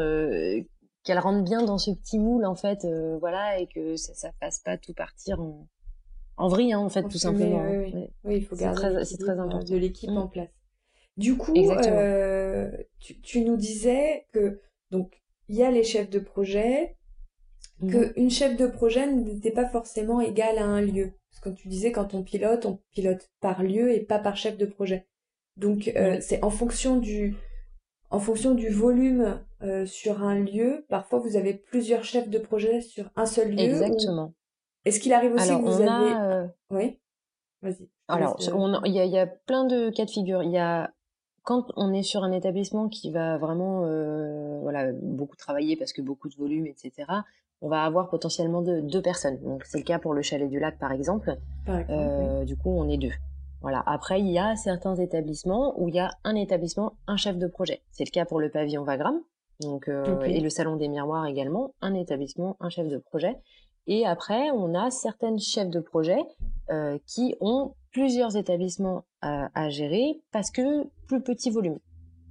qu'elles 1.03 1.19
rentrent 1.19 1.43
bien 1.43 1.63
dans 1.63 1.77
ce 1.77 1.91
petit 1.91 2.19
moule 2.19 2.45
en 2.45 2.55
fait 2.55 2.85
voilà 3.19 3.59
et 3.59 3.67
que 3.67 3.95
ça 3.95 4.13
ça 4.13 4.31
fasse 4.39 4.59
pas 4.59 4.77
tout 4.77 4.93
partir 4.93 5.39
en 5.39 5.67
en 6.41 6.47
vrai, 6.47 6.71
hein, 6.71 6.79
en 6.79 6.89
fait, 6.89 7.03
tout 7.03 7.19
simplement. 7.19 7.63
Oui, 7.69 8.09
oui. 8.23 8.37
il 8.37 8.45
faut 8.45 8.55
garder 8.55 9.05
c'est 9.05 9.17
très 9.17 9.37
important. 9.37 9.63
de 9.63 9.77
l'équipe 9.77 10.09
en 10.09 10.27
place. 10.27 10.49
Du 11.17 11.37
coup, 11.37 11.53
euh, 11.55 12.71
tu, 12.99 13.21
tu, 13.21 13.41
nous 13.41 13.57
disais 13.57 14.25
que 14.31 14.59
donc 14.89 15.21
il 15.49 15.55
y 15.55 15.63
a 15.63 15.69
les 15.69 15.83
chefs 15.83 16.09
de 16.09 16.17
projet, 16.17 16.95
que 17.81 18.07
mhm. 18.07 18.13
une 18.15 18.29
chef 18.29 18.57
de 18.57 18.67
projet 18.67 19.11
n'était 19.11 19.51
pas 19.51 19.65
forcément 19.65 20.21
égale 20.21 20.57
à 20.57 20.65
un 20.65 20.81
lieu. 20.81 21.13
Parce 21.31 21.41
que 21.41 21.49
tu 21.49 21.67
disais, 21.67 21.91
quand 21.91 22.13
on 22.13 22.23
pilote, 22.23 22.65
on 22.65 22.79
pilote 22.91 23.29
par 23.39 23.63
lieu 23.63 23.91
et 23.91 24.01
pas 24.01 24.19
par 24.19 24.35
chef 24.35 24.57
de 24.57 24.65
projet. 24.65 25.07
Donc 25.57 25.91
euh, 25.95 26.17
c'est 26.21 26.43
en 26.43 26.49
fonction 26.49 26.97
du 26.97 27.35
en 28.09 28.19
fonction 28.19 28.53
du 28.53 28.69
volume 28.69 29.39
euh, 29.61 29.85
sur 29.85 30.21
un 30.23 30.35
lieu. 30.39 30.85
Parfois, 30.89 31.19
vous 31.19 31.37
avez 31.37 31.53
plusieurs 31.53 32.03
chefs 32.03 32.29
de 32.29 32.39
projet 32.39 32.81
sur 32.81 33.09
un 33.15 33.25
seul 33.25 33.51
lieu. 33.51 33.59
Exactement. 33.59 34.33
Est-ce 34.83 34.99
qu'il 34.99 35.13
arrive 35.13 35.33
aussi 35.33 35.47
que 35.47 35.61
vous 35.61 35.81
avez... 35.81 36.13
Euh, 36.15 36.47
oui 36.71 36.99
Vas-y. 37.61 37.87
Alors, 38.09 38.37
il 38.85 38.91
y 38.91 38.99
a, 38.99 39.05
y 39.05 39.17
a 39.17 39.27
plein 39.27 39.63
de 39.63 39.91
cas 39.91 40.03
de 40.03 40.09
figure. 40.09 40.43
Il 40.43 40.51
y 40.51 40.57
a 40.57 40.91
quand 41.43 41.71
on 41.77 41.93
est 41.93 42.03
sur 42.03 42.23
un 42.23 42.33
établissement 42.33 42.89
qui 42.89 43.11
va 43.11 43.37
vraiment 43.37 43.81
voilà 44.61 44.91
beaucoup 44.93 45.35
travailler 45.35 45.75
parce 45.75 45.91
que 45.91 46.01
beaucoup 46.01 46.29
de 46.29 46.35
volume 46.35 46.67
etc 46.67 47.05
on 47.61 47.69
va 47.69 47.83
avoir 47.83 48.09
potentiellement 48.09 48.61
deux, 48.61 48.81
deux 48.81 49.01
personnes. 49.01 49.39
Donc 49.43 49.63
c'est 49.65 49.77
le 49.77 49.83
cas 49.83 49.99
pour 49.99 50.13
le 50.13 50.21
chalet 50.21 50.49
du 50.49 50.59
lac 50.59 50.77
par 50.79 50.91
exemple, 50.91 51.37
euh, 51.69 52.43
du 52.43 52.57
coup 52.57 52.71
on 52.71 52.89
est 52.89 52.97
deux. 52.97 53.13
Voilà. 53.61 53.83
Après 53.85 54.19
il 54.19 54.29
y 54.29 54.39
a 54.39 54.55
certains 54.55 54.95
établissements 54.95 55.79
où 55.79 55.87
il 55.87 55.95
y 55.95 55.99
a 55.99 56.11
un 56.23 56.35
établissement 56.35 56.93
un 57.07 57.17
chef 57.17 57.37
de 57.37 57.47
projet. 57.47 57.81
C'est 57.91 58.03
le 58.03 58.11
cas 58.11 58.25
pour 58.25 58.39
le 58.39 58.49
pavillon 58.49 58.83
Vagram 58.83 59.21
donc 59.61 59.87
euh, 59.87 60.21
et 60.21 60.39
le 60.39 60.49
salon 60.49 60.75
des 60.75 60.87
miroirs 60.87 61.27
également. 61.27 61.73
Un 61.81 61.93
établissement 61.93 62.57
un 62.59 62.69
chef 62.69 62.87
de 62.87 62.97
projet. 62.97 63.37
Et 63.87 64.05
après, 64.05 64.51
on 64.51 64.75
a 64.75 64.91
certaines 64.91 65.39
chefs 65.39 65.69
de 65.69 65.79
projet 65.79 66.19
euh, 66.69 66.97
qui 67.07 67.35
ont 67.41 67.73
plusieurs 67.91 68.37
établissements 68.37 69.03
à, 69.21 69.49
à, 69.59 69.69
gérer 69.69 70.21
parce 70.31 70.51
que 70.51 70.87
plus 71.07 71.21
petit 71.21 71.49
volume. 71.49 71.79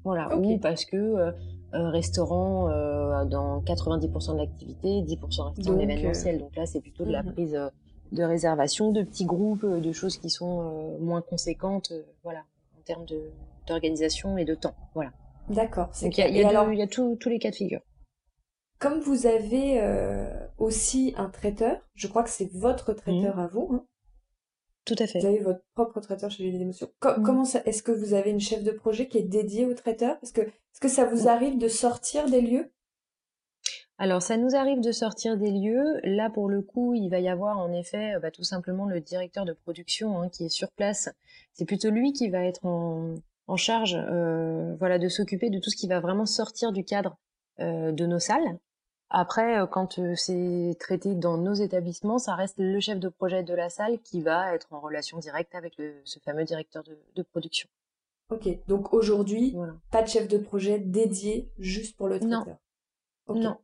Voilà, 0.04 0.36
ou 0.36 0.58
parce 0.58 0.84
que 0.84 1.32
restaurant 1.72 2.68
euh, 2.68 3.24
dans 3.24 3.60
90% 3.62 4.32
de 4.32 4.38
l'activité, 4.38 4.88
10% 5.02 5.54
restant 5.56 5.76
l'événementiel. 5.76 6.38
Donc 6.38 6.56
là, 6.56 6.66
c'est 6.66 6.80
plutôt 6.80 7.04
de 7.04 7.12
la 7.12 7.22
mhm. 7.22 7.32
prise 7.32 7.54
euh, 7.54 7.68
de 8.12 8.22
réservation, 8.22 8.92
de 8.92 9.02
petits 9.02 9.24
groupes, 9.24 9.64
de 9.64 9.92
choses 9.92 10.16
qui 10.16 10.30
sont 10.30 10.98
moins 11.00 11.22
conséquentes, 11.22 11.92
voilà, 12.24 12.40
en 12.76 12.82
termes 12.82 13.06
d'organisation 13.68 14.36
et 14.36 14.44
de 14.44 14.54
temps. 14.54 14.74
Voilà. 14.94 15.12
D'accord. 15.48 15.90
Donc 16.02 16.18
il 16.18 16.20
y 16.20 16.24
a, 16.24 16.28
y 16.28 16.44
a, 16.44 16.74
y 16.74 16.82
a 16.82 16.86
tous 16.86 17.16
les 17.26 17.38
cas 17.38 17.50
de 17.50 17.56
figure. 17.56 17.80
Comme 18.80 18.98
vous 19.00 19.26
avez 19.26 19.78
euh, 19.78 20.24
aussi 20.56 21.12
un 21.18 21.28
traiteur, 21.28 21.76
je 21.94 22.08
crois 22.08 22.22
que 22.22 22.30
c'est 22.30 22.50
votre 22.50 22.94
traiteur 22.94 23.36
mmh. 23.36 23.40
à 23.40 23.46
vous. 23.46 23.68
Hein. 23.74 23.84
Tout 24.84 24.96
à 24.98 25.06
fait. 25.06 25.20
Vous 25.20 25.26
avez 25.26 25.40
votre 25.40 25.62
propre 25.74 26.00
traiteur 26.00 26.30
chez 26.30 26.50
les 26.50 26.60
émotions. 26.60 26.90
Mmh. 27.02 27.22
Comment 27.22 27.44
ça 27.44 27.62
Est-ce 27.64 27.82
que 27.82 27.92
vous 27.92 28.14
avez 28.14 28.30
une 28.30 28.40
chef 28.40 28.64
de 28.64 28.70
projet 28.70 29.08
qui 29.08 29.18
est 29.18 29.22
dédiée 29.22 29.66
au 29.66 29.74
traiteur? 29.74 30.16
Est-ce 30.22 30.32
que, 30.32 30.40
est-ce 30.40 30.80
que 30.80 30.88
ça 30.88 31.04
vous 31.04 31.24
mmh. 31.24 31.28
arrive 31.28 31.58
de 31.58 31.68
sortir 31.68 32.28
des 32.28 32.40
lieux? 32.40 32.72
Alors, 33.98 34.22
ça 34.22 34.38
nous 34.38 34.56
arrive 34.56 34.80
de 34.80 34.92
sortir 34.92 35.36
des 35.36 35.50
lieux. 35.50 36.00
Là, 36.04 36.30
pour 36.30 36.48
le 36.48 36.62
coup, 36.62 36.94
il 36.94 37.10
va 37.10 37.20
y 37.20 37.28
avoir 37.28 37.58
en 37.58 37.70
effet 37.70 38.14
bah, 38.22 38.30
tout 38.30 38.44
simplement 38.44 38.86
le 38.86 39.00
directeur 39.00 39.44
de 39.44 39.52
production 39.52 40.22
hein, 40.22 40.30
qui 40.30 40.44
est 40.44 40.48
sur 40.48 40.70
place. 40.70 41.10
C'est 41.52 41.66
plutôt 41.66 41.90
lui 41.90 42.14
qui 42.14 42.30
va 42.30 42.42
être 42.46 42.64
en, 42.64 43.16
charge 43.56 43.98
euh, 43.98 44.74
voilà, 44.78 44.98
de 44.98 45.08
s'occuper 45.08 45.50
de 45.50 45.58
tout 45.58 45.68
ce 45.68 45.76
qui 45.76 45.86
va 45.86 46.00
vraiment 46.00 46.24
sortir 46.24 46.72
du 46.72 46.82
cadre 46.82 47.18
euh, 47.60 47.92
de 47.92 48.06
nos 48.06 48.18
salles. 48.18 48.58
Après, 49.10 49.60
euh, 49.60 49.66
quand 49.66 50.00
c'est 50.14 50.76
traité 50.78 51.14
dans 51.14 51.36
nos 51.36 51.54
établissements, 51.54 52.18
ça 52.18 52.34
reste 52.34 52.58
le 52.58 52.80
chef 52.80 52.98
de 52.98 53.08
projet 53.08 53.42
de 53.42 53.54
la 53.54 53.68
salle 53.68 53.98
qui 54.00 54.22
va 54.22 54.54
être 54.54 54.72
en 54.72 54.80
relation 54.80 55.18
directe 55.18 55.54
avec 55.54 55.74
ce 56.04 56.18
fameux 56.20 56.44
directeur 56.44 56.84
de, 57.14 57.22
production. 57.22 57.68
Ok, 58.30 58.48
donc 58.68 58.94
aujourd'hui, 58.94 59.56
pas 59.90 60.02
de 60.02 60.08
chef 60.08 60.28
de 60.28 60.38
projet 60.38 60.78
dédié 60.78 61.50
juste 61.58 61.96
pour 61.96 62.08
le 62.08 62.20
traiteur. 62.20 62.46
Non. 63.28 63.34
Non. 63.34 63.56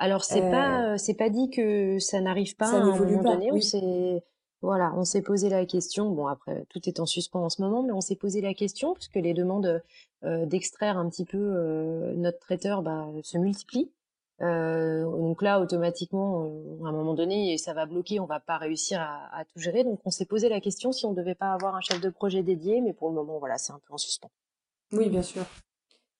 Alors 0.00 0.24
c'est 0.24 0.40
pas 0.40 0.92
euh, 0.92 0.96
c'est 0.96 1.14
pas 1.14 1.28
dit 1.28 1.50
que 1.50 1.98
ça 1.98 2.20
n'arrive 2.20 2.56
pas 2.56 2.70
à 2.70 2.76
un 2.76 2.96
moment 2.96 3.22
donné. 3.22 3.52
On 3.52 3.60
s'est 3.60 4.24
voilà, 4.62 4.92
on 4.96 5.04
s'est 5.04 5.20
posé 5.20 5.50
la 5.50 5.66
question. 5.66 6.10
Bon 6.10 6.26
après 6.26 6.64
tout 6.70 6.80
est 6.88 7.00
en 7.00 7.06
suspens 7.06 7.44
en 7.44 7.50
ce 7.50 7.60
moment, 7.60 7.82
mais 7.82 7.92
on 7.92 8.00
s'est 8.00 8.16
posé 8.16 8.40
la 8.40 8.54
question 8.54 8.94
puisque 8.94 9.16
les 9.16 9.34
demandes 9.34 9.82
euh, 10.24 10.46
d'extraire 10.46 10.96
un 10.96 11.08
petit 11.10 11.26
peu 11.26 11.38
euh, 11.38 12.14
notre 12.16 12.38
traiteur 12.38 12.82
bah, 12.82 13.08
se 13.22 13.36
multiplient. 13.36 13.90
Donc 14.40 15.42
là 15.42 15.60
automatiquement 15.60 16.44
à 16.84 16.88
un 16.88 16.92
moment 16.92 17.14
donné 17.14 17.58
ça 17.58 17.74
va 17.74 17.86
bloquer, 17.86 18.20
on 18.20 18.26
va 18.26 18.40
pas 18.40 18.56
réussir 18.56 19.00
à, 19.00 19.28
à 19.36 19.44
tout 19.44 19.58
gérer. 19.58 19.84
Donc 19.84 20.00
on 20.04 20.10
s'est 20.10 20.26
posé 20.26 20.48
la 20.48 20.60
question 20.60 20.92
si 20.92 21.04
on 21.06 21.12
devait 21.12 21.34
pas 21.34 21.52
avoir 21.52 21.74
un 21.74 21.80
chef 21.80 22.00
de 22.00 22.08
projet 22.08 22.42
dédié, 22.42 22.80
mais 22.80 22.92
pour 22.92 23.08
le 23.08 23.14
moment 23.14 23.38
voilà 23.38 23.58
c'est 23.58 23.72
un 23.72 23.80
peu 23.86 23.92
en 23.92 23.98
suspens. 23.98 24.30
Oui 24.92 25.08
bien 25.08 25.22
sûr. 25.22 25.44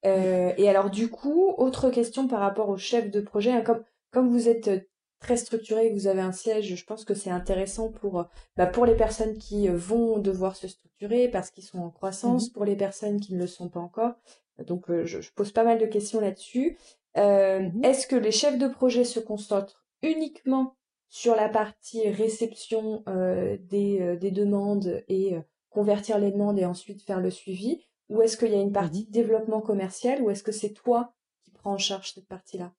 Euh, 0.06 0.52
et 0.56 0.68
alors 0.68 0.90
du 0.90 1.10
coup, 1.10 1.54
autre 1.58 1.90
question 1.90 2.26
par 2.28 2.40
rapport 2.40 2.68
au 2.68 2.76
chef 2.76 3.10
de 3.10 3.20
projet, 3.20 3.52
hein, 3.52 3.62
comme, 3.62 3.82
comme 4.10 4.30
vous 4.30 4.48
êtes 4.48 4.68
euh, 4.68 4.80
très 5.18 5.36
structuré, 5.36 5.90
vous 5.90 6.06
avez 6.06 6.22
un 6.22 6.32
siège, 6.32 6.74
je 6.74 6.84
pense 6.84 7.04
que 7.04 7.14
c'est 7.14 7.30
intéressant 7.30 7.90
pour, 7.90 8.20
euh, 8.20 8.24
bah, 8.56 8.66
pour 8.66 8.86
les 8.86 8.96
personnes 8.96 9.36
qui 9.36 9.68
vont 9.68 10.18
devoir 10.18 10.56
se 10.56 10.68
structurer 10.68 11.28
parce 11.28 11.50
qu'ils 11.50 11.64
sont 11.64 11.80
en 11.80 11.90
croissance, 11.90 12.48
mmh 12.48 12.52
pour 12.52 12.64
les 12.64 12.76
personnes 12.76 13.20
qui 13.20 13.34
ne 13.34 13.40
le 13.40 13.46
sont 13.46 13.68
pas 13.68 13.80
encore. 13.80 14.14
Donc 14.66 14.86
je, 14.88 15.20
je, 15.20 15.32
pose 15.32 15.52
pas 15.52 15.64
mal 15.64 15.78
de 15.78 15.86
questions 15.86 16.20
là-dessus. 16.20 16.78
Mmh 17.16 17.84
est-ce 17.84 18.06
que 18.06 18.16
les 18.16 18.32
chefs 18.32 18.58
de 18.58 18.68
projet 18.68 19.04
se 19.04 19.20
concentrent 19.20 19.84
uniquement 20.02 20.76
sur 21.08 21.34
la 21.34 21.48
partie 21.48 22.08
réception 22.08 23.02
des, 23.68 24.16
des 24.20 24.30
demandes 24.30 25.02
et 25.08 25.36
convertir 25.70 26.18
les 26.18 26.30
demandes 26.30 26.58
et 26.58 26.64
ensuite 26.64 27.02
faire 27.02 27.20
le 27.20 27.30
suivi? 27.30 27.84
Ou 28.10 28.22
est-ce 28.22 28.36
qu'il 28.36 28.52
y 28.52 28.54
a 28.54 28.60
une 28.60 28.72
partie 28.72 29.02
mmh 29.02 29.12
développement 29.12 29.60
commercial 29.60 30.22
ou 30.22 30.30
est-ce 30.30 30.42
que 30.42 30.52
c'est 30.52 30.72
toi 30.72 31.12
qui 31.42 31.50
prends 31.50 31.72
en 31.72 31.78
charge 31.78 32.12
cette 32.12 32.28
partie-là? 32.28 32.72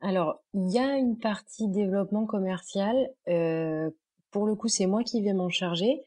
Alors, 0.00 0.42
il 0.54 0.70
y 0.70 0.78
a 0.78 0.96
une 0.96 1.18
partie 1.18 1.68
développement 1.68 2.26
commercial. 2.26 3.10
Euh, 3.28 3.90
pour 4.30 4.46
le 4.46 4.54
coup, 4.54 4.68
c'est 4.68 4.86
moi 4.86 5.02
qui 5.02 5.22
vais 5.22 5.32
m'en 5.32 5.48
charger. 5.48 6.04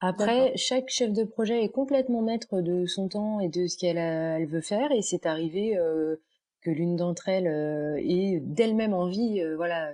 Après, 0.00 0.56
chaque 0.56 0.88
chef 0.88 1.12
de 1.12 1.24
projet 1.24 1.64
est 1.64 1.70
complètement 1.70 2.22
maître 2.22 2.60
de 2.60 2.86
son 2.86 3.08
temps 3.08 3.40
et 3.40 3.48
de 3.48 3.66
ce 3.66 3.76
qu'elle 3.76 3.98
elle 3.98 4.46
veut 4.46 4.60
faire. 4.60 4.92
Et 4.92 5.02
c'est 5.02 5.26
arrivé 5.26 5.76
euh, 5.76 6.16
que 6.62 6.70
l'une 6.70 6.96
d'entre 6.96 7.28
elles 7.28 7.46
euh, 7.46 7.96
ait 7.98 8.40
d'elle-même 8.40 8.94
envie, 8.94 9.42
voilà, 9.56 9.92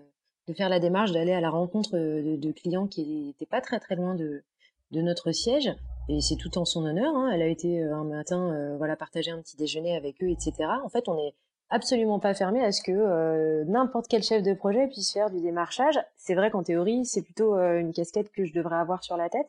de 0.48 0.54
faire 0.54 0.68
la 0.68 0.80
démarche 0.80 1.12
d'aller 1.12 1.32
à 1.32 1.40
la 1.40 1.50
rencontre 1.50 1.96
de, 1.96 2.36
de 2.36 2.52
clients 2.52 2.86
qui 2.86 3.26
n'étaient 3.26 3.46
pas 3.46 3.60
très 3.60 3.80
très 3.80 3.96
loin 3.96 4.14
de, 4.14 4.42
de 4.90 5.00
notre 5.00 5.32
siège 5.32 5.70
et 6.08 6.20
c'est 6.20 6.36
tout 6.36 6.58
en 6.58 6.64
son 6.64 6.84
honneur. 6.84 7.14
Hein. 7.16 7.30
Elle 7.32 7.42
a 7.42 7.46
été 7.46 7.82
euh, 7.82 7.94
un 7.94 8.04
matin, 8.04 8.52
euh, 8.52 8.76
voilà, 8.76 8.96
partager 8.96 9.30
un 9.30 9.40
petit 9.40 9.56
déjeuner 9.56 9.96
avec 9.96 10.22
eux, 10.22 10.28
etc. 10.28 10.52
En 10.84 10.88
fait, 10.88 11.08
on 11.08 11.14
n'est 11.14 11.34
absolument 11.70 12.20
pas 12.20 12.34
fermé 12.34 12.62
à 12.62 12.72
ce 12.72 12.82
que 12.82 12.92
euh, 12.92 13.64
n'importe 13.64 14.06
quel 14.08 14.22
chef 14.22 14.42
de 14.42 14.52
projet 14.52 14.86
puisse 14.86 15.12
faire 15.12 15.30
du 15.30 15.40
démarchage. 15.40 15.98
C'est 16.16 16.34
vrai 16.34 16.50
qu'en 16.50 16.62
théorie, 16.62 17.04
c'est 17.06 17.22
plutôt 17.22 17.54
une 17.54 17.92
casquette 17.92 18.30
que 18.30 18.44
je 18.44 18.52
devrais 18.52 18.76
avoir 18.76 19.02
sur 19.02 19.16
la 19.16 19.28
tête. 19.28 19.48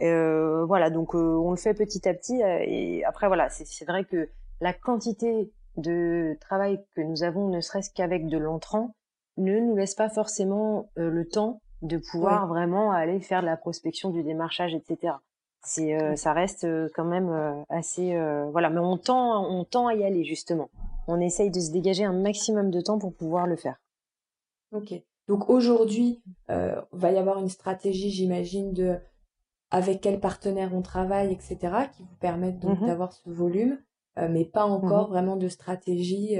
voilà, 0.00 0.90
donc 0.90 1.14
on 1.14 1.50
le 1.50 1.56
fait 1.56 1.74
petit 1.74 2.06
à 2.06 2.14
petit. 2.14 2.40
et 2.42 3.04
après, 3.04 3.28
voilà, 3.28 3.48
c'est 3.48 3.84
vrai 3.86 4.04
que 4.04 4.28
la 4.60 4.72
quantité 4.72 5.50
de 5.76 6.36
travail 6.40 6.84
que 6.94 7.00
nous 7.00 7.22
avons, 7.22 7.48
ne 7.48 7.60
serait-ce 7.60 7.90
qu'avec 7.90 8.28
de 8.28 8.38
l'entrant, 8.38 8.94
ne 9.36 9.58
nous 9.58 9.76
laisse 9.76 9.94
pas 9.94 10.08
forcément 10.08 10.90
le 10.96 11.26
temps 11.26 11.60
de 11.82 11.98
pouvoir 11.98 12.46
vraiment 12.46 12.92
aller 12.92 13.20
faire 13.20 13.40
de 13.40 13.46
la 13.46 13.56
prospection, 13.56 14.10
du 14.10 14.22
démarchage, 14.22 14.74
etc 14.74 15.14
c'est 15.64 16.00
euh, 16.00 16.14
ça 16.14 16.32
reste 16.32 16.64
euh, 16.64 16.88
quand 16.94 17.04
même 17.04 17.30
euh, 17.30 17.62
assez 17.68 18.16
voilà. 18.52 18.70
Mais 18.70 18.80
on 18.80 18.96
tend 18.96 19.44
on 19.50 19.64
tend 19.64 19.86
à 19.86 19.94
y 19.94 20.04
aller 20.04 20.24
justement. 20.24 20.70
On 21.08 21.20
essaye 21.20 21.50
de 21.50 21.60
se 21.60 21.70
dégager 21.70 22.04
un 22.04 22.12
maximum 22.12 22.70
de 22.70 22.80
temps 22.80 22.98
pour 22.98 23.14
pouvoir 23.14 23.46
le 23.46 23.56
faire. 23.56 23.80
Ok. 24.72 24.94
Donc 25.28 25.48
aujourd'hui 25.48 26.22
euh, 26.50 26.80
va 26.92 27.10
y 27.10 27.18
avoir 27.18 27.38
une 27.38 27.48
stratégie 27.48 28.10
j'imagine 28.10 28.72
de 28.72 28.98
avec 29.70 30.02
quel 30.02 30.20
partenaire 30.20 30.74
on 30.74 30.82
travaille 30.82 31.32
etc 31.32 31.88
qui 31.96 32.02
vous 32.02 32.16
permettent 32.20 32.60
donc 32.60 32.80
mmh 32.80 32.86
d'avoir 32.86 33.12
ce 33.12 33.30
volume 33.30 33.78
mais 34.16 34.44
pas 34.44 34.66
mmh 34.66 34.72
encore 34.72 35.08
vraiment 35.08 35.36
de 35.36 35.48
stratégie 35.48 36.36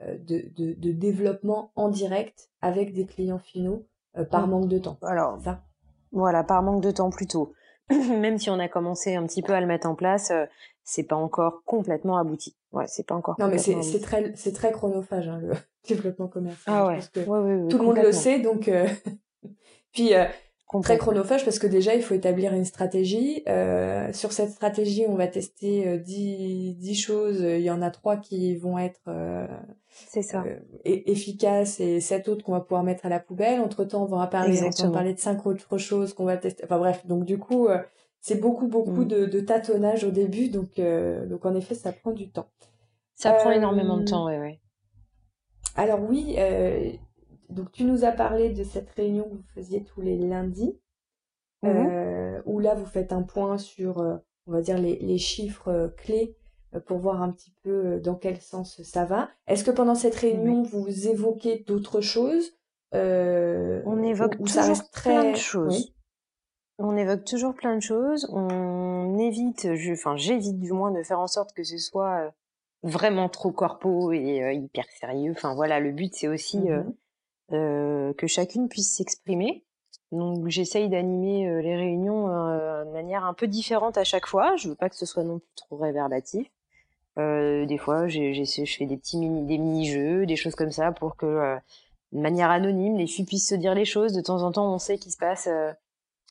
de, 0.00 0.44
de, 0.56 0.74
de, 0.74 0.92
développement 0.92 1.72
en 1.74 1.88
direct 1.88 2.50
avec 2.60 2.92
des 2.92 3.06
clients 3.06 3.38
finaux 3.38 3.86
par 4.30 4.46
mmh. 4.46 4.50
manque 4.50 4.68
de 4.68 4.78
temps 4.78 4.98
alors 5.02 5.40
ça? 5.42 5.64
voilà 6.12 6.44
par 6.44 6.62
manque 6.62 6.82
de 6.82 6.90
temps 6.90 7.10
plutôt 7.10 7.52
même 7.90 8.38
si 8.38 8.50
on 8.50 8.58
a 8.58 8.68
commencé 8.68 9.14
un 9.14 9.26
petit 9.26 9.42
peu 9.42 9.52
à 9.52 9.60
le 9.60 9.66
mettre 9.66 9.88
en 9.88 9.94
place, 9.94 10.30
euh, 10.30 10.44
c'est 10.82 11.04
pas 11.04 11.16
encore 11.16 11.62
complètement 11.64 12.18
abouti. 12.18 12.56
Ouais, 12.72 12.86
c'est 12.88 13.06
pas 13.06 13.14
encore. 13.14 13.36
Non, 13.38 13.48
mais 13.48 13.58
c'est 13.58 14.00
très 14.00 14.32
c'est 14.34 14.52
très 14.52 14.72
chronophage 14.72 15.28
hein, 15.28 15.38
le 15.40 15.52
développement 15.88 16.28
commercial. 16.28 16.74
Ah 16.76 16.86
ouais. 16.86 17.00
tout 17.12 17.78
le 17.78 17.84
monde 17.84 17.98
le 17.98 18.12
sait, 18.12 18.40
donc. 18.40 18.68
Euh... 18.68 18.88
Puis 19.92 20.14
euh, 20.14 20.26
très 20.82 20.98
chronophage 20.98 21.44
parce 21.44 21.58
que 21.58 21.66
déjà 21.66 21.94
il 21.94 22.02
faut 22.02 22.14
établir 22.14 22.52
une 22.52 22.64
stratégie. 22.64 23.42
Euh, 23.48 24.12
sur 24.12 24.32
cette 24.32 24.50
stratégie, 24.50 25.04
on 25.08 25.14
va 25.14 25.28
tester 25.28 25.98
10, 25.98 26.72
euh, 26.72 26.74
10 26.78 26.94
choses. 26.94 27.40
Il 27.40 27.60
y 27.60 27.70
en 27.70 27.82
a 27.82 27.90
trois 27.90 28.16
qui 28.16 28.56
vont 28.56 28.78
être 28.78 29.02
euh, 29.08 29.46
ça. 29.88 30.44
efficaces 30.84 31.78
et 31.80 32.00
sept 32.00 32.28
autres 32.28 32.44
qu'on 32.44 32.52
va 32.52 32.60
pouvoir 32.60 32.82
mettre 32.82 33.06
à 33.06 33.08
la 33.08 33.20
poubelle. 33.20 33.60
Entre 33.60 33.84
temps, 33.84 34.02
on 34.02 34.16
va 34.16 34.26
parler, 34.26 34.60
on 34.62 34.86
va 34.86 34.92
parler 34.92 35.14
de 35.14 35.20
cinq 35.20 35.46
autres 35.46 35.78
choses 35.78 36.14
qu'on 36.14 36.24
va 36.24 36.36
tester. 36.36 36.64
Enfin 36.64 36.78
bref, 36.78 37.06
donc 37.06 37.24
du 37.24 37.38
coup, 37.38 37.68
c'est 38.20 38.40
beaucoup 38.40 38.66
beaucoup 38.66 39.02
mm. 39.02 39.08
de, 39.08 39.26
de, 39.26 39.40
tâtonnage 39.40 40.02
au 40.02 40.10
début. 40.10 40.48
Donc 40.48 40.80
donc 41.28 41.46
en 41.46 41.54
effet, 41.54 41.76
ça 41.76 41.92
prend 41.92 42.10
du 42.10 42.28
temps. 42.30 42.48
Ça 43.14 43.32
prend 43.32 43.52
énormément 43.52 43.98
de 43.98 44.04
temps, 44.04 44.26
oui, 44.26 44.34
oui. 44.36 44.58
Alors 45.76 46.00
oui, 46.00 46.36
donc 47.50 47.72
tu 47.72 47.84
nous 47.84 48.04
as 48.04 48.12
parlé 48.12 48.50
de 48.50 48.64
cette 48.64 48.90
réunion 48.90 49.24
que 49.24 49.34
vous 49.34 49.48
faisiez 49.54 49.84
tous 49.84 50.00
les 50.00 50.16
lundis, 50.16 50.78
mmh 51.62 51.68
euh, 51.68 52.42
où 52.44 52.60
là 52.60 52.74
vous 52.74 52.84
faites 52.84 53.12
un 53.12 53.22
point 53.22 53.58
sur, 53.58 53.98
euh, 53.98 54.16
on 54.46 54.52
va 54.52 54.60
dire, 54.60 54.78
les, 54.78 54.98
les 54.98 55.18
chiffres 55.18 55.68
euh, 55.68 55.88
clés 55.88 56.36
pour 56.84 56.98
voir 56.98 57.22
un 57.22 57.30
petit 57.30 57.54
peu 57.62 58.00
dans 58.00 58.16
quel 58.16 58.38
sens 58.38 58.82
ça 58.82 59.06
va. 59.06 59.30
Est-ce 59.46 59.64
que 59.64 59.70
pendant 59.70 59.94
cette 59.94 60.16
réunion, 60.16 60.62
vous 60.62 61.08
évoquez 61.08 61.64
d'autres 61.66 62.02
choses 62.02 62.52
On 62.92 64.02
évoque 64.02 64.36
toujours 64.36 64.82
plein 64.92 65.32
de 65.32 65.36
choses. 65.36 65.94
On 66.78 66.94
évoque 66.96 67.24
toujours 67.24 67.54
plein 67.54 67.76
de 67.76 67.80
choses. 67.80 68.28
On 68.30 69.16
évite, 69.16 69.66
enfin 69.90 70.16
j'évite 70.16 70.58
du 70.58 70.72
moins 70.72 70.90
de 70.90 71.02
faire 71.02 71.20
en 71.20 71.28
sorte 71.28 71.54
que 71.54 71.62
ce 71.62 71.78
soit 71.78 72.34
vraiment 72.82 73.28
trop 73.28 73.52
corpo 73.52 74.12
et 74.12 74.54
hyper 74.54 74.84
sérieux. 75.00 75.32
Enfin 75.32 75.54
voilà, 75.54 75.80
le 75.80 75.92
but 75.92 76.14
c'est 76.14 76.28
aussi 76.28 76.70
euh, 76.70 76.82
que 77.50 78.26
chacune 78.26 78.68
puisse 78.68 78.96
s'exprimer. 78.96 79.66
Donc 80.12 80.48
j'essaye 80.48 80.88
d'animer 80.88 81.48
euh, 81.48 81.60
les 81.60 81.76
réunions 81.76 82.28
euh, 82.28 82.84
de 82.84 82.90
manière 82.90 83.24
un 83.24 83.34
peu 83.34 83.46
différente 83.46 83.98
à 83.98 84.04
chaque 84.04 84.26
fois. 84.26 84.56
Je 84.56 84.68
veux 84.68 84.74
pas 84.74 84.88
que 84.88 84.96
ce 84.96 85.06
soit 85.06 85.24
non 85.24 85.38
plus 85.40 85.54
trop 85.56 85.76
réverbatif. 85.76 86.48
des 87.16 87.78
fois, 87.78 88.08
je 88.08 88.64
fais 88.66 88.86
des 88.86 88.96
petits 88.96 89.18
mini, 89.18 89.46
des 89.46 89.58
mini-jeux, 89.58 90.26
des 90.26 90.36
choses 90.36 90.54
comme 90.54 90.70
ça 90.70 90.92
pour 90.92 91.16
que, 91.16 91.56
de 92.12 92.20
manière 92.20 92.50
anonyme, 92.50 92.98
les 92.98 93.06
filles 93.06 93.24
puissent 93.24 93.48
se 93.48 93.54
dire 93.54 93.74
les 93.74 93.84
choses. 93.84 94.12
De 94.12 94.20
temps 94.20 94.42
en 94.42 94.52
temps, 94.52 94.72
on 94.72 94.78
sait 94.78 94.98
qu'il 94.98 95.12
se 95.12 95.18
passe, 95.18 95.48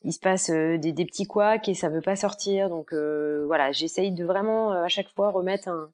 il 0.04 0.13
se 0.13 0.19
passe 0.19 0.49
des, 0.51 0.78
des, 0.78 1.06
petits 1.06 1.25
couacs 1.25 1.67
et 1.67 1.73
ça 1.73 1.89
veut 1.89 2.01
pas 2.01 2.15
sortir. 2.15 2.69
Donc 2.69 2.93
voilà, 2.93 3.71
j'essaye 3.71 4.12
de 4.12 4.25
vraiment 4.25 4.71
à 4.71 4.88
chaque 4.88 5.10
fois 5.10 5.32
remettre 5.32 5.69
un, 5.69 5.89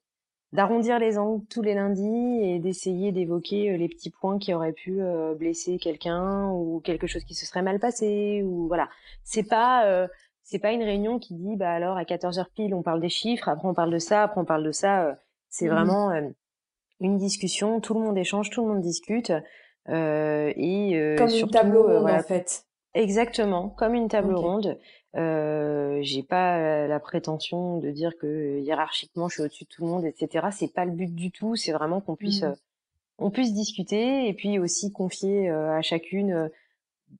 d'arrondir 0.52 0.98
les 0.98 1.18
angles 1.18 1.44
tous 1.46 1.62
les 1.62 1.74
lundis 1.74 2.40
et 2.42 2.58
d'essayer 2.58 3.12
d'évoquer 3.12 3.70
euh, 3.70 3.76
les 3.76 3.88
petits 3.88 4.10
points 4.10 4.38
qui 4.38 4.52
auraient 4.52 4.72
pu 4.72 5.00
euh, 5.00 5.34
blesser 5.34 5.78
quelqu'un 5.78 6.50
ou 6.50 6.80
quelque 6.80 7.06
chose 7.06 7.24
qui 7.24 7.34
se 7.34 7.46
serait 7.46 7.62
mal 7.62 7.78
passé 7.78 8.42
ou 8.44 8.68
voilà. 8.68 8.88
C'est 9.24 9.48
pas 9.48 9.86
euh, 9.86 10.06
c'est 10.42 10.58
pas 10.58 10.72
une 10.72 10.82
réunion 10.82 11.18
qui 11.18 11.34
dit 11.34 11.56
bah 11.56 11.70
alors 11.70 11.96
à 11.96 12.04
14 12.04 12.38
heures 12.38 12.50
pile 12.54 12.74
on 12.74 12.82
parle 12.82 13.00
des 13.00 13.08
chiffres 13.08 13.48
après 13.48 13.66
on 13.66 13.74
parle 13.74 13.92
de 13.92 13.98
ça 13.98 14.24
après 14.24 14.40
on 14.40 14.44
parle 14.44 14.64
de 14.64 14.72
ça 14.72 15.16
c'est 15.48 15.66
mmh 15.66 15.70
vraiment 15.70 16.10
une 17.00 17.16
discussion 17.16 17.80
tout 17.80 17.94
le 17.94 18.00
monde 18.00 18.18
échange 18.18 18.50
tout 18.50 18.62
le 18.62 18.68
monde 18.72 18.80
discute 18.80 19.30
et 19.30 21.14
comme 21.16 21.30
une 21.30 21.50
table 21.50 21.78
ronde 21.78 22.10
en 22.10 22.22
fait. 22.22 22.64
Exactement 22.94 23.68
comme 23.70 23.94
une 23.94 24.08
table 24.08 24.34
ronde 24.34 24.78
euh, 25.14 25.98
j'ai 26.00 26.22
pas 26.22 26.56
euh, 26.56 26.86
la 26.86 26.98
prétention 26.98 27.78
de 27.78 27.90
dire 27.90 28.16
que 28.16 28.60
hiérarchiquement 28.60 29.28
je 29.28 29.34
suis 29.34 29.42
au-dessus 29.42 29.64
de 29.64 29.68
tout 29.68 29.82
le 29.82 29.88
monde, 29.88 30.04
etc. 30.04 30.48
C'est 30.52 30.72
pas 30.72 30.84
le 30.84 30.92
but 30.92 31.14
du 31.14 31.30
tout. 31.30 31.54
C'est 31.56 31.72
vraiment 31.72 32.00
qu'on 32.00 32.16
puisse, 32.16 32.42
mmh. 32.42 32.56
on 33.18 33.30
puisse 33.30 33.52
discuter 33.52 34.28
et 34.28 34.32
puis 34.32 34.58
aussi 34.58 34.90
confier 34.92 35.50
à 35.50 35.82
chacune 35.82 36.50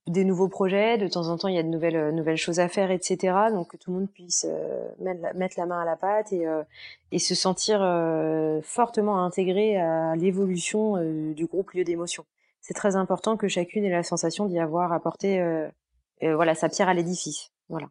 des 0.07 0.25
nouveaux 0.25 0.49
projets. 0.49 0.97
De 0.97 1.07
temps 1.07 1.29
en 1.29 1.37
temps, 1.37 1.49
il 1.49 1.55
y 1.55 1.59
a 1.59 1.63
de 1.63 1.69
nouvelles 1.69 2.15
nouvelles 2.15 2.39
choses 2.39 2.61
à 2.61 2.69
faire, 2.69 2.91
etc. 2.91 3.37
Donc 3.53 3.73
que 3.73 3.77
tout 3.77 3.93
le 3.93 3.99
monde 3.99 4.11
puisse 4.11 4.47
mettre, 4.99 5.21
la, 5.21 5.33
mettre, 5.35 5.59
la, 5.59 5.67
main 5.67 5.81
à 5.81 5.85
la 5.85 5.97
pâte 5.97 6.33
et, 6.33 6.47
et 7.13 7.19
se 7.19 7.35
sentir 7.35 7.81
fortement 8.63 9.23
intégré 9.23 9.77
à 9.77 10.17
l'évolution 10.17 10.97
du 11.35 11.45
groupe 11.45 11.73
lieu 11.73 11.85
d'émotion. 11.85 12.25
C'est 12.63 12.75
très 12.75 12.97
important 12.97 13.37
que 13.37 13.49
chacune 13.49 13.85
ait 13.85 13.91
la 13.91 14.03
sensation 14.03 14.47
d'y 14.47 14.59
avoir 14.59 14.95
apporté 14.95 15.45
voilà 16.23 16.55
sa 16.55 16.71
pierre 16.71 16.89
à 16.89 16.95
l'édifice. 16.95 17.53
Voilà. 17.69 17.89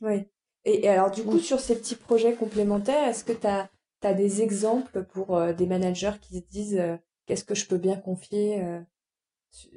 Oui. 0.00 0.26
Et, 0.66 0.88
alors, 0.88 1.12
du 1.12 1.22
coup, 1.22 1.38
sur 1.38 1.60
ces 1.60 1.76
petits 1.76 1.94
projets 1.94 2.34
complémentaires, 2.34 3.08
est-ce 3.08 3.24
que 3.24 3.32
tu 3.32 3.46
as, 3.46 3.68
des 4.14 4.40
exemples 4.40 5.02
pour 5.02 5.36
euh, 5.36 5.52
des 5.52 5.66
managers 5.66 6.12
qui 6.20 6.38
se 6.38 6.44
disent 6.48 6.78
euh, 6.78 6.96
qu'est-ce 7.26 7.42
que 7.42 7.56
je 7.56 7.66
peux 7.66 7.78
bien 7.78 7.96
confier 7.96 8.62
euh, 8.62 8.80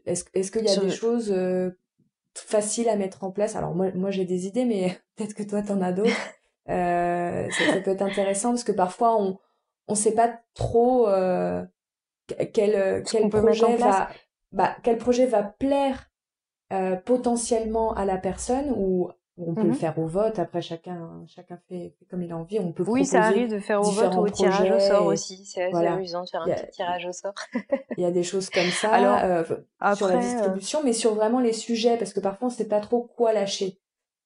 Est-ce 0.05 0.25
est 0.35 0.51
qu'il 0.51 0.65
y 0.65 0.69
a 0.69 0.75
des 0.79 0.91
choses 0.91 1.33
faciles 2.35 2.89
à 2.89 2.95
mettre 2.95 3.23
en 3.23 3.31
place? 3.31 3.55
Alors, 3.55 3.73
moi, 3.73 3.91
moi 3.95 4.11
j'ai 4.11 4.25
des 4.25 4.45
idées, 4.45 4.65
mais 4.65 4.99
peut-être 5.15 5.33
que 5.33 5.43
toi, 5.43 5.63
tu 5.63 5.71
en 5.71 5.81
as 5.81 5.93
d'autres. 5.93 6.09
ça, 6.67 7.81
peut 7.83 7.91
être 7.91 8.03
intéressant 8.03 8.49
parce 8.49 8.63
que 8.63 8.71
parfois, 8.71 9.19
on 9.19 9.39
ne 9.89 9.95
sait 9.95 10.13
pas 10.13 10.39
trop 10.53 11.07
quel, 12.27 13.03
quel 13.03 13.29
projet 13.29 13.77
va, 13.77 14.09
bah, 14.51 14.75
quel 14.83 14.97
projet 14.97 15.25
va 15.25 15.41
plaire 15.43 16.08
potentiellement 17.05 17.93
à 17.93 18.05
la 18.05 18.17
personne 18.17 18.73
ou 18.75 19.09
on 19.39 19.53
peut 19.53 19.63
le 19.63 19.69
mmh 19.69 19.75
faire 19.75 19.99
au 19.99 20.05
vote. 20.05 20.39
Après, 20.39 20.61
chacun, 20.61 21.23
chacun 21.27 21.57
fait, 21.69 21.95
comme 22.09 22.21
il 22.21 22.31
a 22.31 22.37
envie. 22.37 22.59
On 22.59 22.71
peut 22.71 22.83
oui, 22.87 23.05
ça 23.05 23.23
arrive 23.23 23.49
de 23.49 23.59
faire 23.59 23.81
au 23.81 23.89
vote 23.89 24.15
ou 24.15 24.19
au 24.19 24.29
tirage 24.29 24.71
au 24.71 24.79
sort 24.79 25.05
aussi. 25.05 25.45
C'est 25.45 25.63
assez 25.63 25.85
amusant 25.85 26.23
de 26.23 26.29
faire 26.29 26.41
un 26.41 26.49
petit 26.49 26.71
tirage 26.71 27.05
au 27.05 27.11
sort. 27.11 27.33
il 27.97 28.03
y 28.03 28.05
a 28.05 28.11
des 28.11 28.23
choses 28.23 28.49
comme 28.49 28.69
ça 28.69 28.89
Alors, 28.89 29.17
euh, 29.23 29.43
sur 29.95 30.07
la 30.07 30.15
euh, 30.15 30.19
distribution, 30.19 30.81
mais 30.83 30.93
sur 30.93 31.15
vraiment 31.15 31.39
les 31.39 31.53
sujets, 31.53 31.97
parce 31.97 32.13
que 32.13 32.19
parfois 32.19 32.47
on 32.47 32.51
ne 32.51 32.55
sait 32.55 32.67
pas 32.67 32.79
trop 32.79 33.09
quoi 33.15 33.33
lâcher. 33.33 33.79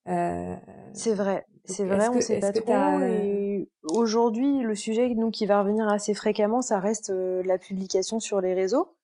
Euh... 0.08 0.56
C'est 0.94 1.14
vrai. 1.14 1.46
C'est 1.66 1.86
vrai, 1.86 2.10
on 2.10 2.16
ne 2.16 2.22
sait 2.22 2.40
pas 2.40 2.52
trop. 2.52 3.00
Et 3.00 3.70
aujourd'hui, 3.92 4.62
le 4.62 4.76
sujet 4.76 5.08
nous 5.16 5.32
qui 5.32 5.46
va 5.46 5.62
revenir 5.62 5.88
assez 5.88 6.14
fréquemment, 6.14 6.62
ça 6.62 6.80
reste 6.80 7.10
euh, 7.10 7.42
la 7.46 7.58
publication 7.58 8.20
sur 8.20 8.42
les 8.42 8.54
réseaux. 8.54 8.96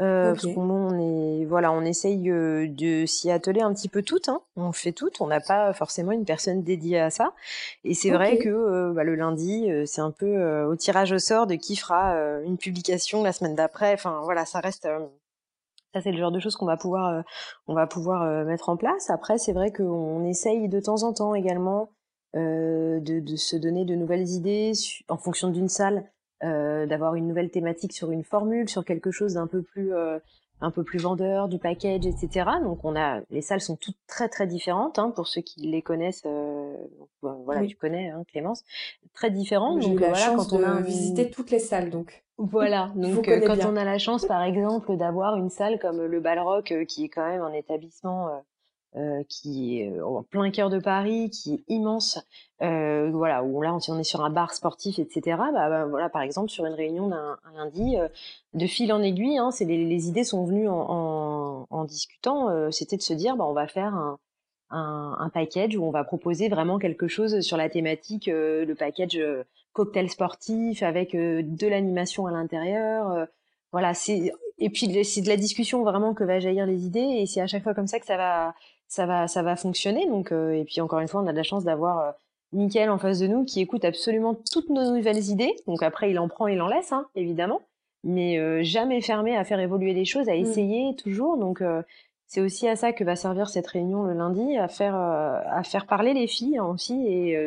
Euh, 0.00 0.32
Parce 0.32 0.46
qu'on 0.54 0.98
est, 0.98 1.44
voilà, 1.44 1.72
on 1.72 1.82
essaye 1.82 2.30
euh, 2.30 2.68
de 2.68 3.04
s'y 3.04 3.30
atteler 3.30 3.62
un 3.62 3.74
petit 3.74 3.88
peu 3.88 4.02
toutes. 4.02 4.28
Hein. 4.28 4.40
On 4.56 4.70
fait 4.72 4.92
toutes. 4.92 5.20
On 5.20 5.26
n'a 5.26 5.40
pas 5.40 5.72
forcément 5.72 6.12
une 6.12 6.24
personne 6.24 6.62
dédiée 6.62 7.00
à 7.00 7.10
ça. 7.10 7.32
Et 7.84 7.94
c'est 7.94 8.10
vrai 8.10 8.38
que 8.38 8.48
euh, 8.48 8.92
bah, 8.92 9.02
le 9.02 9.16
lundi, 9.16 9.70
euh, 9.70 9.84
c'est 9.86 10.00
un 10.00 10.12
peu 10.12 10.62
au 10.64 10.76
tirage 10.76 11.12
au 11.12 11.18
sort 11.18 11.46
de 11.46 11.56
qui 11.56 11.76
fera 11.76 12.14
une 12.44 12.58
publication 12.58 13.22
la 13.22 13.32
semaine 13.32 13.54
d'après. 13.54 13.92
Enfin, 13.94 14.20
voilà, 14.22 14.44
ça 14.44 14.60
reste. 14.60 14.88
ça, 15.94 16.00
c'est 16.00 16.12
le 16.12 16.18
genre 16.18 16.32
de 16.32 16.38
choses 16.38 16.54
qu'on 16.54 16.66
va 16.66 16.76
pouvoir, 16.76 17.24
on 17.66 17.74
va 17.74 17.86
pouvoir 17.86 18.44
mettre 18.44 18.68
en 18.68 18.76
place. 18.76 19.10
Après, 19.10 19.38
c'est 19.38 19.52
vrai 19.52 19.72
qu'on 19.72 20.24
essaye 20.24 20.68
de 20.68 20.80
temps 20.80 21.02
en 21.02 21.12
temps 21.12 21.34
également 21.34 21.90
de, 22.34 23.00
de, 23.00 23.36
se 23.36 23.56
donner 23.56 23.84
de 23.84 23.94
nouvelles 23.94 24.28
idées 24.28 24.72
en 25.08 25.16
fonction 25.16 25.48
d'une 25.48 25.68
salle 25.68 26.08
euh, 26.44 26.86
d'avoir 26.86 27.14
une 27.14 27.26
nouvelle 27.26 27.50
thématique 27.50 27.92
sur 27.92 28.10
une 28.10 28.24
formule, 28.24 28.68
sur 28.68 28.84
quelque 28.84 29.10
chose 29.10 29.34
d'un 29.34 29.46
peu 29.46 29.62
plus 29.62 29.92
euh, 29.92 30.18
un 30.60 30.70
peu 30.70 30.84
plus 30.84 30.98
vendeur, 30.98 31.48
du 31.48 31.58
package, 31.58 32.06
etc. 32.06 32.48
Donc 32.62 32.84
on 32.84 32.96
a 32.96 33.20
les 33.30 33.42
salles 33.42 33.60
sont 33.60 33.76
toutes 33.76 33.96
très 34.06 34.28
très 34.28 34.46
différentes 34.46 34.98
hein, 34.98 35.10
pour 35.10 35.26
ceux 35.26 35.40
qui 35.40 35.62
les 35.62 35.82
connaissent. 35.82 36.22
Euh, 36.26 36.76
voilà, 37.22 37.66
tu 37.66 37.76
connais 37.76 38.10
hein, 38.10 38.24
Clémence, 38.30 38.64
très 39.14 39.30
différentes. 39.30 39.82
J'ai 39.82 39.90
eu 39.90 39.98
la 39.98 40.14
chance 40.14 40.48
quand 40.48 40.58
on 40.58 40.62
a 40.62 40.80
visité 40.80 41.30
toutes 41.30 41.50
les 41.50 41.58
salles, 41.58 41.90
donc. 41.90 42.24
Voilà, 42.36 42.92
donc 42.96 43.26
quand 43.26 43.64
on 43.66 43.76
a 43.76 43.84
la 43.84 43.98
chance, 43.98 44.24
par 44.24 44.42
exemple, 44.42 44.96
d'avoir 44.96 45.36
une 45.36 45.50
salle 45.50 45.80
comme 45.80 46.04
le 46.04 46.20
Balrock, 46.20 46.72
qui 46.86 47.04
est 47.04 47.08
quand 47.08 47.26
même 47.26 47.42
un 47.42 47.52
établissement 47.52 48.28
euh, 48.96 49.22
qui 49.28 49.80
est 49.80 49.90
euh, 49.90 50.02
en 50.06 50.22
plein 50.22 50.50
cœur 50.50 50.70
de 50.70 50.78
Paris, 50.78 51.28
qui 51.28 51.52
est 51.52 51.64
immense, 51.68 52.18
euh, 52.62 53.10
voilà, 53.12 53.44
où 53.44 53.60
là 53.60 53.74
on 53.74 53.98
est 53.98 54.02
sur 54.02 54.24
un 54.24 54.30
bar 54.30 54.54
sportif, 54.54 54.98
etc. 54.98 55.36
Bah, 55.36 55.68
bah, 55.68 55.84
voilà, 55.84 56.08
par 56.08 56.22
exemple 56.22 56.48
sur 56.48 56.64
une 56.64 56.72
réunion 56.72 57.08
d'un 57.08 57.36
lundi, 57.54 57.96
de 58.54 58.66
fil 58.66 58.90
en 58.94 59.02
aiguille, 59.02 59.36
hein, 59.36 59.50
c'est 59.50 59.66
les, 59.66 60.08
idées 60.08 60.24
sont 60.24 60.46
venues 60.46 60.68
en, 60.70 61.84
discutant. 61.84 62.70
C'était 62.72 62.96
de 62.96 63.02
se 63.02 63.12
dire, 63.12 63.36
bah, 63.36 63.44
on 63.46 63.52
va 63.52 63.68
faire 63.68 63.94
un, 63.94 64.18
un, 64.70 65.16
un, 65.18 65.28
package 65.28 65.76
où 65.76 65.84
on 65.84 65.90
va 65.90 66.02
proposer 66.02 66.48
vraiment 66.48 66.78
quelque 66.78 67.08
chose 67.08 67.40
sur 67.40 67.58
la 67.58 67.68
thématique, 67.68 68.26
le 68.26 68.74
package 68.74 69.20
cocktail 69.74 70.08
sportif 70.08 70.82
avec 70.82 71.14
de 71.14 71.66
l'animation 71.66 72.26
à 72.26 72.30
l'intérieur. 72.30 73.28
voilà, 73.70 73.92
c'est 73.92 74.32
et 74.58 74.70
puis 74.70 75.04
c'est 75.04 75.20
de 75.20 75.28
la 75.28 75.36
discussion 75.36 75.82
vraiment 75.82 76.14
que 76.14 76.24
va 76.24 76.40
jaillir 76.40 76.66
les 76.66 76.84
idées 76.86 77.00
et 77.00 77.26
c'est 77.26 77.40
à 77.40 77.46
chaque 77.46 77.62
fois 77.62 77.74
comme 77.74 77.86
ça 77.86 78.00
que 78.00 78.06
ça 78.06 78.16
va 78.16 78.54
ça 78.88 79.06
va, 79.06 79.28
ça 79.28 79.42
va 79.42 79.54
fonctionner. 79.54 80.06
Donc, 80.06 80.32
euh, 80.32 80.52
et 80.52 80.64
puis 80.64 80.80
encore 80.80 80.98
une 80.98 81.08
fois, 81.08 81.20
on 81.20 81.26
a 81.26 81.32
de 81.32 81.36
la 81.36 81.42
chance 81.42 81.64
d'avoir 81.64 82.00
euh, 82.00 82.10
Mickaël 82.52 82.90
en 82.90 82.98
face 82.98 83.20
de 83.20 83.26
nous 83.26 83.44
qui 83.44 83.60
écoute 83.60 83.84
absolument 83.84 84.34
toutes 84.50 84.70
nos 84.70 84.90
nouvelles 84.96 85.28
idées. 85.28 85.54
Donc 85.66 85.82
après, 85.82 86.10
il 86.10 86.18
en 86.18 86.28
prend, 86.28 86.46
il 86.46 86.60
en 86.60 86.68
laisse, 86.68 86.92
hein, 86.92 87.06
évidemment, 87.14 87.60
mais 88.02 88.38
euh, 88.38 88.62
jamais 88.62 89.00
fermé 89.02 89.36
à 89.36 89.44
faire 89.44 89.60
évoluer 89.60 89.92
les 89.92 90.06
choses, 90.06 90.28
à 90.28 90.32
mm. 90.32 90.40
essayer 90.40 90.96
toujours. 90.96 91.36
Donc 91.36 91.62
c'est 92.26 92.40
aussi 92.40 92.66
à 92.66 92.76
ça 92.76 92.92
que 92.92 93.04
va 93.04 93.16
servir 93.16 93.48
cette 93.50 93.66
réunion 93.66 94.04
le 94.04 94.14
lundi, 94.14 94.56
à 94.56 94.68
faire 94.68 94.94
à 94.96 95.62
faire 95.62 95.86
parler 95.86 96.14
les 96.14 96.26
filles 96.26 96.58
aussi. 96.60 97.06
Et 97.06 97.38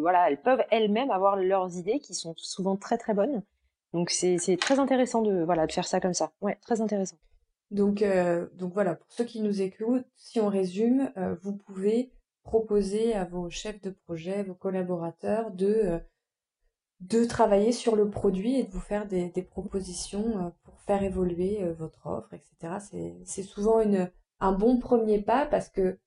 voilà, 0.00 0.30
elles 0.30 0.40
peuvent 0.40 0.64
elles-mêmes 0.70 1.10
avoir 1.10 1.36
leurs 1.36 1.76
idées 1.76 1.98
qui 1.98 2.14
sont 2.14 2.34
souvent 2.36 2.76
très 2.76 2.98
très 2.98 3.14
bonnes. 3.14 3.42
Donc 3.92 4.10
c'est 4.10 4.56
très 4.60 4.78
intéressant 4.78 5.22
de 5.22 5.44
voilà 5.44 5.66
de 5.66 5.72
faire 5.72 5.86
ça 5.86 6.00
comme 6.00 6.14
ça. 6.14 6.30
Ouais, 6.40 6.58
très 6.62 6.80
intéressant. 6.80 7.16
Donc, 7.70 8.02
euh, 8.02 8.48
donc 8.54 8.72
voilà, 8.72 8.94
pour 8.94 9.10
ceux 9.10 9.24
qui 9.24 9.40
nous 9.40 9.62
écoutent, 9.62 10.06
si 10.16 10.40
on 10.40 10.48
résume, 10.48 11.10
euh, 11.16 11.34
vous 11.42 11.56
pouvez 11.56 12.12
proposer 12.42 13.14
à 13.14 13.24
vos 13.24 13.48
chefs 13.50 13.80
de 13.80 13.90
projet, 13.90 14.42
vos 14.42 14.54
collaborateurs 14.54 15.50
de, 15.50 15.66
euh, 15.66 15.98
de 17.00 17.24
travailler 17.24 17.72
sur 17.72 17.96
le 17.96 18.10
produit 18.10 18.58
et 18.58 18.64
de 18.64 18.70
vous 18.70 18.80
faire 18.80 19.06
des, 19.08 19.30
des 19.30 19.42
propositions 19.42 20.52
pour 20.62 20.80
faire 20.82 21.02
évoluer 21.02 21.64
votre 21.72 22.06
offre, 22.06 22.34
etc. 22.34 23.14
C'est 23.24 23.42
souvent 23.42 23.80
une, 23.80 24.10
un 24.40 24.52
bon 24.52 24.78
premier 24.78 25.20
pas 25.20 25.46
parce 25.46 25.68
que 25.68 25.98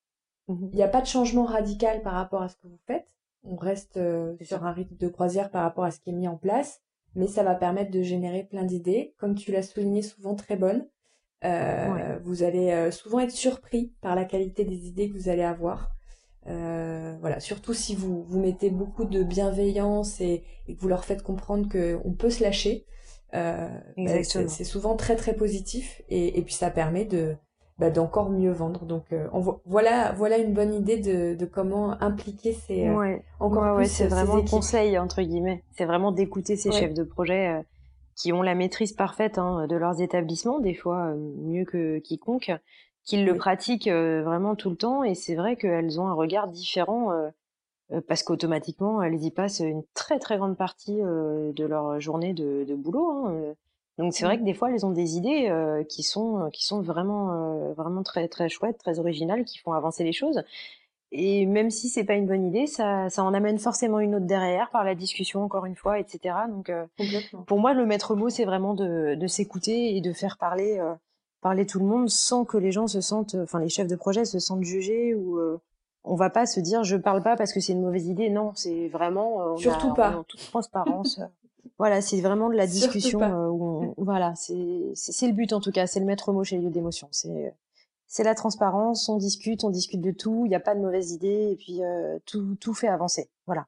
mmh 0.47 0.69
il 0.71 0.75
n'y 0.75 0.83
a 0.83 0.87
pas 0.87 1.01
de 1.01 1.07
changement 1.07 1.43
radical 1.43 2.01
par 2.03 2.13
rapport 2.13 2.41
à 2.41 2.49
ce 2.49 2.55
que 2.55 2.67
vous 2.67 2.79
faites. 2.87 3.15
On 3.43 3.57
reste 3.57 3.99
sur 4.41 4.63
un 4.63 4.71
rythme 4.71 4.95
de 4.95 5.09
croisière 5.09 5.51
par 5.51 5.63
rapport 5.63 5.83
à 5.83 5.91
ce 5.91 5.99
qui 5.99 6.11
est 6.11 6.13
mis 6.13 6.27
en 6.27 6.37
place, 6.37 6.81
mais 7.15 7.27
ça 7.27 7.43
va 7.43 7.55
permettre 7.55 7.91
de 7.91 8.01
générer 8.01 8.43
plein 8.43 8.63
d'idées, 8.63 9.13
comme 9.17 9.35
tu 9.35 9.51
l'as 9.51 9.63
souligné 9.63 10.01
souvent 10.01 10.35
très 10.35 10.55
bonnes. 10.55 10.87
Euh, 11.43 12.17
vous 12.23 12.43
allez 12.43 12.71
euh, 12.71 12.91
souvent 12.91 13.19
être 13.19 13.31
surpris 13.31 13.93
par 14.01 14.15
la 14.15 14.25
qualité 14.25 14.63
des 14.63 14.87
idées 14.87 15.09
que 15.09 15.13
vous 15.13 15.29
allez 15.29 15.43
avoir. 15.43 15.91
Euh, 16.47 17.15
voilà, 17.19 17.39
surtout 17.39 17.73
si 17.73 17.95
vous 17.95 18.23
vous 18.23 18.39
mettez 18.39 18.69
beaucoup 18.69 19.05
de 19.05 19.21
bienveillance 19.21 20.21
et, 20.21 20.43
que 20.67 20.79
vous 20.79 20.87
leur 20.87 21.05
faites 21.05 21.21
comprendre 21.21 21.67
qu'on 21.69 22.13
peut 22.13 22.29
se 22.29 22.41
lâcher. 22.41 22.85
Euh, 23.33 23.67
bah, 23.97 24.23
c'est 24.23 24.63
souvent 24.63 24.95
très 24.95 25.17
très 25.17 25.33
positif 25.33 26.01
et, 26.07 26.39
et 26.39 26.41
puis 26.43 26.53
ça 26.53 26.71
permet 26.71 27.03
de 27.03 27.35
bah, 27.77 27.89
d'encore 27.89 28.29
mieux 28.29 28.53
vendre. 28.53 28.85
Donc 28.85 29.13
voilà 29.65 30.13
voilà 30.13 30.37
une 30.37 30.53
bonne 30.53 30.73
idée 30.73 30.97
de, 30.97 31.35
de 31.35 31.45
comment 31.45 32.01
impliquer 32.01 32.53
ces 32.53 32.89
encore 33.41 33.75
plus. 33.75 33.91
c'est 33.91 34.07
vraiment 34.07 34.37
le 34.37 34.49
conseil 34.49 34.97
entre 34.97 35.21
guillemets. 35.21 35.61
C'est 35.77 35.85
vraiment 35.85 36.13
d'écouter 36.13 36.55
ces 36.55 36.71
chefs 36.71 36.93
de 36.93 37.03
projet 37.03 37.61
qui 38.17 38.33
ont 38.33 38.41
la 38.41 38.55
maîtrise 38.55 38.93
parfaite 38.93 39.37
hein, 39.37 39.67
de 39.67 39.75
leurs 39.75 40.01
établissements, 40.01 40.59
des 40.59 40.73
fois 40.73 41.11
euh, 41.11 41.15
mieux 41.37 41.65
que 41.65 41.99
quiconque, 41.99 42.51
qu'ils 43.05 43.25
le 43.25 43.37
pratiquent 43.37 43.87
euh, 43.87 44.23
vraiment 44.23 44.55
tout 44.55 44.71
le 44.71 44.75
temps. 44.75 45.03
Et 45.03 45.13
c'est 45.13 45.35
vrai 45.35 45.55
qu'elles 45.55 46.01
ont 46.01 46.07
un 46.07 46.13
regard 46.13 46.47
différent 46.47 47.11
euh, 47.11 48.01
parce 48.07 48.23
qu'automatiquement, 48.23 49.01
elles 49.01 49.23
y 49.23 49.31
passent 49.31 49.59
une 49.59 49.83
très 49.93 50.19
très 50.19 50.37
grande 50.37 50.57
partie 50.57 50.97
de 50.97 51.65
leur 51.65 52.01
journée 52.01 52.33
de, 52.33 52.65
de 52.67 52.75
boulot. 52.75 53.09
Hein. 53.09 53.53
Donc 53.97 54.13
c'est 54.13 54.25
vrai 54.25 54.37
que 54.37 54.43
des 54.43 54.53
fois, 54.53 54.71
elles 54.71 54.85
ont 54.85 54.91
des 54.91 55.15
idées 55.15 55.49
qui 55.87 56.03
sont 56.03 56.49
qui 56.51 56.65
sont 56.65 56.81
vraiment 56.81 57.71
vraiment 57.77 58.03
très 58.03 58.27
très 58.27 58.49
chouettes, 58.49 58.77
très 58.77 58.99
originales, 58.99 59.45
qui 59.45 59.57
font 59.57 59.71
avancer 59.71 60.03
les 60.03 60.11
choses. 60.11 60.43
Et 61.11 61.45
même 61.45 61.69
si 61.69 61.87
c'est 61.87 62.03
pas 62.03 62.15
une 62.15 62.27
bonne 62.27 62.45
idée, 62.45 62.67
ça, 62.67 63.09
ça 63.09 63.23
en 63.23 63.33
amène 63.33 63.59
forcément 63.59 63.99
une 63.99 64.15
autre 64.15 64.25
derrière 64.25 64.69
par 64.71 64.83
la 64.83 64.93
discussion 64.93 65.41
encore 65.41 65.65
une 65.65 65.75
fois, 65.75 65.99
etc. 65.99 66.35
Donc, 66.49 66.69
euh, 66.69 66.85
pour 67.45 67.59
moi, 67.59 67.73
le 67.73 67.85
maître 67.85 68.15
mot, 68.15 68.29
c'est 68.29 68.43
vraiment 68.43 68.73
de, 68.73 69.15
de 69.15 69.27
s'écouter 69.27 69.95
et 69.95 70.01
de 70.01 70.11
faire 70.11 70.37
parler, 70.37 70.77
euh, 70.79 70.93
parler 71.41 71.65
tout 71.65 71.79
le 71.79 71.85
monde 71.85 72.09
sans 72.09 72.43
que 72.43 72.57
les 72.57 72.73
gens 72.73 72.87
se 72.87 72.99
sentent, 72.99 73.35
enfin 73.35 73.59
les 73.59 73.69
chefs 73.69 73.87
de 73.87 73.95
projet 73.95 74.25
se 74.25 74.39
sentent 74.39 74.65
jugés 74.65 75.15
ou 75.15 75.37
euh, 75.37 75.61
on 76.03 76.15
va 76.15 76.29
pas 76.29 76.45
se 76.45 76.59
dire 76.59 76.83
je 76.83 76.97
parle 76.97 77.23
pas 77.23 77.37
parce 77.37 77.53
que 77.53 77.61
c'est 77.61 77.73
une 77.73 77.81
mauvaise 77.81 78.07
idée. 78.07 78.29
Non, 78.29 78.51
c'est 78.55 78.89
vraiment 78.89 79.55
surtout 79.57 79.93
pas 79.93 80.17
en 80.17 80.23
toute 80.23 80.41
transparence. 80.41 81.21
voilà, 81.77 82.01
c'est 82.01 82.19
vraiment 82.19 82.49
de 82.49 82.55
la 82.55 82.67
discussion 82.67 83.21
où 83.49 83.93
voilà, 83.97 84.35
c'est 84.35 84.91
c'est 84.93 85.27
le 85.27 85.33
but 85.33 85.53
en 85.53 85.61
tout 85.61 85.71
cas, 85.71 85.87
c'est 85.87 86.01
le 86.01 86.05
maître 86.05 86.33
mot 86.33 86.43
chez 86.43 86.57
Lieu 86.57 86.69
d'émotion. 86.69 87.07
C'est 87.11 87.53
c'est 88.07 88.23
la 88.23 88.35
transparence, 88.35 89.09
on 89.09 89.17
discute, 89.17 89.63
on 89.63 89.69
discute 89.69 90.01
de 90.01 90.11
tout, 90.11 90.43
il 90.45 90.49
n'y 90.49 90.55
a 90.55 90.61
pas 90.61 90.75
de 90.75 90.79
mauvaises 90.79 91.11
idées, 91.11 91.51
et 91.51 91.55
puis 91.57 91.83
euh, 91.83 92.17
tout, 92.25 92.55
tout 92.55 92.73
fait 92.73 92.87
avancer. 92.87 93.29
Voilà. 93.45 93.67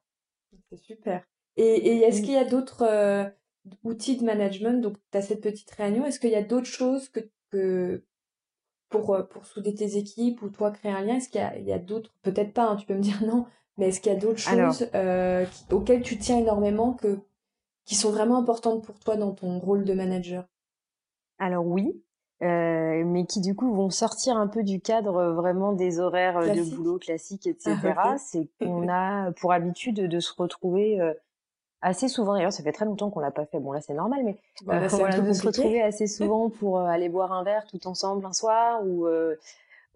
C'est 0.70 0.78
super. 0.78 1.22
Et, 1.56 1.64
et 1.64 1.96
est-ce 2.04 2.22
qu'il 2.22 2.32
y 2.32 2.38
a 2.38 2.44
d'autres 2.44 2.82
euh, 2.82 3.28
outils 3.84 4.16
de 4.16 4.24
management, 4.24 4.80
donc 4.80 4.96
tu 5.12 5.18
as 5.18 5.22
cette 5.22 5.42
petite 5.42 5.70
réunion, 5.72 6.06
est-ce 6.06 6.18
qu'il 6.18 6.30
y 6.30 6.36
a 6.36 6.42
d'autres 6.42 6.66
choses 6.66 7.10
que, 7.10 7.20
que 7.50 8.02
pour, 8.88 9.16
pour 9.28 9.44
souder 9.44 9.74
tes 9.74 9.98
équipes 9.98 10.40
ou 10.42 10.48
toi 10.48 10.70
créer 10.70 10.92
un 10.92 11.02
lien? 11.02 11.16
Est-ce 11.16 11.28
qu'il 11.28 11.40
y 11.40 11.44
a, 11.44 11.58
il 11.58 11.66
y 11.66 11.72
a 11.72 11.78
d'autres, 11.78 12.14
peut-être 12.22 12.54
pas, 12.54 12.66
hein, 12.66 12.76
tu 12.76 12.86
peux 12.86 12.94
me 12.94 13.00
dire 13.02 13.22
non, 13.24 13.46
mais 13.76 13.88
est-ce 13.88 14.00
qu'il 14.00 14.12
y 14.12 14.16
a 14.16 14.18
d'autres 14.18 14.38
choses 14.38 14.88
auxquelles 15.70 16.02
tu 16.02 16.16
tiens 16.18 16.38
énormément 16.38 16.94
que, 16.94 17.18
qui 17.84 17.94
sont 17.94 18.10
vraiment 18.10 18.38
importantes 18.38 18.82
pour 18.84 18.98
toi 19.00 19.16
dans 19.16 19.32
ton 19.32 19.58
rôle 19.58 19.84
de 19.84 19.92
manager? 19.92 20.46
Alors 21.38 21.66
oui, 21.66 22.02
euh, 22.42 23.02
mais 23.04 23.26
qui 23.26 23.42
du 23.42 23.54
coup 23.54 23.74
vont 23.74 23.90
sortir 23.90 24.38
un 24.38 24.46
peu 24.46 24.62
du 24.62 24.80
cadre 24.80 25.16
euh, 25.16 25.32
vraiment 25.34 25.72
des 25.72 26.00
horaires 26.00 26.38
euh, 26.38 26.54
de 26.54 26.62
boulot 26.62 26.98
classiques, 26.98 27.46
etc. 27.46 27.76
Ah, 27.96 28.16
C'est 28.18 28.48
qu'on 28.60 28.88
a 28.88 29.30
pour 29.32 29.52
habitude 29.52 29.96
de 29.96 30.20
se 30.20 30.32
retrouver 30.34 30.98
assez 31.82 32.08
souvent. 32.08 32.34
D'ailleurs, 32.34 32.52
ça 32.52 32.62
fait 32.62 32.72
très 32.72 32.86
longtemps 32.86 33.10
qu'on 33.10 33.20
l'a 33.20 33.30
pas 33.30 33.44
fait. 33.44 33.60
Bon 33.60 33.72
là, 33.72 33.82
c'est 33.82 33.92
normal, 33.92 34.22
mais 34.24 34.38
voilà, 34.64 34.86
voilà 34.86 35.20
de 35.20 35.32
se 35.34 35.46
retrouver 35.46 35.82
assez 35.82 36.06
souvent 36.06 36.48
pour 36.48 36.80
aller 36.80 37.10
boire 37.10 37.32
un 37.32 37.44
verre 37.44 37.66
tout 37.66 37.86
ensemble 37.86 38.24
un 38.24 38.32
soir 38.32 38.80
ou 38.86 39.06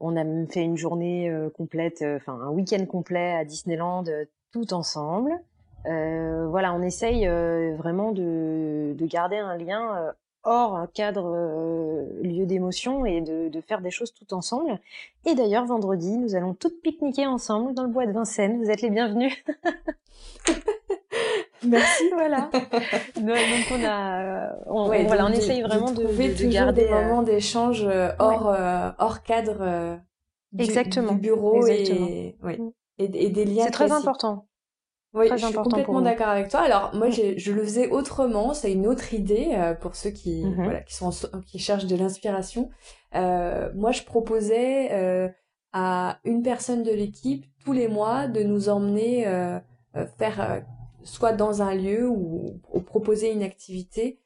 on 0.00 0.10
a 0.16 0.24
même 0.24 0.46
fait 0.48 0.62
une 0.62 0.76
journée 0.76 1.32
complète, 1.56 2.04
enfin 2.16 2.34
un 2.34 2.50
week-end 2.50 2.84
complet 2.84 3.36
à 3.36 3.44
Disneyland 3.46 4.04
tout 4.52 4.74
ensemble. 4.74 5.32
voilà, 5.84 6.74
on 6.74 6.82
essaye 6.82 7.26
vraiment 7.26 8.12
de, 8.12 8.94
de, 8.94 9.06
garder 9.06 9.38
un 9.38 9.56
lien 9.56 10.12
hors 10.44 10.76
un 10.76 10.86
cadre 10.86 11.32
euh, 11.34 12.06
lieu 12.22 12.46
d'émotion 12.46 13.04
et 13.06 13.20
de, 13.20 13.48
de, 13.48 13.60
faire 13.60 13.80
des 13.80 13.90
choses 13.90 14.12
tout 14.12 14.34
ensemble. 14.34 14.78
Et 15.26 15.34
d'ailleurs, 15.34 15.66
vendredi, 15.66 16.16
nous 16.16 16.34
allons 16.34 16.54
toutes 16.54 16.80
pique-niquer 16.82 17.26
ensemble 17.26 17.74
dans 17.74 17.82
le 17.82 17.88
bois 17.88 18.06
de 18.06 18.12
Vincennes. 18.12 18.62
Vous 18.62 18.70
êtes 18.70 18.82
les 18.82 18.90
bienvenus. 18.90 19.34
Merci, 21.66 22.04
voilà. 22.12 22.50
donc, 23.16 23.36
on 23.72 23.84
a, 23.84 24.54
on, 24.66 24.86
voilà, 24.86 25.26
on 25.26 25.32
essaye 25.32 25.62
vraiment 25.62 25.92
de, 25.92 26.02
de, 26.02 26.52
garder 26.52 26.84
des 26.84 26.88
euh, 26.92 27.02
moments 27.02 27.22
d'échange 27.22 27.84
euh, 27.86 28.10
hors 28.18 28.54
hors 28.98 29.22
cadre 29.22 29.98
du, 30.52 30.64
Exactement. 30.64 31.12
du 31.12 31.20
bureau 31.20 31.66
Et, 31.66 32.36
ouais, 32.42 32.58
mm. 32.58 32.70
et, 32.98 33.26
et, 33.26 33.30
des 33.30 33.44
liens. 33.46 33.64
C'est 33.64 33.70
très 33.70 33.92
important. 33.92 34.46
Oui, 35.14 35.28
je 35.30 35.46
suis 35.46 35.54
complètement 35.54 36.00
d'accord 36.00 36.28
avec 36.28 36.48
toi. 36.48 36.60
Alors 36.60 36.90
moi, 36.94 37.08
mm. 37.08 37.38
je 37.38 37.52
le 37.52 37.62
faisais 37.62 37.88
autrement. 37.88 38.52
C'est 38.52 38.72
une 38.72 38.86
autre 38.86 39.14
idée 39.14 39.52
euh, 39.54 39.74
pour 39.74 39.94
ceux 39.94 40.10
qui 40.10 40.44
mm-hmm. 40.44 40.64
voilà 40.64 40.80
qui 40.80 40.94
sont 40.94 41.10
qui 41.46 41.58
cherchent 41.60 41.86
de 41.86 41.96
l'inspiration. 41.96 42.70
Euh, 43.14 43.70
moi, 43.74 43.92
je 43.92 44.02
proposais 44.02 44.92
euh, 44.92 45.28
à 45.72 46.18
une 46.24 46.42
personne 46.42 46.82
de 46.82 46.90
l'équipe 46.90 47.46
tous 47.64 47.72
les 47.72 47.86
mois 47.86 48.26
de 48.26 48.42
nous 48.42 48.68
emmener 48.68 49.26
euh, 49.28 49.58
euh 49.96 50.06
faire 50.18 50.40
euh, 50.40 50.60
soit 51.04 51.32
dans 51.32 51.62
un 51.62 51.74
lieu 51.74 52.08
ou, 52.08 52.60
ou 52.72 52.80
proposer 52.80 53.32
une 53.32 53.42
activité 53.42 54.20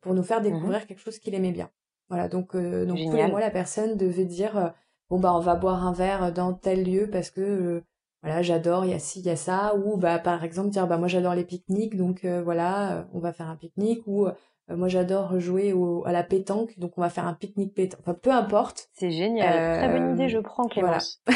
pour 0.00 0.12
nous 0.12 0.24
faire 0.24 0.40
mm-hmm. 0.40 0.54
découvrir 0.54 0.86
quelque 0.88 0.98
chose 0.98 1.20
qu'il 1.20 1.36
aimait 1.36 1.52
bien. 1.52 1.70
Voilà, 2.08 2.28
donc 2.28 2.56
donc 2.56 2.98
tous 2.98 3.16
les 3.16 3.28
mois, 3.28 3.38
la 3.38 3.50
personne 3.50 3.96
devait 3.96 4.24
dire 4.24 4.74
bon 5.08 5.20
bah 5.20 5.32
on 5.32 5.38
va 5.38 5.54
boire 5.54 5.86
un 5.86 5.92
verre 5.92 6.32
dans 6.32 6.52
tel 6.52 6.84
lieu 6.84 7.08
parce 7.08 7.30
que 7.30 7.84
voilà 8.22 8.40
j'adore 8.42 8.84
il 8.84 8.92
y 8.92 8.94
a 8.94 8.98
ci 8.98 9.20
il 9.20 9.26
y 9.26 9.30
a 9.30 9.36
ça 9.36 9.74
ou 9.74 9.96
bah 9.96 10.18
par 10.18 10.44
exemple 10.44 10.70
dire 10.70 10.86
bah 10.86 10.96
moi 10.96 11.08
j'adore 11.08 11.34
les 11.34 11.44
pique-niques 11.44 11.96
donc 11.96 12.24
euh, 12.24 12.42
voilà 12.42 12.92
euh, 12.92 13.02
on 13.12 13.18
va 13.18 13.32
faire 13.32 13.48
un 13.48 13.56
pique-nique 13.56 14.02
ou 14.06 14.26
euh, 14.26 14.32
moi 14.70 14.86
j'adore 14.86 15.40
jouer 15.40 15.72
au, 15.72 16.04
à 16.06 16.12
la 16.12 16.22
pétanque 16.22 16.78
donc 16.78 16.92
on 16.96 17.00
va 17.00 17.10
faire 17.10 17.26
un 17.26 17.34
pique-nique 17.34 17.74
pétanque. 17.74 18.00
Enfin 18.02 18.14
peu 18.14 18.30
importe. 18.30 18.88
C'est 18.92 19.10
génial. 19.10 19.78
Très 19.78 19.88
bonne 19.88 20.14
idée 20.14 20.28
je 20.28 20.38
prends 20.38 20.68
Clémence. 20.68 21.20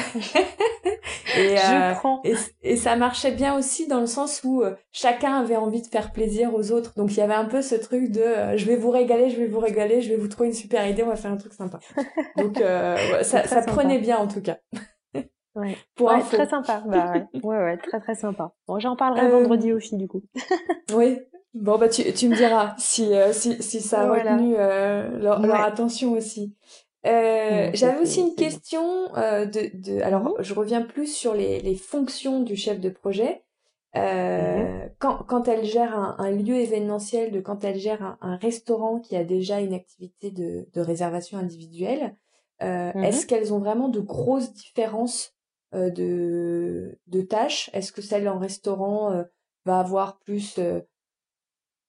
et, 1.37 1.57
je 1.57 1.95
prends. 1.95 2.21
et, 2.23 2.35
et, 2.63 2.77
ça 2.77 2.95
marchait 2.95 3.33
bien 3.33 3.59
aussi 3.59 3.89
dans 3.89 3.99
le 3.99 4.07
sens 4.07 4.43
où 4.45 4.63
chacun 4.93 5.41
avait 5.41 5.57
envie 5.57 5.83
de 5.83 5.89
faire 5.89 6.13
plaisir 6.13 6.55
aux 6.55 6.71
autres. 6.71 6.95
Donc 6.97 7.11
il 7.11 7.17
y 7.17 7.21
avait 7.21 7.35
un 7.35 7.47
peu 7.47 7.63
ce 7.63 7.75
truc 7.75 8.13
de 8.13 8.57
je 8.57 8.65
vais 8.65 8.77
vous 8.77 8.91
régaler 8.91 9.29
je 9.29 9.39
vais 9.39 9.49
vous 9.49 9.59
régaler 9.59 10.03
je 10.03 10.11
vais 10.11 10.17
vous 10.17 10.29
trouver 10.29 10.51
une 10.51 10.55
super 10.55 10.89
idée 10.89 11.03
on 11.03 11.09
va 11.09 11.17
faire 11.17 11.33
un 11.33 11.37
truc 11.37 11.53
sympa. 11.53 11.81
Donc 12.37 12.63
ça, 13.23 13.45
ça 13.45 13.63
prenait 13.63 13.99
bien 13.99 14.19
en 14.19 14.29
tout 14.29 14.41
cas 14.41 14.59
Ouais. 15.57 15.77
Pour 15.95 16.09
ouais, 16.09 16.21
très 16.21 16.47
sympa. 16.47 16.83
Bah 16.87 17.13
ouais. 17.13 17.41
ouais, 17.43 17.57
ouais, 17.57 17.77
très 17.79 17.99
très 17.99 18.15
sympa. 18.15 18.53
Bon, 18.69 18.79
j'en 18.79 18.95
parlerai 18.95 19.27
euh... 19.27 19.31
vendredi 19.31 19.73
aussi 19.73 19.97
du 19.97 20.07
coup. 20.07 20.23
oui. 20.95 21.19
Bon 21.55 21.79
bah 21.79 21.89
tu, 21.89 22.13
tu 22.13 22.29
me 22.29 22.37
diras 22.37 22.75
si 22.77 23.15
euh, 23.15 23.33
si, 23.33 23.63
si 23.63 23.81
ça 23.81 24.03
a 24.03 24.11
retenu 24.11 24.55
euh, 24.59 25.19
leur, 25.19 25.41
leur, 25.41 25.63
attention 25.63 26.13
aussi. 26.13 26.55
Euh, 27.07 27.71
J'avais 27.73 28.01
aussi 28.01 28.21
une 28.21 28.35
question 28.35 28.85
euh, 29.17 29.47
de, 29.47 29.71
de 29.73 30.03
alors 30.03 30.23
mhm. 30.25 30.35
je 30.41 30.53
reviens 30.53 30.83
plus 30.83 31.07
sur 31.07 31.33
les, 31.33 31.61
les 31.61 31.75
fonctions 31.75 32.43
du 32.43 32.57
chef 32.57 32.79
de 32.79 32.91
projet. 32.91 33.43
Euh, 33.97 34.59
mhm. 34.59 34.91
quand, 34.99 35.19
quand 35.27 35.49
elle 35.49 35.65
gère 35.65 35.97
un, 35.99 36.17
un, 36.19 36.31
lieu 36.31 36.57
événementiel, 36.57 37.33
de 37.33 37.41
quand 37.41 37.65
elle 37.65 37.79
gère 37.79 38.03
un, 38.03 38.19
un, 38.21 38.37
restaurant 38.37 38.99
qui 39.01 39.17
a 39.17 39.25
déjà 39.25 39.61
une 39.61 39.73
activité 39.73 40.31
de, 40.31 40.69
de 40.75 40.81
réservation 40.83 41.39
individuelle, 41.39 42.15
euh, 42.63 42.93
mhm. 42.95 43.05
est-ce 43.05 43.27
qu'elles 43.27 43.55
ont 43.55 43.59
vraiment 43.59 43.89
de 43.89 44.01
grosses 44.01 44.53
différences 44.53 45.36
de, 45.77 46.99
de 47.07 47.21
tâches 47.23 47.71
Est-ce 47.73 47.93
que 47.93 48.03
celle 48.03 48.29
en 48.29 48.39
restaurant 48.39 49.13
euh, 49.13 49.25
va 49.65 49.81
avoir 49.81 50.19
plus 50.19 50.59
euh, 50.59 50.81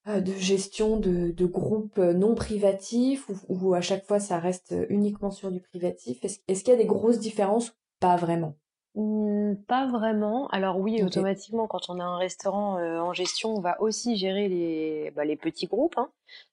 de 0.05 0.33
gestion 0.33 0.97
de, 0.97 1.31
de 1.31 1.45
groupes 1.45 1.97
non 1.97 2.35
privatifs 2.35 3.29
ou, 3.49 3.73
à 3.73 3.81
chaque 3.81 4.05
fois 4.05 4.19
ça 4.19 4.39
reste 4.39 4.75
uniquement 4.89 5.31
sur 5.31 5.51
du 5.51 5.59
privatif? 5.59 6.23
Est-ce 6.23 6.63
qu'il 6.63 6.73
y 6.73 6.75
a 6.75 6.79
des 6.79 6.85
grosses 6.85 7.19
différences 7.19 7.75
Pas 7.99 8.15
vraiment? 8.15 8.55
Mmh, 8.95 9.55
pas 9.67 9.87
vraiment. 9.87 10.47
Alors 10.47 10.79
oui, 10.79 11.03
automatiquement, 11.03 11.67
quand 11.67 11.89
on 11.89 11.99
a 11.99 12.03
un 12.03 12.17
restaurant 12.17 12.81
en 12.81 13.13
gestion, 13.13 13.55
on 13.55 13.61
va 13.61 13.79
aussi 13.81 14.15
gérer 14.15 14.47
les, 14.47 15.11
bah, 15.15 15.25
les 15.25 15.35
petits 15.35 15.67
groupes. 15.67 15.97
Hein. 15.97 16.09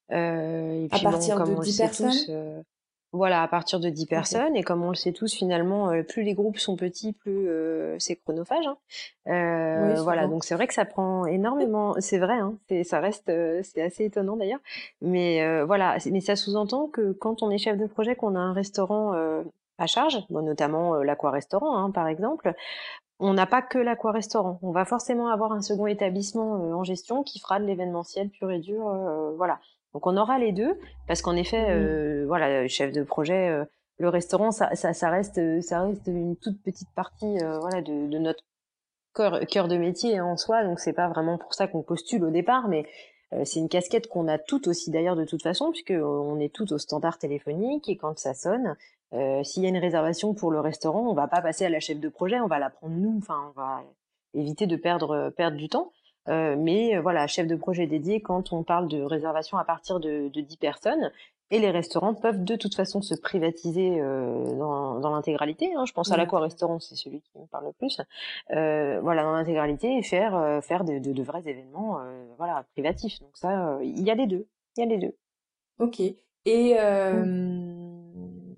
et 0.09 0.87
puis, 0.91 1.07
à 1.07 1.09
partir 1.09 1.43
de 1.43 1.63
10 1.63 1.77
personnes? 1.77 2.63
Voilà, 3.15 3.41
à 3.41 3.47
partir 3.47 3.79
de 3.79 3.89
10 3.89 4.05
personnes. 4.05 4.55
Et 4.55 4.63
comme 4.63 4.83
on 4.83 4.89
le 4.89 4.95
sait 4.95 5.13
tous, 5.13 5.33
finalement, 5.33 5.89
euh, 5.89 6.03
plus 6.03 6.23
les 6.23 6.33
groupes 6.33 6.57
sont 6.57 6.75
petits, 6.75 7.13
plus 7.13 7.47
euh, 7.47 7.95
c'est 7.97 8.17
chronophage. 8.17 8.65
Hein. 8.67 8.77
Euh, 9.27 10.01
voilà, 10.01 10.27
donc 10.27 10.43
c'est 10.43 10.55
vrai 10.55 10.67
que 10.67 10.73
ça 10.73 10.85
prend 10.85 11.25
énormément. 11.25 11.95
C'est 11.99 12.17
vrai, 12.17 12.35
hein, 12.35 12.57
ça 12.83 12.99
reste, 12.99 13.31
c'est 13.63 13.81
assez 13.81 14.05
étonnant 14.05 14.35
d'ailleurs. 14.35 14.59
Mais 15.01 15.63
voilà, 15.63 15.97
mais 16.11 16.21
ça 16.21 16.35
sous-entend 16.35 16.87
que 16.87 17.13
quand 17.13 17.41
on 17.41 17.49
est 17.49 17.57
chef 17.57 17.77
de 17.77 17.87
projet, 17.87 18.15
qu'on 18.15 18.35
a 18.35 18.39
un 18.39 18.53
restaurant 18.53 19.13
à 19.77 19.87
charge, 19.87 20.19
bon, 20.29 20.41
notamment 20.41 20.95
l'aqua-restaurant, 20.95 21.77
hein, 21.77 21.91
par 21.91 22.07
exemple, 22.07 22.53
on 23.19 23.33
n'a 23.33 23.45
pas 23.45 23.61
que 23.61 23.77
l'aqua-restaurant. 23.77 24.59
On 24.61 24.71
va 24.71 24.83
forcément 24.83 25.29
avoir 25.29 25.53
un 25.53 25.61
second 25.61 25.87
établissement 25.87 26.53
en 26.53 26.83
gestion 26.83 27.23
qui 27.23 27.39
fera 27.39 27.59
de 27.59 27.65
l'événementiel 27.65 28.29
pur 28.29 28.51
et 28.51 28.59
dur. 28.59 28.83
voilà. 29.37 29.59
Donc 29.95 30.07
on 30.07 30.17
aura 30.17 30.37
les 30.37 30.51
deux 30.51 30.77
parce 31.07 31.21
qu'en 31.21 31.37
effet, 31.37 31.61
mmh. 31.61 31.79
euh, 31.79 32.25
voilà, 32.27 32.67
chef 32.67 32.91
de 32.91 33.01
projet, 33.01 33.47
euh, 33.47 33.63
le 33.97 34.09
restaurant, 34.09 34.51
ça, 34.51 34.75
ça, 34.75 34.91
ça, 34.91 35.09
reste, 35.09 35.61
ça 35.61 35.83
reste 35.83 36.07
une 36.07 36.35
toute 36.35 36.61
petite 36.61 36.89
partie, 36.93 37.39
euh, 37.41 37.59
voilà, 37.59 37.81
de, 37.81 38.07
de 38.07 38.17
notre 38.17 38.43
cœur, 39.15 39.39
cœur 39.47 39.69
de 39.69 39.77
métier 39.77 40.19
en 40.19 40.35
soi. 40.35 40.65
Donc 40.65 40.81
c'est 40.81 40.91
pas 40.91 41.07
vraiment 41.07 41.37
pour 41.37 41.53
ça 41.53 41.67
qu'on 41.67 41.81
postule 41.81 42.25
au 42.25 42.29
départ, 42.29 42.67
mais 42.67 42.85
c'est 43.43 43.59
une 43.59 43.69
casquette 43.69 44.07
qu'on 44.07 44.27
a 44.27 44.37
toutes 44.37 44.67
aussi 44.67 44.91
d'ailleurs 44.91 45.15
de 45.15 45.25
toute 45.25 45.41
façon, 45.41 45.71
puisque 45.71 45.93
on 45.97 46.39
est 46.39 46.53
toutes 46.53 46.71
au 46.73 46.77
standard 46.77 47.17
téléphonique 47.17 47.89
et 47.89 47.97
quand 47.97 48.17
ça 48.17 48.33
sonne, 48.33 48.75
s'il 49.43 49.63
y 49.63 49.65
a 49.65 49.69
une 49.69 49.77
réservation 49.77 50.33
pour 50.33 50.51
le 50.51 50.59
restaurant, 50.59 51.09
on 51.09 51.13
va 51.13 51.27
pas 51.27 51.41
passer 51.41 51.65
à 51.65 51.69
la 51.69 51.79
chef 51.79 51.99
de 51.99 52.07
projet, 52.07 52.39
on 52.39 52.47
va 52.47 52.59
la 52.59 52.69
prendre 52.69 52.95
nous. 52.95 53.17
Enfin, 53.17 53.51
on 53.51 53.59
va 53.59 53.83
éviter 54.35 54.67
de 54.67 54.75
perdre 54.77 55.33
perdre 55.35 55.57
du 55.57 55.67
temps. 55.67 55.91
Euh, 56.27 56.55
mais 56.57 56.95
euh, 56.95 57.01
voilà, 57.01 57.27
chef 57.27 57.47
de 57.47 57.55
projet 57.55 57.87
dédié 57.87 58.21
quand 58.21 58.51
on 58.53 58.63
parle 58.63 58.87
de 58.87 59.01
réservation 59.01 59.57
à 59.57 59.63
partir 59.63 59.99
de, 59.99 60.29
de 60.29 60.41
10 60.41 60.57
personnes. 60.57 61.11
Et 61.51 61.59
les 61.59 61.69
restaurants 61.69 62.15
peuvent 62.15 62.43
de 62.43 62.55
toute 62.55 62.73
façon 62.73 63.03
se 63.03 63.13
privatiser 63.13 64.01
euh, 64.01 64.55
dans, 64.57 64.99
dans 64.99 65.11
l'intégralité. 65.11 65.75
Hein. 65.75 65.85
Je 65.85 65.93
pense 65.93 66.11
à 66.11 66.17
l'aqua-restaurant, 66.17 66.79
c'est 66.79 66.95
celui 66.95 67.21
qui 67.21 67.37
me 67.37 67.45
parle 67.45 67.65
le 67.65 67.73
plus. 67.73 68.01
Euh, 68.51 68.99
voilà, 69.01 69.23
dans 69.23 69.33
l'intégralité 69.33 69.95
et 69.95 70.01
faire 70.01 70.35
euh, 70.35 70.59
faire 70.61 70.83
de, 70.83 70.97
de, 70.97 71.13
de, 71.13 71.23
vrais 71.23 71.47
événements, 71.47 71.99
euh, 71.99 72.25
voilà, 72.39 72.65
privatifs. 72.73 73.19
Donc 73.19 73.37
ça, 73.37 73.77
il 73.83 74.01
y 74.01 74.09
a 74.09 74.15
les 74.15 74.25
deux. 74.25 74.47
Il 74.75 74.79
y 74.81 74.83
a 74.83 74.87
les 74.87 74.97
deux. 74.97 75.15
Ok. 75.77 75.99
Et 76.47 76.75
mmh. 76.75 78.55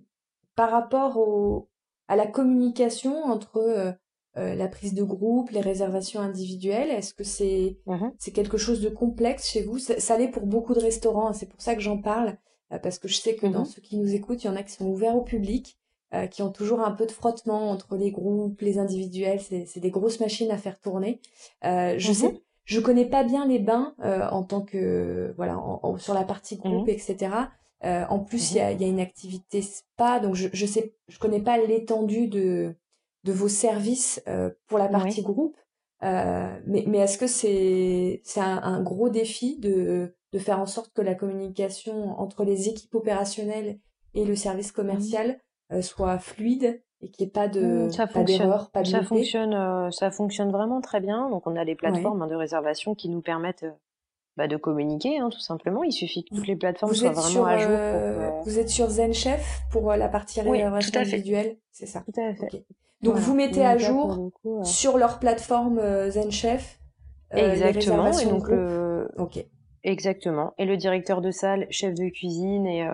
par 0.55 0.72
rapport 0.72 1.18
au, 1.18 1.68
à 2.07 2.15
la 2.15 2.26
communication 2.26 3.26
entre 3.26 3.97
euh, 4.38 4.55
la 4.55 4.67
prise 4.67 4.93
de 4.93 5.03
groupe, 5.03 5.49
les 5.49 5.61
réservations 5.61 6.19
individuelles 6.19 6.89
Est-ce 6.89 7.13
que 7.13 7.23
c'est 7.23 7.77
mmh 7.85 8.09
c'est 8.19 8.31
quelque 8.31 8.57
chose 8.57 8.81
de 8.81 8.89
complexe 8.89 9.49
chez 9.49 9.63
vous? 9.63 9.79
Ça, 9.79 10.17
l'est 10.17 10.27
pour 10.27 10.45
beaucoup 10.45 10.73
de 10.73 10.79
restaurants, 10.79 11.29
hein, 11.29 11.33
c'est 11.33 11.49
pour 11.49 11.61
ça 11.61 11.75
que 11.75 11.81
j'en 11.81 11.97
parle, 11.97 12.38
euh, 12.71 12.77
parce 12.77 12.99
que 12.99 13.07
je 13.07 13.15
sais 13.15 13.35
que 13.35 13.47
dans 13.47 13.61
mmh 13.61 13.65
ceux 13.65 13.81
qui 13.81 13.97
nous 13.97 14.13
écoutent, 14.13 14.43
il 14.43 14.47
y 14.47 14.49
en 14.49 14.55
a 14.55 14.63
qui 14.63 14.73
sont 14.73 14.85
ouverts 14.85 15.15
au 15.15 15.21
public, 15.21 15.77
euh, 16.13 16.27
qui 16.27 16.41
ont 16.43 16.51
toujours 16.51 16.81
un 16.81 16.91
peu 16.91 17.05
de 17.05 17.11
frottement 17.11 17.71
entre 17.71 17.95
les 17.95 18.11
groupes, 18.11 18.61
les 18.61 18.77
individuels, 18.77 19.39
c'est 19.41 19.79
des 19.79 19.91
grosses 19.91 20.19
machines 20.19 20.51
à 20.51 20.57
faire 20.57 20.79
tourner. 20.79 21.19
je 21.63 21.95
mmh 21.95 22.13
sais, 22.13 22.41
je 22.65 22.79
connais 22.79 23.05
pas 23.05 23.23
bien 23.23 23.47
les 23.47 23.59
bains 23.59 23.95
en 24.31 24.43
tant 24.43 24.61
que 24.61 25.33
voilà 25.35 25.59
sur 25.97 26.13
la 26.13 26.23
partie 26.23 26.57
groupe, 26.57 26.89
etc. 26.89 27.31
en 27.81 28.19
plus, 28.19 28.51
il 28.51 28.57
y, 28.57 28.59
a, 28.59 28.71
y, 28.71 28.83
a, 28.83 28.88
une 28.88 28.99
activité 28.99 29.61
spa, 29.61 30.19
donc 30.19 30.35
je, 30.35 30.49
je 30.53 30.65
sais, 30.65 30.93
je 31.07 31.17
connais 31.17 31.41
pas 31.41 31.57
l'étendue 31.57 32.27
de 32.27 32.75
de 33.28 33.34
vos 33.34 33.47
services 33.47 34.21
euh, 34.28 34.49
pour 34.67 34.80
la 34.80 34.88
partie 34.88 35.21
groupe. 35.21 35.57
Euh, 36.03 36.55
mais 36.65 36.84
mais 36.88 36.99
est-ce 36.99 37.17
que 37.17 37.28
c'est 37.28 38.21
c'est 38.23 38.39
un, 38.39 38.82
gros 38.82 39.09
défi 39.09 39.57
de 39.57 40.15
de 40.34 40.39
faire 40.39 40.59
en 40.59 40.65
sorte 40.65 40.93
que 40.93 41.01
la 41.01 41.15
communication 41.15 42.19
entre 42.19 42.43
les 42.43 42.69
équipes 42.69 42.93
opérationnelles 42.95 43.80
et 44.13 44.23
le 44.23 44.36
service 44.36 44.71
commercial 44.71 45.39
mmh. 45.71 45.82
soit 45.82 46.19
fluide 46.19 46.82
et 47.01 47.09
qu'il 47.09 47.25
n'y 47.25 47.30
ait 47.30 47.32
pas 47.32 47.47
de 47.47 47.88
mmh, 47.88 48.13
pas 48.13 48.23
d'erreur, 48.23 48.71
pas 48.71 48.84
de 48.84 48.88
ça 48.88 49.03
fonctionne, 49.03 49.91
ça 49.91 50.11
fonctionne 50.11 50.51
vraiment 50.51 50.82
très 50.82 50.99
bien. 50.99 51.30
Donc 51.30 51.47
on 51.47 51.55
a 51.55 51.65
des 51.65 51.75
plateformes 51.75 52.21
hein, 52.21 52.28
de 52.28 52.36
réservation 52.36 52.93
qui 52.93 53.09
nous 53.09 53.21
permettent 53.21 53.65
bah, 54.38 54.47
de 54.47 54.55
communiquer, 54.55 55.17
hein, 55.17 55.30
tout 55.32 55.39
simplement. 55.39 55.84
Il 55.84 55.91
suffit 55.91 56.23
que 56.23 56.36
toutes 56.36 56.45
les 56.45 56.55
plateformes 56.55 56.93
soient 56.93 57.09
vraiment 57.09 57.45
à 57.45 57.57
jour. 57.57 57.71
Euh, 57.71 58.30
vous 58.45 58.59
êtes 58.59 58.69
sur 58.69 58.88
ZenChef 58.88 59.61
pour 59.71 59.91
euh, 59.91 59.97
la 59.97 60.09
partie 60.09 60.41
réservation 60.41 61.01
individuelle, 61.01 61.57
c'est 61.71 61.88
ça? 61.88 62.01
Tout 62.01 62.21
à 62.21 62.36
fait. 62.36 62.63
Donc 63.01 63.15
vous 63.15 63.35
mettez 63.35 63.65
à 63.65 63.77
jour 63.77 64.31
sur 64.63 64.97
leur 64.97 65.19
plateforme 65.19 65.79
ZenChef. 66.09 66.79
Euh, 67.33 67.51
Exactement. 67.51 68.11
et 68.17 68.25
donc 68.25 68.49
ok. 69.17 69.45
Exactement. 69.83 70.53
Et 70.57 70.65
le 70.65 70.77
directeur 70.77 71.21
de 71.21 71.31
salle, 71.31 71.67
chef 71.69 71.93
de 71.93 72.09
cuisine 72.09 72.65
et 72.65 72.87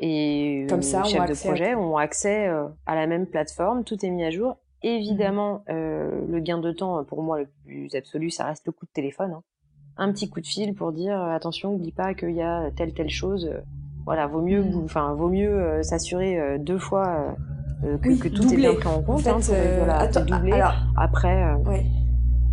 et 0.00 0.66
Comme 0.68 0.82
ça, 0.82 1.04
chef 1.04 1.28
de 1.28 1.34
projet 1.34 1.74
ont 1.74 1.96
accès 1.96 2.48
à 2.86 2.94
la 2.94 3.06
même 3.06 3.26
plateforme. 3.26 3.84
Tout 3.84 4.04
est 4.04 4.10
mis 4.10 4.24
à 4.24 4.30
jour. 4.30 4.56
Évidemment, 4.82 5.64
mmh. 5.68 5.72
le 6.28 6.40
gain 6.40 6.58
de 6.58 6.72
temps 6.72 7.02
pour 7.04 7.22
moi 7.22 7.38
le 7.38 7.48
plus 7.64 7.94
absolu, 7.94 8.30
ça 8.30 8.44
reste 8.44 8.66
le 8.66 8.72
coup 8.72 8.84
de 8.84 8.92
téléphone. 8.92 9.32
Hein 9.32 9.42
un 9.96 10.12
petit 10.12 10.28
coup 10.28 10.40
de 10.40 10.46
fil 10.46 10.74
pour 10.74 10.92
dire 10.92 11.20
euh, 11.20 11.34
attention, 11.34 11.72
n'oublie 11.72 11.92
pas 11.92 12.14
qu'il 12.14 12.34
y 12.34 12.42
a 12.42 12.70
telle 12.72 12.94
telle 12.94 13.10
chose. 13.10 13.46
Euh, 13.46 13.60
voilà, 14.04 14.26
vaut 14.26 14.42
mieux, 14.42 14.62
mm. 14.62 14.84
enfin, 14.84 15.14
vaut 15.14 15.28
mieux 15.28 15.50
euh, 15.50 15.82
s'assurer 15.82 16.58
deux 16.58 16.78
fois 16.78 17.36
que, 18.02 18.28
tout 18.28 18.52
est 18.52 18.56
bien 18.56 18.74
pris 18.74 18.88
en 18.88 19.02
compte. 19.02 19.26
En 19.26 19.40
fait, 19.40 19.50
hein, 19.88 20.24
doubler. 20.24 20.52
Alors, 20.52 20.74
après. 20.96 21.54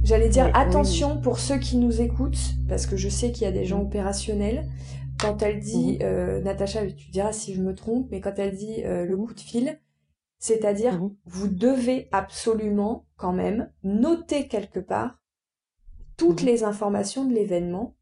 J'allais 0.03 0.29
dire 0.29 0.49
attention 0.55 1.21
pour 1.21 1.37
ceux 1.37 1.59
qui 1.59 1.77
nous 1.77 2.01
écoutent, 2.01 2.55
parce 2.67 2.87
que 2.87 2.97
je 2.97 3.07
sais 3.07 3.31
qu'il 3.31 3.43
y 3.43 3.47
a 3.47 3.51
des 3.51 3.65
gens 3.65 3.81
opérationnels. 3.81 4.65
Quand 5.19 5.43
elle 5.43 5.59
dit, 5.59 5.99
mm-hmm. 5.99 6.41
Natacha, 6.41 6.87
tu 6.87 7.11
diras 7.11 7.33
si 7.33 7.53
je 7.53 7.61
me 7.61 7.75
trompe, 7.75 8.07
mais 8.09 8.19
quand 8.19 8.33
elle 8.37 8.55
dit 8.55 8.81
le 8.83 9.15
coup 9.15 9.33
de 9.33 9.39
fil, 9.39 9.79
c'est-à-dire 10.39 10.99
mm-hmm. 10.99 11.15
vous 11.25 11.47
devez 11.49 12.09
absolument 12.11 13.05
quand 13.15 13.33
même 13.33 13.69
noter 13.83 14.47
quelque 14.47 14.79
part 14.79 15.21
toutes 16.21 16.43
mmh. 16.43 16.45
les 16.45 16.63
informations 16.63 17.25
de 17.25 17.33
l'événement 17.33 17.95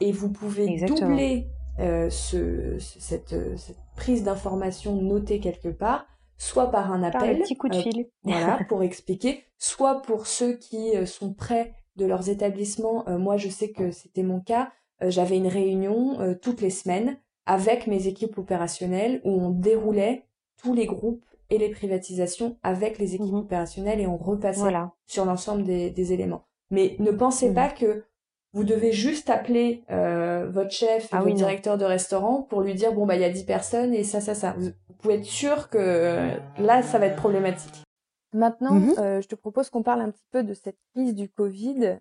et 0.00 0.10
vous 0.10 0.30
pouvez 0.30 0.80
doubler 0.86 1.48
euh, 1.80 2.08
ce, 2.08 2.78
cette, 2.78 3.36
cette, 3.58 3.76
prise 3.94 4.24
d'information 4.24 4.96
notée 5.02 5.38
quelque 5.38 5.68
part, 5.68 6.06
soit 6.38 6.70
par 6.70 6.92
un 6.92 7.02
appel, 7.02 7.36
un 7.36 7.42
petit 7.42 7.56
coup 7.56 7.68
de 7.68 7.76
euh, 7.76 7.82
fil, 7.82 8.08
voilà, 8.22 8.60
pour 8.68 8.82
expliquer, 8.82 9.44
soit 9.58 10.02
pour 10.02 10.26
ceux 10.26 10.54
qui 10.54 10.96
euh, 10.96 11.04
sont 11.04 11.34
près 11.34 11.74
de 11.96 12.06
leurs 12.06 12.28
établissements. 12.28 13.04
moi, 13.18 13.36
je 13.36 13.48
sais 13.48 13.72
que 13.72 13.90
c'était 13.90 14.22
mon 14.22 14.38
cas. 14.38 14.70
J'avais 15.00 15.36
une 15.36 15.48
réunion 15.48 16.36
toutes 16.40 16.60
les 16.60 16.70
semaines 16.70 17.18
avec 17.44 17.88
mes 17.88 18.06
équipes 18.06 18.38
opérationnelles 18.38 19.20
où 19.24 19.32
on 19.32 19.50
déroulait 19.50 20.24
tous 20.62 20.74
les 20.74 20.86
groupes 20.86 21.24
et 21.50 21.58
les 21.58 21.70
privatisations 21.70 22.56
avec 22.62 22.98
les 22.98 23.14
équipes 23.14 23.32
mmh 23.32 23.38
opérationnelles 23.38 24.00
et 24.00 24.06
on 24.06 24.16
repassait 24.16 24.74
sur 25.06 25.24
l'ensemble 25.24 25.64
des, 25.64 25.90
des 25.90 26.12
éléments. 26.12 26.44
Mais 26.70 26.94
ne 27.00 27.10
pensez 27.10 27.52
pas 27.52 27.68
que 27.68 28.04
vous 28.52 28.64
devez 28.64 28.92
juste 28.92 29.30
appeler 29.30 29.84
euh, 29.90 30.48
votre 30.50 30.70
chef 30.70 31.04
et 31.04 31.08
ah 31.16 31.20
votre 31.20 31.34
directeur 31.34 31.76
de 31.76 31.84
restaurant 31.84 32.42
pour 32.42 32.62
lui 32.62 32.74
dire 32.74 32.92
bon 32.94 33.06
bah 33.06 33.14
il 33.14 33.20
y 33.20 33.24
a 33.24 33.30
10 33.30 33.44
personnes 33.44 33.94
et 33.94 34.04
ça 34.04 34.20
ça 34.20 34.34
ça. 34.34 34.54
Vous 34.58 34.72
pouvez 34.98 35.14
être 35.14 35.24
sûr 35.24 35.68
que 35.68 35.78
euh, 35.78 36.36
là 36.58 36.82
ça 36.82 36.98
va 36.98 37.06
être 37.06 37.16
problématique. 37.16 37.84
Maintenant, 38.32 38.74
mhm. 38.74 38.94
euh, 38.98 39.20
je 39.20 39.28
te 39.28 39.34
propose 39.34 39.70
qu'on 39.70 39.82
parle 39.82 40.02
un 40.02 40.10
petit 40.10 40.26
peu 40.30 40.42
de 40.42 40.54
cette 40.54 40.78
crise 40.92 41.14
du 41.14 41.28
Covid 41.28 41.98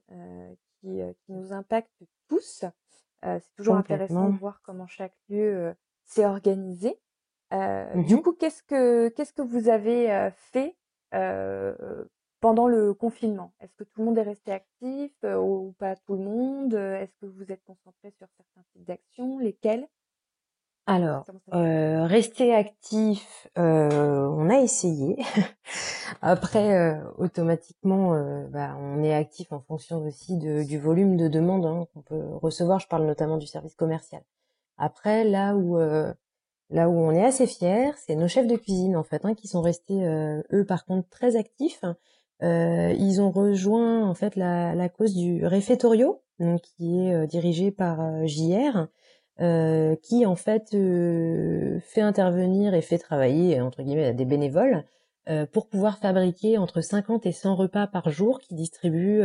qui, 0.82 1.00
qui, 1.26 1.32
nous 1.32 1.54
impacte 1.54 1.92
tous. 2.28 2.66
c'est 3.24 3.56
toujours 3.56 3.76
intéressant 3.76 4.30
de 4.30 4.38
voir 4.38 4.62
comment 4.64 4.88
chaque 4.88 5.16
lieu 5.30 5.74
s'est 6.06 6.26
organisé. 6.26 7.00
Mhm. 7.52 8.06
Du 8.06 8.22
coup, 8.22 8.34
qu'est-ce 8.34 8.64
que 8.64 9.10
qu'est-ce 9.10 9.34
que 9.34 9.42
vous 9.42 9.70
avez 9.70 10.30
fait 10.36 10.76
pendant 12.40 12.68
le 12.68 12.94
confinement? 12.94 13.54
Est-ce 13.60 13.76
que 13.76 13.84
tout 13.84 14.00
le 14.02 14.06
monde 14.06 14.18
est 14.18 14.24
resté 14.24 14.52
actif 14.52 15.12
euh, 15.24 15.38
ou 15.38 15.74
pas 15.80 15.96
tout 15.96 16.14
le 16.14 16.24
monde? 16.24 16.74
Est-ce 16.74 17.16
que 17.22 17.26
vous 17.26 17.52
êtes 17.52 17.64
concentré 17.64 18.12
sur 18.18 18.28
certains 18.38 18.64
types 18.74 18.86
d'actions? 18.86 19.40
Lesquelles? 19.40 19.88
Alors, 20.90 21.26
euh, 21.54 22.06
rester 22.06 22.56
actif, 22.56 23.48
euh, 23.58 24.26
on 24.30 24.50
a 24.50 24.62
essayé. 24.62 25.18
Après, 26.22 26.78
euh, 26.78 27.04
automatiquement, 27.18 28.14
euh, 28.14 28.48
bah, 28.48 28.74
on 28.80 29.04
est 29.04 29.14
actif 29.14 29.52
en 29.52 29.60
fonction 29.60 29.98
aussi 30.06 30.38
de, 30.38 30.64
du 30.64 30.80
volume 30.80 31.18
de 31.18 31.28
demandes 31.28 31.66
hein, 31.66 31.88
qu'on 31.94 32.02
peut 32.02 32.24
recevoir. 32.42 32.80
Je 32.80 32.88
parle 32.88 33.06
notamment 33.06 33.36
du 33.38 33.48
service 33.48 33.76
commercial. 33.76 34.24
Après, 34.78 35.26
là 35.26 35.56
où 35.56 35.78
là 36.70 36.90
où 36.90 36.94
on 36.94 37.12
est 37.12 37.24
assez 37.26 37.48
fiers, 37.48 37.92
c'est 37.98 38.16
nos 38.16 38.28
chefs 38.28 38.48
de 38.48 38.56
cuisine 38.56 38.96
en 38.96 39.04
fait, 39.04 39.26
hein, 39.26 39.34
qui 39.36 39.48
sont 39.48 39.62
restés 39.62 40.06
eux 40.54 40.66
par 40.66 40.86
contre 40.86 41.10
très 41.10 41.36
actifs. 41.36 41.82
Euh, 42.44 42.94
ils 42.98 43.22
ont 43.22 43.32
rejoint 43.32 44.08
en 44.08 44.14
fait 44.14 44.36
la, 44.36 44.76
la 44.76 44.90
cause 44.90 45.16
du 45.16 45.46
réfectorio, 45.46 46.22
donc 46.40 46.62
qui 46.62 47.00
est 47.00 47.14
euh, 47.14 47.26
dirigé 47.26 47.72
par 47.72 48.02
euh, 48.02 48.26
JR, 48.26 48.88
euh, 49.40 49.96
qui 50.04 50.26
en 50.26 50.36
fait 50.36 50.72
fait 51.82 52.02
intervenir 52.02 52.74
et 52.74 52.82
fait 52.82 52.98
travailler 52.98 53.62
entre 53.62 53.84
guillemets 53.84 54.14
des 54.14 54.26
bénévoles 54.26 54.84
pour 55.52 55.68
pouvoir 55.68 55.98
fabriquer 56.00 56.58
entre 56.58 56.80
50 56.80 57.26
et 57.26 57.34
100 57.34 57.56
repas 57.56 57.86
par 57.86 58.10
jour 58.10 58.40
qui 58.40 58.56
distribuent 58.56 59.22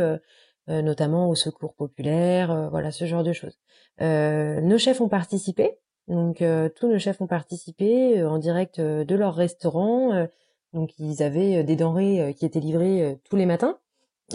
notamment 0.67 1.29
au 1.29 1.35
secours 1.35 1.73
populaire, 1.75 2.69
voilà 2.71 2.91
ce 2.91 3.05
genre 3.05 3.23
de 3.23 3.31
choses. 3.31 3.57
nos 4.01 4.77
chefs 4.77 4.99
ont 4.99 5.07
participé, 5.07 5.79
donc 6.09 6.43
tous 6.75 6.87
nos 6.89 6.99
chefs 6.99 7.21
ont 7.21 7.27
participé 7.27 8.21
en 8.21 8.37
direct 8.37 8.81
de 8.81 9.15
leur 9.15 9.33
restaurant. 9.33 10.27
Donc 10.73 10.97
ils 10.99 11.21
avaient 11.23 11.57
euh, 11.57 11.63
des 11.63 11.75
denrées 11.75 12.21
euh, 12.21 12.31
qui 12.33 12.45
étaient 12.45 12.59
livrées 12.59 13.03
euh, 13.03 13.15
tous 13.29 13.35
les 13.35 13.45
matins 13.45 13.77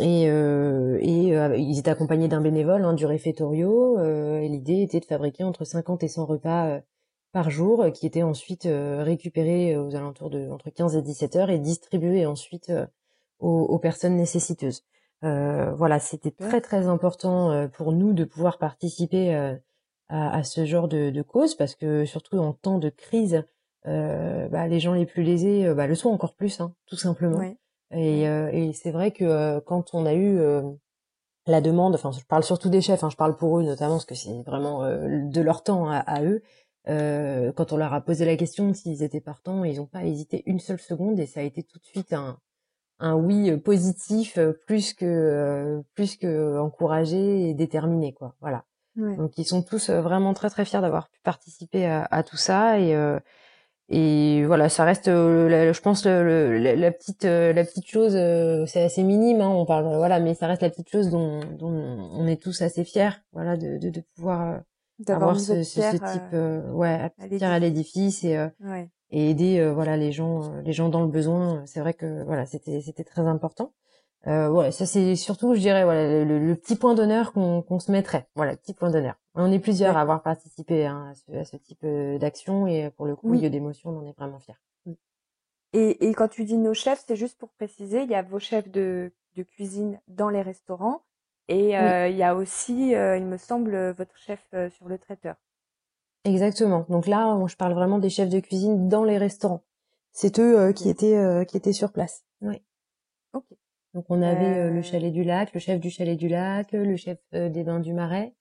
et, 0.00 0.26
et 0.26 1.28
ils 1.56 1.78
étaient 1.78 1.90
accompagnés 1.90 2.28
d'un 2.28 2.42
bénévole 2.42 2.84
hein, 2.84 2.92
du 2.92 3.04
réfectorio 3.04 3.98
et 3.98 4.46
l'idée 4.46 4.82
était 4.82 5.00
de 5.00 5.04
fabriquer 5.04 5.42
entre 5.42 5.64
50 5.64 6.04
et 6.04 6.08
100 6.08 6.26
repas 6.26 6.78
par 7.32 7.50
jour 7.50 7.90
qui 7.92 8.06
étaient 8.06 8.22
ensuite 8.22 8.68
récupérés 8.70 9.76
aux 9.76 9.96
alentours 9.96 10.30
de 10.30 10.50
entre 10.50 10.70
15 10.70 10.94
et 10.94 11.02
17 11.02 11.36
heures 11.36 11.50
et 11.50 11.58
distribués 11.58 12.26
ensuite 12.26 12.70
aux, 13.40 13.78
personnes 13.78 14.14
nécessiteuses. 14.14 14.84
voilà, 15.22 15.98
c'était 15.98 16.32
très 16.32 16.60
très 16.60 16.86
important 16.86 17.68
pour 17.70 17.90
nous 17.90 18.12
de 18.12 18.24
pouvoir 18.24 18.58
participer 18.58 19.34
à, 19.34 19.58
à, 20.08 20.44
ce 20.44 20.64
genre 20.64 20.86
de, 20.86 21.10
de 21.10 21.22
cause 21.22 21.56
parce 21.56 21.74
que 21.74 22.04
surtout 22.04 22.38
en 22.38 22.52
temps 22.52 22.78
de 22.78 22.90
crise, 22.90 23.42
bah, 23.84 24.66
les 24.66 24.80
gens 24.80 24.94
les 24.94 25.06
plus 25.06 25.22
lésés 25.22 25.66
euh, 25.66 25.74
bah, 25.74 25.86
le 25.86 25.94
sont 25.94 26.10
encore 26.10 26.34
plus, 26.34 26.60
hein, 26.60 26.74
tout 26.86 26.96
simplement. 26.96 27.40
Et, 27.90 28.28
euh, 28.28 28.50
et 28.52 28.72
c'est 28.72 28.90
vrai 28.90 29.12
que 29.12 29.60
quand 29.60 29.94
on 29.94 30.04
a 30.04 30.14
eu 30.14 30.38
la 31.46 31.60
demande, 31.60 31.94
enfin 31.94 32.12
je 32.12 32.22
parle 32.24 32.44
surtout 32.44 32.68
des 32.68 32.82
chefs, 32.82 33.02
hein, 33.02 33.10
je 33.10 33.16
parle 33.16 33.36
pour 33.36 33.58
eux 33.58 33.62
notamment 33.62 33.94
parce 33.94 34.04
que 34.04 34.14
c'est 34.14 34.42
vraiment 34.42 34.82
de 34.82 35.40
leur 35.40 35.62
temps 35.62 35.88
à, 35.88 36.22
eux. 36.22 36.42
quand 36.86 37.72
on 37.72 37.76
leur 37.78 37.94
a 37.94 38.02
posé 38.02 38.26
la 38.26 38.36
question 38.36 38.74
s'ils 38.74 39.02
étaient 39.02 39.22
partants, 39.22 39.64
ils 39.64 39.78
n'ont 39.78 39.86
pas 39.86 40.04
hésité 40.04 40.42
une 40.44 40.60
seule 40.60 40.80
seconde 40.80 41.18
et 41.18 41.26
ça 41.26 41.40
a 41.40 41.44
été 41.44 41.62
tout 41.62 41.78
de 41.78 41.86
suite 41.86 42.12
un, 42.12 42.38
un 42.98 43.14
oui 43.14 43.56
positif 43.56 44.38
plus 44.66 44.92
que 44.92 45.82
plus 45.94 46.16
que 46.16 46.58
encouragé 46.58 47.48
et 47.48 47.54
déterminé 47.54 48.12
quoi. 48.12 48.34
Voilà. 48.42 48.66
Donc 48.96 49.38
ils 49.38 49.46
sont 49.46 49.62
tous 49.62 49.88
vraiment 49.88 50.34
très 50.34 50.50
très 50.50 50.66
fiers 50.66 50.82
d'avoir 50.82 51.08
pu 51.08 51.20
participer 51.22 51.86
à, 51.86 52.06
à 52.10 52.22
tout 52.22 52.36
ça 52.36 52.78
et 52.78 52.94
et 53.90 54.44
voilà 54.44 54.68
ça 54.68 54.84
reste 54.84 55.08
euh, 55.08 55.72
je 55.72 55.80
pense 55.80 56.04
le, 56.04 56.58
la, 56.58 56.90
petite 56.92 57.24
euh, 57.24 57.52
la 57.54 57.64
petite 57.64 57.86
chose 57.86 58.14
euh, 58.14 58.66
c'est 58.66 58.82
assez 58.82 59.02
minime 59.02 59.40
hein, 59.40 59.48
on 59.48 59.64
parle 59.64 59.84
voilà 59.96 60.20
mais 60.20 60.34
ça 60.34 60.46
reste 60.46 60.60
la 60.60 60.68
petite 60.68 60.90
chose 60.90 61.08
dont, 61.08 61.40
dont 61.58 61.70
on 61.70 62.26
est 62.26 62.40
tous 62.40 62.60
assez 62.60 62.84
fiers 62.84 63.22
voilà 63.32 63.56
de, 63.56 63.78
de, 63.78 63.88
de 63.88 64.02
pouvoir 64.14 64.60
avoir 65.06 65.40
ce, 65.40 65.62
ce, 65.62 65.80
type 65.92 66.74
ouais 66.74 67.10
pierre 67.38 67.52
à 67.52 67.58
l'édifice 67.58 68.24
et 68.24 68.46
et 69.10 69.30
aider 69.30 69.70
voilà 69.72 69.96
les 69.96 70.12
gens 70.12 70.52
les 70.62 70.72
gens 70.72 70.90
dans 70.90 71.00
le 71.00 71.08
besoin 71.08 71.62
c'est 71.64 71.80
vrai 71.80 71.94
que 71.94 72.24
voilà 72.24 72.44
c'était 72.44 72.82
c'était 72.82 73.04
très 73.04 73.22
important 73.22 73.72
euh, 74.26 74.48
voilà, 74.48 74.72
ça 74.72 74.84
c'est 74.84 75.14
surtout, 75.14 75.54
je 75.54 75.60
dirais, 75.60 75.84
voilà, 75.84 76.24
le, 76.24 76.54
petit 76.54 76.76
point 76.76 76.94
d'honneur 76.94 77.32
qu'on 77.32 77.78
se 77.78 77.90
mettrait. 77.92 78.26
Voilà, 78.34 78.56
petit 78.56 78.74
point 78.74 78.90
d'honneur. 78.90 79.14
On 79.40 79.52
est 79.52 79.60
plusieurs 79.60 79.96
à 79.96 80.00
avoir 80.00 80.20
participé 80.20 80.84
hein, 80.84 81.12
à, 81.32 81.44
ce, 81.44 81.56
type 81.56 81.84
euh, 81.84 82.18
d'action 82.18 82.66
et 82.66 82.90
pour 82.90 83.06
le 83.06 83.14
coup, 83.14 83.30
oui. 83.30 83.40
lieu 83.40 83.50
d'émotion, 83.50 83.90
on 83.90 84.00
en 84.00 84.04
est 84.04 84.16
vraiment 84.18 84.40
fiers. 84.40 84.56
Et, 85.72 86.08
et, 86.08 86.14
quand 86.14 86.26
tu 86.26 86.44
dis 86.44 86.58
nos 86.58 86.74
chefs, 86.74 87.04
c'est 87.06 87.14
juste 87.14 87.38
pour 87.38 87.50
préciser, 87.50 88.02
il 88.02 88.10
y 88.10 88.16
a 88.16 88.22
vos 88.22 88.40
chefs 88.40 88.68
de, 88.68 89.12
de 89.36 89.42
cuisine 89.44 90.00
dans 90.08 90.28
les 90.28 90.42
restaurants 90.42 91.02
et 91.46 91.78
euh, 91.78 92.08
il 92.08 92.16
y 92.16 92.24
a 92.24 92.34
aussi, 92.34 92.96
euh, 92.96 93.16
il 93.16 93.26
me 93.26 93.36
semble, 93.36 93.90
votre 93.90 94.16
chef 94.16 94.44
sur 94.70 94.88
le 94.88 94.98
traiteur. 94.98 95.36
Exactement. 96.24 96.84
Donc 96.88 97.06
là, 97.06 97.38
je 97.46 97.54
parle 97.54 97.74
vraiment 97.74 97.98
des 97.98 98.10
chefs 98.10 98.30
de 98.30 98.40
cuisine 98.40 98.88
dans 98.88 99.04
les 99.04 99.18
restaurants. 99.18 99.62
C'est 100.10 100.40
eux 100.40 100.72
qui 100.72 100.88
étaient 100.88 101.46
qui 101.46 101.56
étaient 101.56 101.72
sur 101.72 101.92
place. 101.92 102.24
Oui. 102.40 102.60
Ok. 103.34 103.44
Donc 103.94 104.06
on 104.08 104.20
avait 104.20 104.68
le 104.70 104.82
chalet 104.82 105.12
du 105.12 105.22
lac, 105.22 105.54
le 105.54 105.60
chef 105.60 105.78
du 105.78 105.90
chalet 105.90 106.18
du 106.18 106.28
lac, 106.28 106.72
le 106.72 106.96
chef 106.96 107.18
des 107.32 107.62
bains 107.62 107.80
du 107.80 107.92
Marais, 107.92 108.34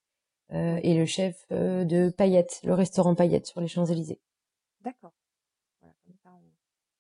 et 0.52 0.98
le 0.98 1.06
chef 1.06 1.46
de 1.50 2.10
Payette, 2.10 2.62
le 2.64 2.74
restaurant 2.74 3.16
Payette 3.16 3.46
sur 3.46 3.62
les 3.62 3.68
Champs-Élysées. 3.68 4.22
D'accord. 4.82 5.12
Voilà, 5.82 5.94
comme 6.06 6.16
ça 6.24 6.30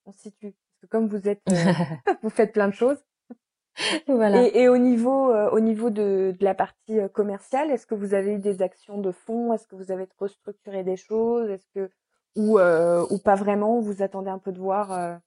on, 0.05 0.11
se 0.11 0.19
situe. 0.19 0.51
Parce 0.51 0.81
que 0.81 0.87
comme 0.87 1.07
vous 1.07 1.27
êtes, 1.27 1.41
vous 2.23 2.29
faites 2.29 2.51
plein 2.51 2.67
de 2.67 2.73
choses. 2.73 2.97
voilà. 4.07 4.43
Et, 4.43 4.63
et 4.63 4.69
au 4.69 4.77
niveau, 4.77 5.33
au 5.33 5.59
niveau 5.59 5.89
de, 5.89 6.35
de 6.37 6.43
la 6.43 6.55
partie 6.55 6.97
commerciale, 7.13 7.71
est-ce 7.71 7.85
que 7.85 7.95
vous 7.95 8.13
avez 8.13 8.33
eu 8.33 8.39
des 8.39 8.61
actions 8.61 8.99
de 8.99 9.11
fond? 9.11 9.53
Est-ce 9.53 9.67
que 9.67 9.75
vous 9.75 9.91
avez 9.91 10.07
restructuré 10.17 10.83
des 10.83 10.97
choses? 10.97 11.49
Est-ce 11.49 11.67
que 11.73 11.89
ou 12.35 12.59
ou 12.59 13.19
pas 13.19 13.35
vraiment? 13.35 13.79
Vous 13.79 14.01
attendez 14.01 14.29
un 14.29 14.39
peu 14.39 14.51
de 14.51 14.59
voir 14.59 15.19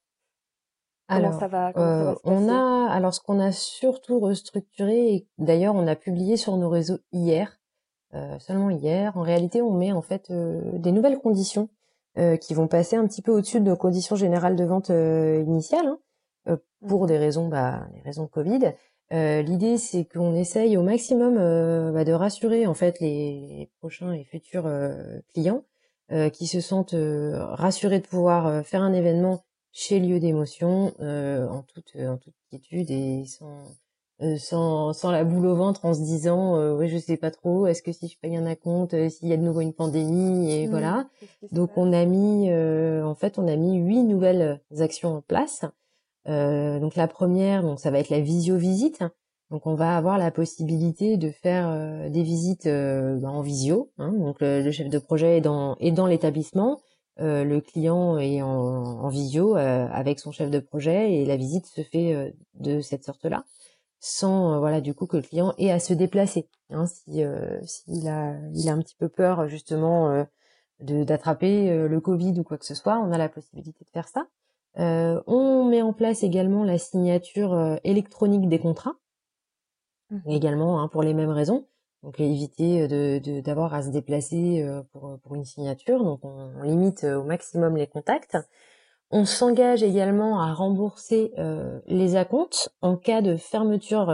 alors, 1.10 1.40
ça 1.40 1.48
va, 1.48 1.72
euh, 1.76 2.14
on 2.22 2.48
a 2.48 2.88
alors 2.88 3.12
ce 3.12 3.20
qu'on 3.20 3.40
a 3.40 3.50
surtout 3.50 4.20
restructuré 4.20 5.26
d'ailleurs 5.38 5.74
on 5.74 5.88
a 5.88 5.96
publié 5.96 6.36
sur 6.36 6.56
nos 6.56 6.68
réseaux 6.68 6.98
hier, 7.10 7.48
euh, 7.48 7.59
seulement 8.38 8.70
hier. 8.70 9.16
En 9.16 9.22
réalité, 9.22 9.62
on 9.62 9.72
met 9.72 9.92
en 9.92 10.02
fait 10.02 10.30
euh, 10.30 10.60
des 10.78 10.92
nouvelles 10.92 11.18
conditions 11.18 11.68
qui 12.40 12.52
vont 12.54 12.66
passer 12.66 12.96
un 12.96 13.06
petit 13.06 13.22
peu 13.22 13.30
au-dessus 13.30 13.60
de 13.60 13.64
nos 13.64 13.76
conditions 13.76 14.16
générales 14.16 14.56
de 14.56 14.64
vente 14.64 14.90
initiales 14.90 15.86
hein, 16.46 16.58
pour 16.86 17.06
des 17.06 17.16
raisons, 17.16 17.48
bah, 17.48 17.86
des 17.94 18.00
raisons 18.00 18.26
Covid. 18.26 18.74
L'idée, 19.10 19.78
c'est 19.78 20.04
qu'on 20.04 20.34
essaye 20.34 20.76
au 20.76 20.82
maximum 20.82 21.36
bah, 21.94 22.04
de 22.04 22.12
rassurer 22.12 22.66
en 22.66 22.74
fait 22.74 23.00
les 23.00 23.70
prochains 23.78 24.12
et 24.12 24.24
futurs 24.24 24.68
clients 25.32 25.62
qui 26.32 26.46
se 26.48 26.60
sentent 26.60 26.96
rassurés 26.96 28.00
de 28.00 28.06
pouvoir 28.06 28.66
faire 28.66 28.82
un 28.82 28.92
événement 28.92 29.44
chez 29.72 30.00
lieu 30.00 30.18
d'émotion 30.20 30.94
euh, 31.00 31.46
en 31.48 31.62
toute 31.62 31.94
en 31.96 32.16
toute 32.16 32.34
quiétude 32.48 32.90
et 32.90 33.24
sans 33.26 33.64
euh, 34.22 34.36
sans 34.36 34.92
sans 34.92 35.10
la 35.10 35.24
boule 35.24 35.46
au 35.46 35.54
ventre 35.54 35.84
en 35.84 35.94
se 35.94 36.00
disant 36.00 36.56
euh, 36.56 36.76
ouais 36.76 36.88
je 36.88 36.98
sais 36.98 37.16
pas 37.16 37.30
trop 37.30 37.66
est-ce 37.66 37.82
que 37.82 37.92
si 37.92 38.08
je 38.08 38.18
paye 38.18 38.36
un 38.36 38.54
compte 38.54 38.94
s'il 39.08 39.28
y 39.28 39.32
a 39.32 39.36
de 39.36 39.42
nouveau 39.42 39.60
une 39.60 39.72
pandémie 39.72 40.52
et 40.52 40.66
mmh, 40.66 40.70
voilà. 40.70 41.08
donc 41.52 41.70
on 41.76 41.92
a 41.92 42.04
mis 42.04 42.52
en 42.52 43.14
fait 43.14 43.38
on 43.38 43.48
a 43.48 43.56
mis 43.56 43.76
huit 43.78 44.02
nouvelles 44.02 44.60
actions 44.78 45.16
en 45.16 45.22
place. 45.22 45.64
Donc 46.26 46.94
la 46.96 47.08
première 47.08 47.62
donc 47.62 47.80
ça 47.80 47.90
va 47.90 47.98
être 47.98 48.10
la 48.10 48.20
visio 48.20 48.56
visite 48.56 49.02
donc 49.50 49.66
on 49.66 49.74
va 49.74 49.96
avoir 49.96 50.16
la 50.16 50.30
possibilité 50.30 51.16
de 51.16 51.30
faire 51.30 52.08
des 52.08 52.22
visites 52.22 52.68
bah, 52.68 53.30
en 53.30 53.40
visio 53.40 53.90
hein, 53.98 54.12
donc 54.12 54.40
le, 54.40 54.62
le, 54.62 54.70
chef 54.70 54.88
de 54.88 54.98
projet 54.98 55.38
est 55.38 55.40
dans 55.40 55.76
est 55.80 55.90
dans 55.90 56.06
l'établissement. 56.06 56.80
Euh, 57.20 57.44
le 57.44 57.60
client 57.60 58.18
est 58.18 58.40
en, 58.40 58.48
en 58.48 59.08
visio 59.08 59.56
euh, 59.56 59.86
avec 59.92 60.18
son 60.18 60.32
chef 60.32 60.50
de 60.50 60.58
projet 60.58 61.12
et 61.14 61.26
la 61.26 61.36
visite 61.36 61.66
se 61.66 61.82
fait 61.82 62.14
euh, 62.14 62.30
de 62.54 62.80
cette 62.80 63.04
sorte-là, 63.04 63.44
sans 64.00 64.58
voilà 64.58 64.80
du 64.80 64.94
coup 64.94 65.06
que 65.06 65.16
le 65.16 65.22
client 65.22 65.54
ait 65.58 65.70
à 65.70 65.78
se 65.78 65.94
déplacer. 65.94 66.48
Hein, 66.70 66.86
si 66.86 67.22
s'il 67.64 68.08
a 68.08 68.36
il 68.54 68.68
a 68.68 68.72
un 68.72 68.78
petit 68.78 68.96
peu 68.96 69.08
peur 69.08 69.46
justement 69.48 70.26
de 70.80 71.04
d'attraper 71.04 71.86
le 71.88 72.00
Covid 72.00 72.38
ou 72.40 72.42
quoi 72.42 72.58
que 72.58 72.64
ce 72.64 72.74
soit, 72.74 72.98
on 72.98 73.12
a 73.12 73.18
la 73.18 73.28
possibilité 73.28 73.84
de 73.84 73.90
faire 73.90 74.08
ça. 74.08 74.26
on 74.76 75.64
met 75.68 75.82
en 75.82 75.92
place 75.92 76.22
également 76.22 76.64
la 76.64 76.78
signature 76.78 77.78
électronique 77.84 78.48
des 78.48 78.58
contrats, 78.58 78.96
mmh 80.10 80.30
également 80.30 80.80
hein, 80.80 80.88
pour 80.88 81.02
les 81.02 81.14
mêmes 81.14 81.30
raisons 81.30 81.66
donc 82.02 82.18
éviter 82.18 82.88
de 82.88 83.40
d'avoir 83.40 83.74
à 83.74 83.82
se 83.82 83.90
déplacer 83.90 84.66
pour 84.92 85.18
pour 85.20 85.34
une 85.34 85.44
signature 85.44 86.02
donc 86.02 86.20
on, 86.24 86.62
limite 86.62 87.04
au 87.04 87.24
maximum 87.24 87.76
les 87.76 87.86
contacts 87.86 88.38
on 89.10 89.24
s'engage 89.24 89.82
également 89.82 90.40
à 90.40 90.52
rembourser 90.52 91.32
les 91.86 92.16
acomptes 92.16 92.70
en 92.80 92.96
cas 92.96 93.22
de 93.22 93.36
fermeture 93.36 94.06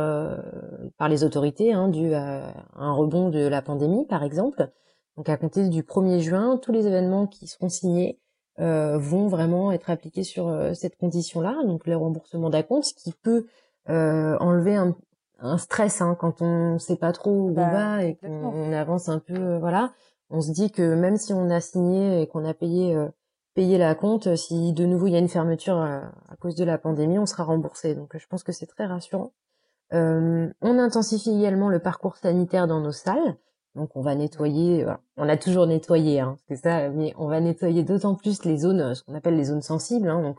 par 0.97 1.09
les 1.09 1.23
autorités 1.23 1.73
hein, 1.73 1.89
dû 1.89 2.15
à 2.15 2.55
un 2.75 2.93
rebond 2.93 3.29
de 3.29 3.47
la 3.47 3.61
pandémie 3.61 4.07
par 4.07 4.23
exemple. 4.23 4.71
Donc 5.17 5.29
à 5.29 5.37
compter 5.37 5.69
du 5.69 5.83
1er 5.83 6.21
juin 6.21 6.59
tous 6.61 6.73
les 6.73 6.87
événements 6.87 7.27
qui 7.27 7.47
seront 7.47 7.69
signés 7.69 8.19
vont 8.59 9.29
vraiment 9.29 9.71
être 9.71 9.91
appliqués 9.91 10.25
sur 10.25 10.51
cette 10.75 10.97
condition 10.97 11.43
là 11.43 11.59
donc 11.65 11.87
le 11.87 11.97
remboursement 11.97 12.49
d'acomptes 12.49 12.87
ce 12.87 12.95
qui 12.95 13.13
peut 13.13 13.47
enlever 13.87 14.77
un, 14.77 14.97
un 15.39 15.59
stress 15.59 16.01
hein, 16.01 16.17
quand 16.19 16.41
on 16.43 16.79
sait 16.79 16.97
pas 16.97 17.13
trop 17.13 17.31
où 17.31 17.49
on 17.51 17.53
bah, 17.53 17.71
va 17.71 18.05
et 18.05 18.17
qu'on 18.17 18.73
avance 18.73 19.09
un 19.09 19.19
peu 19.19 19.35
euh, 19.35 19.59
voilà. 19.59 19.93
On 20.31 20.41
se 20.41 20.51
dit 20.51 20.71
que 20.71 20.95
même 20.95 21.17
si 21.17 21.33
on 21.33 21.51
a 21.51 21.61
signé 21.61 22.23
et 22.23 22.27
qu'on 22.27 22.45
a 22.45 22.55
payé 22.55 22.97
euh, 23.57 23.63
payé 23.63 23.79
la 23.79 23.95
compte 23.95 24.37
si 24.37 24.73
de 24.73 24.87
nouveau 24.87 25.07
il 25.07 25.13
y 25.13 25.17
a 25.17 25.19
une 25.19 25.29
fermeture 25.29 25.77
euh, 25.77 26.01
à, 26.29 26.37
cause 26.37 26.55
de 26.55 26.65
la 26.65 26.79
pandémie 26.79 27.19
on 27.19 27.27
sera 27.27 27.45
remboursé. 27.45 27.95
Donc 27.95 28.17
je 28.17 28.27
pense 28.27 28.43
que 28.43 28.53
c'est 28.53 28.67
très 28.67 28.87
rassurant. 28.87 29.33
On 29.93 30.53
intensifie 30.63 31.31
également 31.31 31.69
le 31.69 31.79
parcours 31.79 32.17
sanitaire 32.17 32.67
dans 32.67 32.81
nos 32.81 32.93
salles. 32.93 33.37
Donc 33.75 33.91
on 33.95 34.01
va 34.01 34.15
nettoyer 34.15 34.87
on 35.17 35.29
a 35.29 35.37
toujours 35.37 35.67
nettoyé 35.67 36.21
hein, 36.21 36.37
c'est 36.49 36.57
ça 36.57 36.89
mais 36.89 37.13
on 37.19 37.29
va 37.29 37.41
nettoyer 37.41 37.83
d'autant 37.83 38.15
plus 38.15 38.43
les 38.45 38.57
zones 38.57 38.95
ce 38.95 39.03
qu'on 39.03 39.15
appelle 39.15 39.37
les 39.37 39.45
zones 39.45 39.61
sensibles 39.61 40.09
hein, 40.09 40.23
donc 40.23 40.39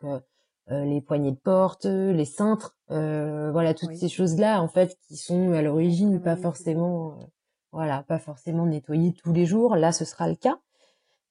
euh, 0.69 0.83
les 0.83 0.99
poignées 0.99 1.31
de 1.31 1.37
porte, 1.37 1.85
les 1.85 2.25
cintres, 2.25 2.75
euh, 2.91 3.51
voilà 3.53 3.73
toutes 3.73 3.95
ces 3.95 4.09
choses-là 4.09 4.61
en 4.61 4.67
fait 4.67 4.97
qui 5.07 5.15
sont 5.15 5.53
à 5.53 5.61
l'origine 5.61 6.21
pas 6.21 6.35
forcément, 6.35 7.13
euh, 7.13 7.23
voilà, 7.71 8.03
pas 8.03 8.19
forcément 8.19 8.65
nettoyées 8.65 9.13
tous 9.13 9.31
les 9.31 9.45
jours. 9.45 9.77
Là, 9.77 9.93
ce 9.93 10.03
sera 10.03 10.27
le 10.27 10.35
cas. 10.35 10.59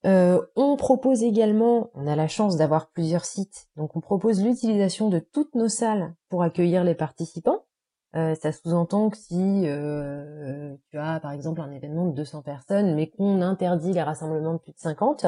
On 0.07 0.77
propose 0.77 1.23
également, 1.23 1.91
on 1.95 2.07
a 2.07 2.17
la 2.17 2.29
chance 2.29 2.57
d'avoir 2.57 2.91
plusieurs 2.91 3.25
sites, 3.25 3.69
donc 3.77 3.97
on 3.97 4.01
propose 4.01 4.43
l'utilisation 4.43 5.09
de 5.09 5.19
toutes 5.19 5.55
nos 5.55 5.69
salles 5.69 6.15
pour 6.29 6.43
accueillir 6.43 6.85
les 6.85 6.95
participants. 6.95 7.65
ça 8.15 8.53
sous-entend 8.53 9.11
que 9.11 9.17
si 9.17 9.63
tu 10.91 10.99
as 10.99 11.21
par 11.21 11.33
exemple 11.33 11.61
un 11.61 11.73
événement 11.73 12.07
de 12.07 12.13
200 12.13 12.43
personnes, 12.43 12.95
mais 12.95 13.09
qu'on 13.11 13.43
interdit 13.43 13.93
les 13.93 14.03
rassemblements 14.03 14.55
de 14.55 14.59
plus 14.59 14.73
de 14.73 14.79
50, 14.79 15.27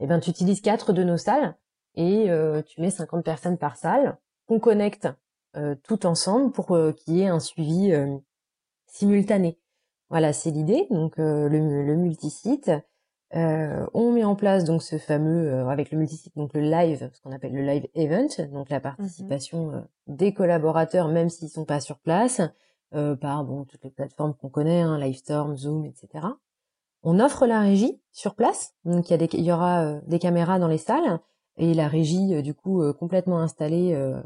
eh 0.00 0.06
ben 0.06 0.20
tu 0.20 0.30
utilises 0.30 0.60
quatre 0.60 0.92
de 0.92 1.02
nos 1.02 1.16
salles 1.16 1.56
et 1.94 2.30
euh, 2.30 2.62
tu 2.62 2.80
mets 2.80 2.90
50 2.90 3.24
personnes 3.24 3.58
par 3.58 3.76
salle 3.76 4.18
qu'on 4.46 4.60
connecte 4.60 5.08
euh, 5.56 5.74
tout 5.82 6.06
ensemble 6.06 6.52
pour 6.52 6.74
euh, 6.76 6.92
qu'il 6.92 7.16
y 7.16 7.22
ait 7.22 7.28
un 7.28 7.40
suivi 7.40 7.92
simultané. 8.86 9.58
Voilà, 10.08 10.32
c'est 10.32 10.50
l'idée. 10.50 10.86
Donc 10.90 11.18
le, 11.18 11.48
le 11.48 11.96
multisite, 11.96 12.70
on 13.32 14.12
met 14.12 14.24
en 14.24 14.34
place 14.34 14.64
donc 14.64 14.82
ce 14.82 14.98
fameux 14.98 15.68
avec 15.68 15.90
le 15.90 15.98
multisite 15.98 16.34
donc 16.36 16.54
le 16.54 16.60
live, 16.60 17.10
ce 17.12 17.20
qu'on 17.20 17.32
appelle 17.32 17.52
le 17.52 17.62
live 17.62 17.86
event, 17.94 18.28
donc 18.50 18.70
la 18.70 18.78
mmh 18.78 18.82
participation 18.82 19.86
des 20.06 20.32
collaborateurs 20.32 21.08
même 21.08 21.28
s'ils 21.28 21.50
sont 21.50 21.64
pas 21.64 21.80
sur 21.80 21.98
place, 21.98 22.40
par 22.90 23.44
bon 23.44 23.64
toutes 23.64 23.84
les 23.84 23.90
plateformes 23.90 24.34
qu'on 24.34 24.48
connaît, 24.48 24.80
hein, 24.80 24.98
Livestorm, 24.98 25.56
Zoom, 25.56 25.84
etc. 25.84 26.26
On 27.02 27.20
offre 27.20 27.46
la 27.46 27.60
régie 27.60 28.00
sur 28.12 28.34
place, 28.34 28.74
donc 28.84 29.08
il 29.08 29.12
y, 29.12 29.14
a 29.14 29.18
des, 29.18 29.28
il 29.34 29.44
y 29.44 29.52
aura 29.52 30.00
des 30.06 30.18
caméras 30.18 30.58
dans 30.58 30.68
les 30.68 30.78
salles 30.78 31.20
et 31.58 31.74
la 31.74 31.88
régie 31.88 32.34
euh, 32.34 32.42
du 32.42 32.54
coup 32.54 32.82
euh, 32.82 32.92
complètement 32.92 33.40
installée 33.40 33.92
euh, 33.94 34.20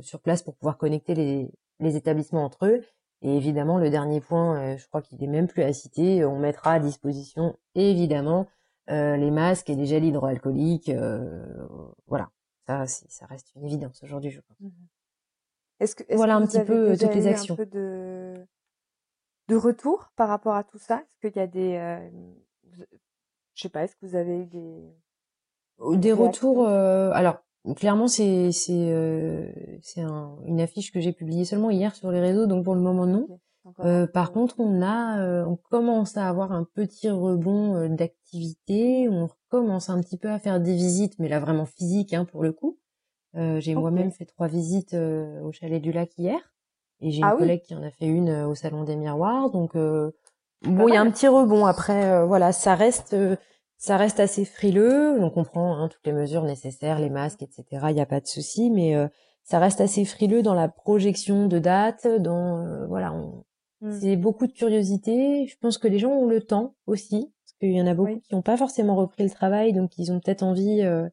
sur 0.00 0.20
place 0.20 0.42
pour 0.42 0.56
pouvoir 0.56 0.78
connecter 0.78 1.14
les, 1.14 1.50
les, 1.78 1.96
établissements 1.96 2.44
entre 2.44 2.66
eux. 2.66 2.82
Et 3.22 3.36
évidemment, 3.36 3.78
le 3.78 3.90
dernier 3.90 4.20
point, 4.20 4.76
je 4.76 4.86
crois 4.86 5.02
qu'il 5.02 5.22
est 5.22 5.26
même 5.26 5.46
plus 5.46 5.62
à 5.62 5.72
citer, 5.72 6.24
on 6.24 6.38
mettra 6.38 6.72
à 6.74 6.78
disposition 6.80 7.56
évidemment 7.74 8.46
les 8.88 9.30
masques 9.30 9.70
et 9.70 9.74
les 9.74 9.86
gels 9.86 10.04
hydroalcooliques. 10.04 10.90
voilà, 12.06 12.30
ça, 12.66 12.86
ça 12.86 13.26
reste 13.26 13.52
une 13.54 13.64
évidence 13.64 14.02
aujourd'hui, 14.02 14.30
je 14.30 14.40
pense. 14.40 14.60
Mmh 14.60 14.70
est-ce 15.80 15.96
que, 15.96 16.04
voilà 16.14 16.36
un 16.36 16.46
petit 16.46 16.62
peu 16.62 16.94
toutes 16.98 17.14
les 17.14 17.26
actions. 17.26 17.54
Un 17.54 17.56
peu 17.56 17.64
de, 17.64 18.34
de 19.48 19.56
retour 19.56 20.12
par 20.14 20.28
rapport 20.28 20.54
à 20.54 20.62
tout 20.62 20.76
ça? 20.76 20.96
Est-ce 20.96 21.30
qu'il 21.30 21.40
y 21.40 21.42
a 21.42 21.46
des, 21.46 22.10
je 23.54 23.62
sais 23.62 23.70
pas, 23.70 23.84
est-ce 23.84 23.96
que 23.96 24.04
vous 24.04 24.14
avez 24.14 24.40
eu 24.40 24.44
des 24.44 24.94
des 25.96 26.12
retours. 26.12 26.66
Euh, 26.66 27.10
alors 27.12 27.42
clairement, 27.76 28.08
c'est 28.08 28.52
c'est 28.52 28.90
euh, 28.92 29.50
c'est 29.82 30.02
un, 30.02 30.36
une 30.46 30.60
affiche 30.60 30.92
que 30.92 31.00
j'ai 31.00 31.12
publiée 31.12 31.44
seulement 31.44 31.70
hier 31.70 31.94
sur 31.94 32.10
les 32.10 32.20
réseaux, 32.20 32.46
donc 32.46 32.64
pour 32.64 32.74
le 32.74 32.80
moment 32.80 33.06
non. 33.06 33.26
Euh, 33.80 34.06
par 34.06 34.32
contre, 34.32 34.56
on 34.58 34.82
a, 34.82 35.20
euh, 35.20 35.44
on 35.44 35.56
commence 35.56 36.16
à 36.16 36.28
avoir 36.28 36.52
un 36.52 36.64
petit 36.64 37.10
rebond 37.10 37.76
euh, 37.76 37.88
d'activité. 37.88 39.08
On 39.08 39.28
recommence 39.28 39.90
un 39.90 40.00
petit 40.00 40.16
peu 40.16 40.30
à 40.30 40.38
faire 40.38 40.60
des 40.60 40.74
visites, 40.74 41.18
mais 41.18 41.28
là 41.28 41.40
vraiment 41.40 41.66
physiques 41.66 42.14
hein, 42.14 42.24
pour 42.24 42.42
le 42.42 42.52
coup. 42.52 42.78
j'ai 43.34 43.74
moi-même 43.74 44.10
fait 44.10 44.24
trois 44.24 44.48
visites 44.48 44.94
au 44.94 45.52
chalet 45.52 45.80
du 45.80 45.92
lac 45.92 46.10
hier, 46.18 46.40
et 47.00 47.10
j'ai 47.10 47.22
ah 47.22 47.32
une 47.32 47.38
collègue 47.38 47.62
qui 47.62 47.74
en 47.74 47.82
a 47.82 47.90
fait 47.90 48.06
une 48.06 48.30
au 48.30 48.54
salon 48.54 48.84
des 48.84 48.96
miroirs. 48.96 49.50
Donc 49.50 49.74
bon, 49.74 50.88
il 50.88 50.94
y 50.94 50.96
a 50.96 51.00
un 51.00 51.10
petit 51.10 51.28
rebond. 51.28 51.66
Après, 51.66 52.24
voilà, 52.26 52.52
ça 52.52 52.74
reste 52.74 53.14
ça 53.80 53.96
reste 53.96 54.20
assez 54.20 54.44
frileux, 54.44 55.18
donc 55.18 55.38
on 55.38 55.42
prend 55.44 55.74
hein, 55.74 55.88
toutes 55.88 56.06
les 56.06 56.12
mesures 56.12 56.44
nécessaires, 56.44 57.00
les 57.00 57.08
masques, 57.08 57.42
etc. 57.42 57.64
Il 57.88 57.94
n'y 57.94 58.02
a 58.02 58.06
pas 58.06 58.20
de 58.20 58.26
souci, 58.26 58.70
mais 58.70 58.94
euh, 58.94 59.08
ça 59.42 59.58
reste 59.58 59.80
assez 59.80 60.04
frileux 60.04 60.42
dans 60.42 60.52
la 60.52 60.68
projection 60.68 61.46
de 61.48 61.58
date, 61.58 62.06
dans 62.06 62.58
euh, 62.58 62.86
voilà, 62.88 63.14
mmh. 63.80 63.90
c'est 63.98 64.16
beaucoup 64.16 64.46
de 64.46 64.52
curiosité. 64.52 65.46
Je 65.46 65.56
pense 65.62 65.78
que 65.78 65.88
les 65.88 65.98
gens 65.98 66.10
ont 66.10 66.26
le 66.26 66.42
temps 66.42 66.74
aussi, 66.86 67.32
parce 67.42 67.54
qu'il 67.58 67.72
y 67.72 67.80
en 67.80 67.86
a 67.86 67.94
beaucoup 67.94 68.20
qui 68.20 68.34
n'ont 68.34 68.42
pas 68.42 68.58
forcément 68.58 68.96
repris 68.96 69.24
le 69.24 69.30
travail, 69.30 69.72
donc 69.72 69.96
ils 69.96 70.12
ont 70.12 70.20
peut-être 70.20 70.42
envie 70.42 70.82
euh, 70.82 71.08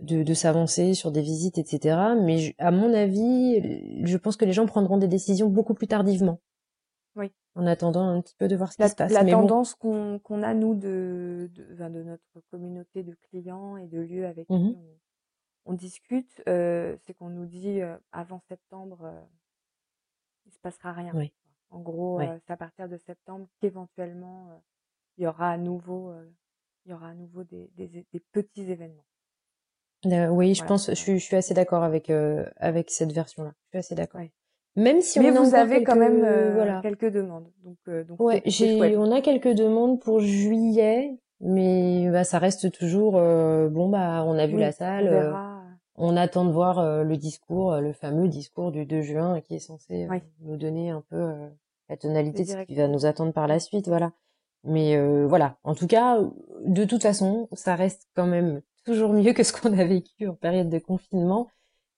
de, 0.00 0.24
de 0.24 0.34
s'avancer 0.34 0.94
sur 0.94 1.12
des 1.12 1.22
visites, 1.22 1.58
etc. 1.58 1.96
Mais 2.20 2.56
à 2.58 2.72
mon 2.72 2.92
avis, 2.92 3.62
je 4.02 4.16
pense 4.16 4.36
que 4.36 4.44
les 4.44 4.52
gens 4.52 4.66
prendront 4.66 4.98
des 4.98 5.06
décisions 5.06 5.48
beaucoup 5.48 5.74
plus 5.74 5.86
tardivement. 5.86 6.40
Oui. 7.56 7.62
en 7.62 7.66
attendant 7.66 8.08
un 8.08 8.20
petit 8.20 8.34
peu 8.36 8.48
de 8.48 8.56
voir 8.56 8.72
ce 8.72 8.76
qui 8.76 8.88
se 8.88 8.94
passe. 8.94 9.12
La 9.12 9.24
tendance 9.24 9.74
qu'on 9.74 10.18
a, 10.42 10.54
nous, 10.54 10.74
de, 10.74 11.50
de, 11.52 11.88
de, 11.88 12.02
notre 12.02 12.40
communauté 12.50 13.02
de 13.02 13.16
clients 13.30 13.76
et 13.76 13.86
de 13.86 14.00
lieux 14.00 14.26
avec 14.26 14.46
qui 14.48 14.54
mmh 14.54 14.76
on, 15.66 15.74
discute, 15.74 16.42
c'est 16.46 17.14
qu'on 17.18 17.28
nous 17.28 17.46
dit 17.46 17.80
avant 18.12 18.40
septembre, 18.48 19.12
il 20.46 20.52
se 20.52 20.58
passera 20.58 20.92
rien. 20.92 21.12
En 21.70 21.80
gros, 21.80 22.20
c'est 22.20 22.52
à 22.52 22.56
partir 22.56 22.88
de 22.88 22.96
septembre 22.96 23.46
qu'éventuellement, 23.60 24.62
il 25.16 25.24
y 25.24 25.26
aura 25.26 25.50
à 25.50 25.58
nouveau, 25.58 26.12
il 26.84 26.90
y 26.90 26.94
aura 26.94 27.10
à 27.10 27.14
nouveau 27.14 27.44
des, 27.44 27.70
des, 27.76 27.88
des 27.88 28.20
petits 28.32 28.68
événements. 28.70 29.04
oui, 30.04 30.54
je 30.54 30.64
pense, 30.64 30.88
je 30.88 30.94
suis, 30.94 31.18
je 31.20 31.24
suis 31.24 31.36
assez 31.36 31.54
d'accord 31.54 31.84
avec 31.84 32.10
avec 32.56 32.90
cette 32.90 33.12
version-là. 33.12 33.52
Je 33.66 33.68
suis 33.68 33.78
assez 33.78 33.94
d'accord. 33.94 34.22
Même 34.76 35.00
si 35.00 35.18
Mais 35.18 35.36
on 35.36 35.42
vous 35.42 35.54
avez 35.54 35.82
quand 35.82 35.96
même 35.96 36.20
voilà. 36.54 36.80
quelques 36.82 37.10
demandes. 37.10 37.50
Donc, 37.64 38.06
donc 38.06 38.20
ouais, 38.20 38.42
j'ai, 38.46 38.96
on 38.96 39.10
a 39.10 39.20
quelques 39.20 39.54
demandes 39.54 40.00
pour 40.00 40.20
juillet, 40.20 41.18
mais 41.40 42.08
bah, 42.10 42.24
ça 42.24 42.38
reste 42.38 42.70
toujours 42.70 43.12
bon 43.12 43.88
bah 43.88 44.24
on 44.26 44.38
a 44.38 44.46
vu 44.46 44.58
la 44.58 44.72
salle. 44.72 45.34
On, 45.96 46.16
attend 46.16 46.46
de 46.46 46.52
voir 46.52 47.04
le 47.04 47.16
discours, 47.16 47.76
le 47.76 47.92
fameux 47.92 48.28
discours 48.28 48.70
du 48.72 48.86
2 48.86 49.02
juin 49.02 49.40
qui 49.40 49.56
est 49.56 49.58
censé 49.58 50.08
nous 50.40 50.56
donner 50.56 50.90
un 50.90 51.02
peu 51.10 51.34
la 51.90 51.96
tonalité 51.96 52.44
de 52.44 52.48
ce 52.48 52.62
qui 52.62 52.76
va 52.76 52.88
nous 52.88 53.04
attendre 53.04 53.32
par 53.32 53.48
la 53.48 53.58
suite, 53.58 53.88
voilà. 53.88 54.12
Mais 54.64 54.96
euh, 54.96 55.26
voilà, 55.26 55.56
en 55.64 55.74
tout 55.74 55.86
cas, 55.86 56.18
de 56.64 56.84
toute 56.84 57.02
façon, 57.02 57.48
ça 57.52 57.74
reste 57.74 58.08
quand 58.14 58.26
même 58.26 58.62
toujours 58.84 59.12
mieux 59.12 59.32
que 59.32 59.42
ce 59.42 59.52
qu'on 59.52 59.76
a 59.78 59.84
vécu 59.84 60.28
en 60.28 60.34
période 60.34 60.68
de 60.68 60.78
confinement. 60.78 61.48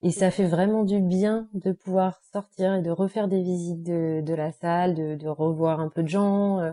Et 0.03 0.11
ça 0.11 0.30
fait 0.30 0.46
vraiment 0.46 0.84
du 0.84 1.00
bien 1.00 1.48
de 1.55 1.72
pouvoir 1.72 2.20
sortir 2.32 2.74
et 2.74 2.82
de 2.82 2.90
refaire 2.90 3.28
des 3.28 3.42
visites 3.42 3.84
de, 3.84 4.20
de 4.20 4.34
la 4.34 4.50
salle, 4.50 4.94
de, 4.94 5.14
de, 5.14 5.28
revoir 5.28 5.80
un 5.80 5.88
peu 5.88 6.03
de 6.03 6.09
gens. 6.09 6.59
Euh, 6.59 6.72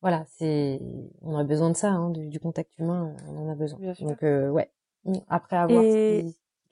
voilà, 0.00 0.24
c'est, 0.26 0.80
on 1.20 1.36
a 1.36 1.44
besoin 1.44 1.70
de 1.70 1.76
ça, 1.76 1.90
hein, 1.90 2.10
du, 2.10 2.40
contact 2.40 2.78
humain, 2.78 3.14
on 3.28 3.36
en 3.36 3.50
a 3.50 3.54
besoin. 3.54 3.78
Donc 4.00 4.22
euh, 4.22 4.48
ouais, 4.50 4.70
après 5.28 5.56
avoir. 5.56 5.82
Et, 5.82 6.24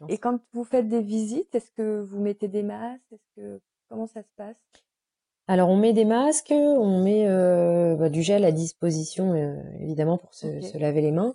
et 0.09 0.19
quand 0.19 0.41
vous 0.53 0.65
faites 0.65 0.89
des 0.89 1.03
visites, 1.03 1.55
est-ce 1.55 1.71
que 1.71 2.01
vous 2.01 2.21
mettez 2.21 2.49
des 2.49 2.63
masques? 2.63 3.13
Est-ce 3.13 3.29
que 3.37 3.61
comment 3.89 4.07
ça 4.07 4.23
se 4.23 4.33
passe? 4.37 4.57
Alors 5.47 5.69
on 5.69 5.77
met 5.77 5.93
des 5.93 6.05
masques, 6.05 6.53
on 6.53 7.03
met 7.03 7.27
euh, 7.27 7.97
bah, 7.97 8.09
du 8.09 8.23
gel 8.23 8.45
à 8.45 8.53
disposition 8.53 9.33
euh, 9.33 9.61
évidemment 9.81 10.17
pour 10.17 10.33
se, 10.33 10.79
laver 10.79 11.01
les 11.01 11.11
mains. 11.11 11.35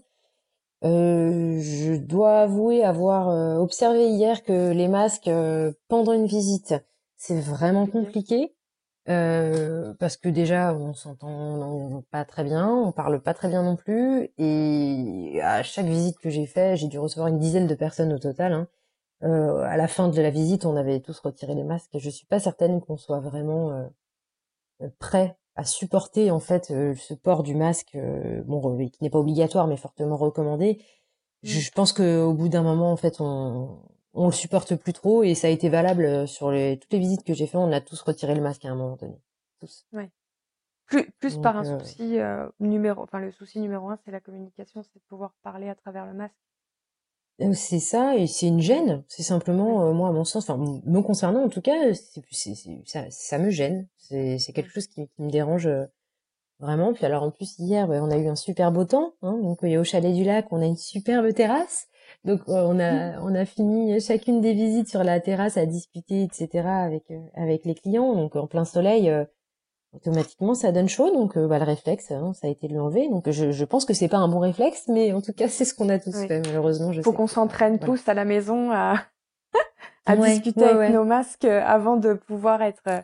Euh, 0.86 1.60
je 1.62 1.96
dois 1.96 2.42
avouer 2.42 2.84
avoir 2.84 3.28
observé 3.60 4.10
hier 4.10 4.44
que 4.44 4.72
les 4.72 4.88
masques 4.88 5.30
pendant 5.88 6.14
une 6.14 6.28
visite 6.28 6.76
c'est 7.18 7.40
vraiment 7.40 7.88
compliqué 7.88 8.54
parce 9.06 10.18
que 10.18 10.30
déjà 10.30 10.76
on 10.76 10.94
s'entend 10.94 12.04
pas 12.12 12.26
très 12.26 12.44
bien, 12.44 12.70
on 12.70 12.92
parle 12.92 13.22
pas 13.22 13.34
très 13.34 13.48
bien 13.48 13.64
non 13.64 13.76
plus 13.76 14.30
et 14.38 15.40
à 15.42 15.64
chaque 15.64 15.86
visite 15.88 16.20
que 16.20 16.30
j'ai 16.30 16.46
fait 16.46 16.78
j'ai 16.78 16.88
dû 16.88 17.00
recevoir 17.00 17.30
une 17.30 17.40
dizaine 17.40 17.68
de 17.68 17.76
personnes 17.76 18.14
au 18.14 18.20
total. 18.20 18.54
Hein. 18.54 18.68
à 19.22 19.78
la 19.78 19.88
fin 19.88 20.10
de 20.10 20.22
la 20.22 20.30
visite, 20.30 20.66
on 20.66 20.76
avait 20.76 21.00
tous 21.00 21.20
retiré 21.20 21.56
les 21.56 21.64
masques. 21.64 21.94
Et 21.96 22.00
je 22.00 22.10
suis 22.10 22.28
pas 22.28 22.40
certaine 22.40 22.82
qu'on 22.82 22.98
soit 22.98 23.20
vraiment 23.20 23.72
euh, 24.82 24.90
prêt 25.00 25.38
à 25.56 25.64
supporter 25.66 26.32
en 26.32 26.40
fait 26.40 26.72
euh, 26.72 26.96
ce 26.96 27.14
port 27.14 27.44
du 27.44 27.56
masque, 27.56 27.96
euh, 27.96 28.42
bon, 28.44 28.78
qui 28.90 29.04
n'est 29.04 29.10
pas 29.10 29.20
obligatoire 29.20 29.68
mais 29.68 29.78
fortement 29.78 30.18
recommandé. 30.18 30.82
Je, 31.44 31.60
mmh. 31.60 31.72
pense 31.76 31.94
qu'au 31.94 32.34
bout 32.34 32.50
d'un 32.50 32.64
moment, 32.64 32.92
en 32.92 32.98
fait, 32.98 33.22
on, 33.22 33.80
on 34.14 34.26
le 34.26 34.32
supporte 34.32 34.76
plus 34.76 34.94
trop 34.94 35.24
et 35.24 35.36
ça 35.36 35.48
a 35.48 35.52
été 35.52 35.70
valable 35.70 36.28
sur 36.28 36.52
les, 36.52 36.80
toutes 36.80 36.92
les 36.92 37.00
visites 37.00 37.24
que 37.24 37.34
j'ai 37.34 37.48
fait. 37.48 37.58
On 37.58 37.72
a 37.72 37.82
tous 37.82 38.02
retiré 38.02 38.34
le 38.36 38.42
masque 38.42 38.66
à 38.66 38.70
un 38.70 38.76
moment 38.76 38.96
donné, 38.96 39.22
tous. 39.60 39.86
Ouais. 39.94 40.12
Plus, 40.88 41.10
plus 41.20 41.38
par 41.38 41.58
un 41.58 41.80
souci 41.80 42.20
numéro, 42.60 43.02
enfin 43.02 43.20
le 43.20 43.32
souci 43.32 43.60
numéro 43.60 43.90
un, 43.90 43.98
c'est 44.06 44.12
la 44.12 44.20
communication, 44.20 44.84
c'est 44.84 45.00
de 45.00 45.04
pouvoir 45.08 45.34
parler 45.42 45.68
à 45.68 45.76
travers 45.76 46.06
le 46.06 46.14
masque. 46.14 46.36
C'est 47.54 47.80
ça, 47.80 48.16
et 48.16 48.28
c'est 48.28 48.48
une 48.48 48.62
gêne. 48.62 49.04
C'est 49.08 49.24
simplement, 49.24 49.94
moi, 49.94 50.10
à 50.10 50.12
mon 50.14 50.24
sens, 50.24 50.50
enfin, 50.50 50.58
me 50.86 51.02
concernant 51.02 51.44
en 51.44 51.50
tout 51.50 51.62
cas, 51.62 51.94
c'est, 52.32 52.54
ça, 52.86 53.06
ça 53.10 53.38
me 53.38 53.50
gêne. 53.50 53.88
C'est, 53.98 54.38
c'est 54.40 54.54
quelque 54.54 54.72
chose 54.72 54.88
qui, 54.88 55.08
qui 55.08 55.22
me 55.22 55.30
dérange 55.30 55.68
vraiment. 56.60 56.94
Puis 56.94 57.06
alors 57.06 57.24
en 57.24 57.32
plus 57.32 57.58
hier, 57.60 57.90
on 57.90 58.12
a 58.12 58.18
eu 58.18 58.28
un 58.28 58.36
super 58.36 58.72
beau 58.72 58.86
temps. 58.86 59.14
Hein, 59.22 59.38
donc 59.42 59.64
au 59.64 59.84
chalet 59.84 60.14
du 60.14 60.24
lac, 60.24 60.48
on 60.52 60.62
a 60.62 60.66
une 60.66 60.78
superbe 60.78 61.34
terrasse. 61.34 61.88
Donc 62.24 62.42
on 62.48 62.80
a, 62.80 63.20
on 63.22 63.34
a 63.36 63.46
fini 63.46 64.00
chacune 64.00 64.42
des 64.42 64.54
visites 64.54 64.90
sur 64.90 65.04
la 65.04 65.20
terrasse 65.20 65.58
à 65.58 65.66
discuter, 65.66 66.24
etc. 66.24 66.68
avec 66.68 67.04
avec 67.34 67.66
les 67.66 67.76
clients. 67.76 68.16
Donc 68.16 68.36
en 68.36 68.48
plein 68.48 68.66
soleil, 68.66 69.12
automatiquement 69.96 70.54
ça 70.56 70.72
donne 70.72 70.90
chaud 70.90 71.12
donc 71.12 71.38
euh, 71.38 71.48
bah, 71.48 71.60
le 71.60 71.66
réflexe 71.66 72.12
hein, 72.12 72.34
ça 72.34 72.48
a 72.48 72.50
été 72.50 72.68
de 72.68 72.74
l'enlever. 72.76 73.08
Donc 73.10 73.30
je, 73.30 73.52
je 73.52 73.66
pense 73.66 73.86
que 73.86 73.94
c'est 73.94 74.08
pas 74.08 74.18
un 74.18 74.28
bon 74.28 74.40
réflexe 74.40 74.86
mais 74.88 75.14
en 75.14 75.22
tout 75.22 75.34
cas 75.34 75.48
c'est 75.48 75.66
ce 75.66 75.74
qu'on 75.74 75.90
a 75.90 76.00
tous 76.00 76.26
fait 76.28 76.46
malheureusement 76.46 76.92
je 76.92 77.02
faut 77.02 77.14
qu'on 77.14 77.28
s'entraîne 77.28 77.80
tous 77.80 78.08
à 78.08 78.14
la 78.14 78.26
maison 78.26 78.72
à 78.72 78.96
à 80.06 80.16
discuter 80.16 80.64
avec 80.64 80.94
nos 80.94 81.04
masques 81.04 81.46
euh, 81.46 81.62
avant 81.66 81.98
de 81.98 82.14
pouvoir 82.14 82.62
être 82.62 82.84
euh, 82.88 83.02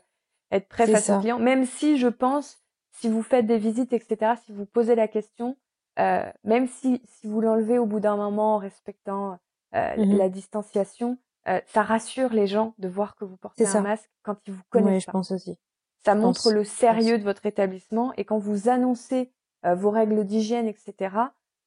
être 0.52 0.68
prêt 0.68 0.86
face 0.86 1.10
aux 1.10 1.20
clients. 1.20 1.40
Même 1.40 1.66
si 1.66 1.98
je 1.98 2.08
pense 2.08 2.60
si 2.92 3.10
vous 3.10 3.24
faites 3.24 3.46
des 3.48 3.58
visites 3.58 3.94
etc 3.94 4.34
si 4.46 4.52
vous 4.52 4.66
posez 4.66 4.96
la 4.96 5.08
question 5.08 5.58
euh, 6.00 6.24
même 6.44 6.68
si 6.68 7.02
si 7.06 7.28
vous 7.28 7.42
l'enlevez 7.42 7.80
au 7.80 7.86
bout 7.86 8.00
d'un 8.00 8.18
moment 8.18 8.56
en 8.56 8.58
respectant 8.58 9.40
euh, 9.76 9.96
mmh 9.98 10.18
la 10.18 10.30
distanciation 10.30 11.18
ça 11.66 11.82
rassure 11.82 12.32
les 12.34 12.46
gens 12.46 12.76
de 12.78 12.88
voir 12.88 13.16
que 13.16 13.26
vous 13.26 13.36
portez 13.36 13.66
un 13.66 13.82
masque 13.82 14.12
quand 14.22 14.36
ils 14.46 14.54
vous 14.54 14.62
connaissent 14.70 15.06
je 15.06 15.12
pense 15.12 15.32
aussi 15.32 15.58
ça 16.04 16.16
montre 16.16 16.52
le 16.52 16.64
sérieux 16.64 17.18
de 17.18 17.24
votre 17.24 17.46
établissement 17.46 18.14
et 18.18 18.26
quand 18.26 18.40
vous 18.40 18.70
annoncez 18.70 19.32
euh, 19.66 19.76
vos 19.76 19.92
règles 19.92 20.26
d'hygiène, 20.26 20.68
etc., 20.68 21.16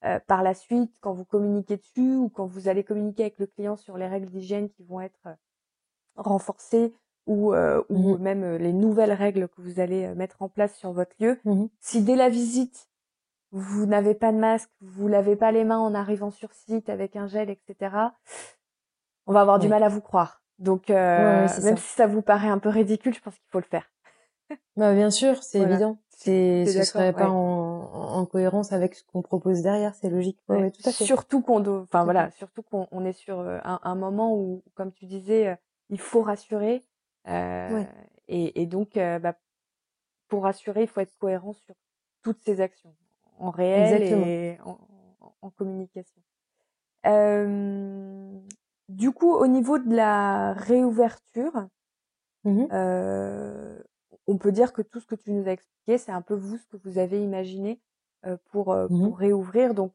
euh, 0.03 0.19
par 0.27 0.43
la 0.43 0.53
suite, 0.53 0.93
quand 0.99 1.13
vous 1.13 1.25
communiquez 1.25 1.77
dessus 1.77 2.15
ou 2.15 2.29
quand 2.29 2.45
vous 2.45 2.67
allez 2.67 2.83
communiquer 2.83 3.23
avec 3.23 3.39
le 3.39 3.47
client 3.47 3.77
sur 3.77 3.97
les 3.97 4.07
règles 4.07 4.29
d'hygiène 4.29 4.69
qui 4.69 4.83
vont 4.83 4.99
être 4.99 5.27
euh, 5.27 5.33
renforcées 6.17 6.93
ou, 7.27 7.55
ou 7.55 8.15
mmh 8.15 8.17
même 8.19 8.55
les 8.57 8.71
nouvelles 8.71 9.11
règles 9.11 9.47
que 9.47 9.59
vous 9.59 9.79
allez 9.79 10.13
mettre 10.13 10.43
en 10.43 10.49
place 10.49 10.75
sur 10.75 10.91
votre 10.91 11.15
lieu, 11.19 11.39
mmh 11.43 11.65
si 11.79 12.03
dès 12.03 12.15
la 12.15 12.29
visite, 12.29 12.87
vous 13.51 13.87
n'avez 13.87 14.13
pas 14.13 14.31
de 14.31 14.37
masque, 14.37 14.69
vous 14.79 15.07
lavez 15.07 15.35
pas 15.35 15.51
les 15.51 15.63
mains 15.63 15.79
en 15.79 15.95
arrivant 15.95 16.29
sur 16.29 16.53
site 16.53 16.87
avec 16.87 17.15
un 17.15 17.25
gel, 17.25 17.49
etc., 17.49 17.95
on 19.25 19.33
va 19.33 19.41
avoir 19.41 19.57
du 19.57 19.67
mal 19.67 19.81
à 19.81 19.89
vous 19.89 20.01
croire. 20.01 20.43
Donc, 20.59 20.89
même 20.89 21.47
si 21.47 21.95
ça 21.95 22.05
vous 22.05 22.21
paraît 22.21 22.49
un 22.49 22.59
peu 22.59 22.69
ridicule, 22.69 23.15
je 23.15 23.21
pense 23.21 23.33
qu'il 23.33 23.49
faut 23.49 23.57
le 23.57 23.65
faire. 23.65 23.89
Bah 24.75 24.93
bien 24.93 25.09
sûr, 25.09 25.41
c'est 25.43 25.59
évident. 25.59 25.97
C'est 26.09 26.65
ce 26.65 26.83
serait 26.83 27.13
pas 27.13 27.29
en, 27.29 27.91
en, 27.93 28.25
cohérence 28.25 28.71
avec 28.71 28.95
ce 28.95 29.03
qu'on 29.03 29.21
propose 29.21 29.61
derrière, 29.61 29.93
c'est 29.95 30.09
logique. 30.09 30.39
Ouais, 30.47 30.71
tout 30.71 30.81
à 30.85 30.91
fait. 30.91 31.03
Surtout 31.03 31.41
qu'on 31.41 31.65
enfin 31.81 32.03
voilà, 32.03 32.31
surtout 32.31 32.63
qu'on 32.63 32.87
on 32.91 33.05
est 33.05 33.13
sur 33.13 33.39
euh, 33.39 33.59
un, 33.63 33.79
un, 33.83 33.95
moment 33.95 34.35
où, 34.35 34.63
comme 34.75 34.91
tu 34.91 35.05
disais, 35.05 35.47
euh, 35.47 35.55
il 35.89 35.99
faut 35.99 36.21
rassurer. 36.21 36.85
Euh, 37.27 37.83
et, 38.27 38.61
et, 38.61 38.65
donc, 38.65 38.97
euh, 38.97 39.19
bah, 39.19 39.35
pour 40.27 40.43
rassurer, 40.43 40.83
il 40.83 40.87
faut 40.87 41.01
être 41.01 41.17
cohérent 41.17 41.53
sur 41.53 41.75
toutes 42.23 42.41
ces 42.41 42.61
actions, 42.61 42.95
en 43.37 43.51
réel 43.51 44.01
et 44.03 44.57
en, 44.63 44.77
en 45.41 45.49
communication. 45.49 46.21
Euh, 47.05 48.39
du 48.89 49.11
coup, 49.11 49.31
au 49.33 49.47
niveau 49.47 49.79
de 49.79 49.95
la 49.95 50.53
réouverture, 50.53 51.67
mmh 52.43 52.65
euh, 52.71 53.79
on 54.27 54.37
peut 54.37 54.51
dire 54.51 54.73
que 54.73 54.81
tout 54.81 54.99
ce 54.99 55.05
que 55.05 55.15
tu 55.15 55.31
nous 55.31 55.47
as 55.47 55.51
expliqué, 55.51 55.97
c'est 55.97 56.11
un 56.11 56.21
peu 56.21 56.33
vous 56.33 56.57
ce 56.57 56.65
que 56.65 56.77
vous 56.83 56.97
avez 56.97 57.21
imaginé 57.21 57.79
euh, 58.25 58.37
pour, 58.51 58.71
euh, 58.71 58.87
mmh 58.89 59.03
pour 59.03 59.17
réouvrir. 59.17 59.73
Donc, 59.73 59.93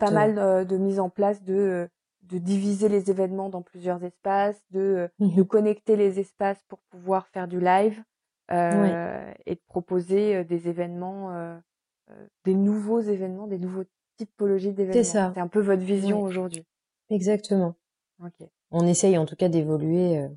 pas 0.00 0.10
mal 0.10 0.38
euh, 0.38 0.64
de 0.64 0.76
mise 0.76 0.98
en 0.98 1.10
place 1.10 1.42
de, 1.44 1.88
de 2.22 2.38
diviser 2.38 2.88
les 2.88 3.10
événements 3.10 3.48
dans 3.48 3.62
plusieurs 3.62 4.02
espaces, 4.02 4.60
de, 4.70 5.08
de 5.20 5.42
mmh 5.42 5.44
connecter 5.44 5.96
les 5.96 6.18
espaces 6.18 6.62
pour 6.68 6.80
pouvoir 6.90 7.28
faire 7.28 7.46
du 7.46 7.60
live 7.60 8.02
et 8.50 9.54
de 9.54 9.60
proposer 9.66 10.44
des 10.44 10.68
événements, 10.68 11.60
des 12.44 12.54
nouveaux 12.54 13.00
événements, 13.00 13.48
des 13.48 13.58
nouveaux 13.58 13.82
typologies 14.16 14.72
d'événements. 14.72 15.02
C'est 15.02 15.10
ça. 15.10 15.32
C'est 15.34 15.40
un 15.40 15.48
peu 15.48 15.60
votre 15.60 15.82
vision 15.82 16.22
aujourd'hui. 16.22 16.64
Exactement. 17.10 17.74
On 18.70 18.86
essaye 18.86 19.18
en 19.18 19.26
tout 19.26 19.34
cas 19.34 19.48
d'évoluer 19.48 20.28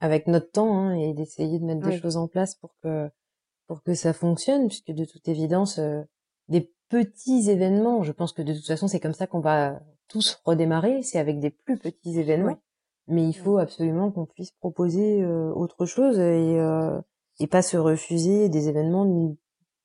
avec 0.00 0.26
notre 0.26 0.50
temps 0.50 0.78
hein, 0.78 0.94
et 0.94 1.12
d'essayer 1.12 1.58
de 1.58 1.64
mettre 1.64 1.86
des 1.86 1.98
choses 1.98 2.16
en 2.16 2.26
place 2.26 2.54
pour 2.54 2.74
que 2.82 3.10
pour 3.66 3.82
que 3.82 3.94
ça 3.94 4.12
fonctionne 4.12 4.66
puisque 4.66 4.90
de 4.90 5.04
toute 5.04 5.28
évidence 5.28 5.78
euh, 5.78 6.02
des 6.48 6.72
petits 6.88 7.50
événements 7.50 8.02
je 8.02 8.12
pense 8.12 8.32
que 8.32 8.42
de 8.42 8.54
toute 8.54 8.66
façon 8.66 8.88
c'est 8.88 8.98
comme 8.98 9.14
ça 9.14 9.26
qu'on 9.26 9.40
va 9.40 9.80
tous 10.08 10.40
redémarrer 10.44 11.02
c'est 11.02 11.18
avec 11.18 11.38
des 11.38 11.50
plus 11.50 11.78
petits 11.78 12.18
événements. 12.18 12.58
Mais 13.06 13.28
il 13.28 13.32
faut 13.32 13.58
absolument 13.58 14.12
qu'on 14.12 14.26
puisse 14.26 14.52
proposer 14.52 15.22
euh, 15.22 15.52
autre 15.52 15.84
chose 15.84 16.18
et 16.18 16.58
euh, 16.58 17.00
et 17.40 17.46
pas 17.46 17.62
se 17.62 17.76
refuser 17.76 18.48
des 18.48 18.68
événements 18.68 19.04
d'une 19.04 19.36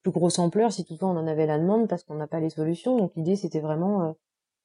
plus 0.04 0.12
grosse 0.12 0.40
ampleur 0.40 0.72
si 0.72 0.86
toutefois 0.86 1.10
on 1.10 1.18
en 1.18 1.26
avait 1.26 1.48
la 1.48 1.58
demande 1.58 1.88
parce 1.88 2.04
qu'on 2.04 2.16
n'a 2.16 2.28
pas 2.28 2.40
les 2.40 2.50
solutions. 2.52 2.98
Donc 2.98 3.14
l'idée 3.16 3.36
c'était 3.36 3.62
vraiment 3.62 4.16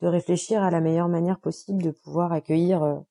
de 0.02 0.06
réfléchir 0.06 0.62
à 0.62 0.70
la 0.70 0.80
meilleure 0.80 1.08
manière 1.08 1.40
possible 1.40 1.82
de 1.82 1.90
pouvoir 1.90 2.32
accueillir 2.32 3.02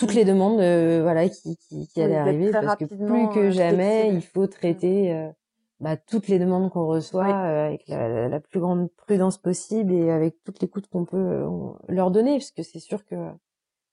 toutes 0.00 0.14
les 0.14 0.24
demandes 0.24 0.56
voilà 1.02 1.28
qui, 1.28 1.56
qui, 1.56 1.86
qui 1.86 2.02
allaient 2.02 2.16
arriver 2.16 2.50
parce 2.50 2.76
que 2.76 2.86
plus 2.86 3.28
que 3.34 3.50
jamais 3.50 4.08
il 4.12 4.22
faut 4.22 4.46
traiter 4.46 5.30
bah, 5.78 5.96
toutes 5.98 6.28
les 6.28 6.38
demandes 6.38 6.70
qu'on 6.70 6.86
reçoit 6.86 7.26
avec 7.26 7.86
la, 7.86 8.28
la, 8.28 8.40
plus 8.40 8.60
grande 8.60 8.88
prudence 8.96 9.36
possible 9.36 9.92
et 9.92 10.10
avec 10.10 10.42
toutes 10.42 10.60
les 10.60 10.68
coûts 10.68 10.80
qu'on 10.90 11.04
peut 11.04 11.44
leur 11.88 12.10
donner 12.10 12.38
parce 12.38 12.50
que 12.50 12.62
c'est 12.62 12.80
sûr 12.80 13.04
que 13.04 13.14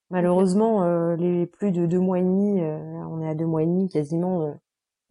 malheureusement 0.10 1.16
les 1.16 1.46
plus 1.46 1.74
de 1.74 1.86
deux 1.86 2.00
mois 2.00 2.20
et 2.20 2.24
demi 2.24 2.62
on 2.62 3.22
est 3.22 3.30
à 3.30 3.36
deux 3.36 3.46
mois 3.46 3.64
et 3.64 3.68
demi 3.68 3.90
quasiment 3.90 4.58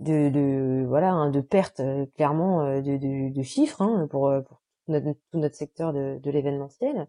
de, 0.01 0.31
de 0.31 0.87
voilà 0.89 1.13
hein, 1.13 1.31
de 1.31 1.43
perte 1.43 1.83
clairement 2.15 2.81
de, 2.81 2.97
de, 2.97 3.35
de 3.35 3.43
chiffres 3.43 3.83
hein, 3.83 4.07
pour, 4.11 4.33
pour 4.47 4.63
notre, 4.89 5.13
tout 5.31 5.39
notre 5.39 5.57
secteur 5.57 5.93
de, 5.93 6.19
de 6.23 6.31
l'événementiel 6.31 7.07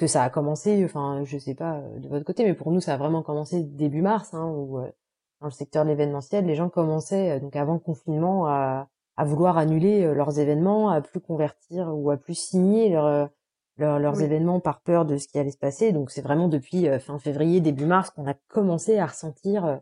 que 0.00 0.06
ça 0.06 0.24
a 0.24 0.30
commencé 0.30 0.82
enfin 0.84 1.22
je 1.24 1.38
sais 1.38 1.54
pas 1.54 1.80
de 1.98 2.08
votre 2.08 2.24
côté 2.24 2.44
mais 2.44 2.54
pour 2.54 2.72
nous 2.72 2.80
ça 2.80 2.94
a 2.94 2.96
vraiment 2.96 3.22
commencé 3.22 3.62
début 3.62 4.02
mars 4.02 4.34
hein, 4.34 4.46
où 4.46 4.78
dans 5.40 5.46
le 5.46 5.50
secteur 5.52 5.84
de 5.84 5.90
l'événementiel 5.90 6.46
les 6.46 6.54
gens 6.54 6.68
commençaient 6.68 7.38
donc 7.38 7.54
avant 7.54 7.74
le 7.74 7.78
confinement 7.78 8.46
à, 8.46 8.88
à 9.16 9.24
vouloir 9.24 9.58
annuler 9.58 10.14
leurs 10.14 10.38
événements 10.38 10.90
à 10.90 11.00
plus 11.00 11.20
convertir 11.20 11.90
ou 11.94 12.10
à 12.10 12.16
plus 12.16 12.34
signer 12.34 12.88
leur, 12.88 13.28
leurs 13.76 14.22
événements 14.22 14.60
par 14.60 14.80
peur 14.80 15.04
de 15.04 15.18
ce 15.18 15.28
qui 15.28 15.38
allait 15.38 15.50
se 15.50 15.58
passer 15.58 15.92
donc 15.92 16.10
c'est 16.10 16.22
vraiment 16.22 16.48
depuis 16.48 16.88
fin 16.98 17.18
février 17.18 17.60
début 17.60 17.86
mars 17.86 18.10
qu'on 18.10 18.26
a 18.26 18.34
commencé 18.48 18.98
à 18.98 19.06
ressentir 19.06 19.80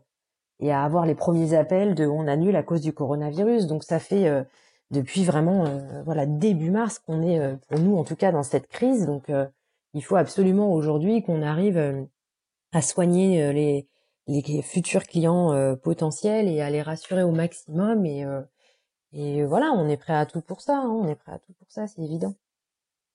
et 0.59 0.71
à 0.71 0.83
avoir 0.83 1.05
les 1.05 1.15
premiers 1.15 1.53
appels 1.53 1.95
de 1.95 2.05
on 2.05 2.27
annule 2.27 2.55
à 2.55 2.63
cause 2.63 2.81
du 2.81 2.93
coronavirus. 2.93 3.67
Donc 3.67 3.83
ça 3.83 3.99
fait 3.99 4.27
euh, 4.27 4.43
depuis 4.91 5.23
vraiment 5.23 5.65
euh, 5.65 6.01
voilà 6.03 6.25
début 6.25 6.71
mars 6.71 6.99
qu'on 6.99 7.21
est 7.21 7.39
euh, 7.39 7.55
pour 7.67 7.79
nous 7.79 7.97
en 7.97 8.03
tout 8.03 8.15
cas 8.15 8.31
dans 8.31 8.43
cette 8.43 8.67
crise. 8.67 9.05
Donc 9.05 9.31
il 9.93 10.03
faut 10.03 10.15
absolument 10.15 10.73
aujourd'hui 10.73 11.23
qu'on 11.23 11.41
arrive 11.41 12.07
à 12.71 12.81
soigner 12.81 13.51
les 13.53 13.87
les 14.27 14.61
futurs 14.61 15.05
clients 15.05 15.75
potentiels 15.77 16.47
et 16.47 16.61
à 16.61 16.69
les 16.69 16.81
rassurer 16.81 17.23
au 17.23 17.31
maximum 17.31 18.05
et 18.05 18.25
et 19.11 19.43
voilà, 19.43 19.71
on 19.71 19.89
est 19.89 19.97
prêt 19.97 20.13
à 20.13 20.27
tout 20.27 20.41
pour 20.41 20.61
ça, 20.61 20.77
hein, 20.77 20.89
on 20.89 21.07
est 21.07 21.15
prêt 21.15 21.31
à 21.31 21.39
tout 21.39 21.53
pour 21.53 21.71
ça, 21.71 21.87
c'est 21.87 22.01
évident. 22.01 22.35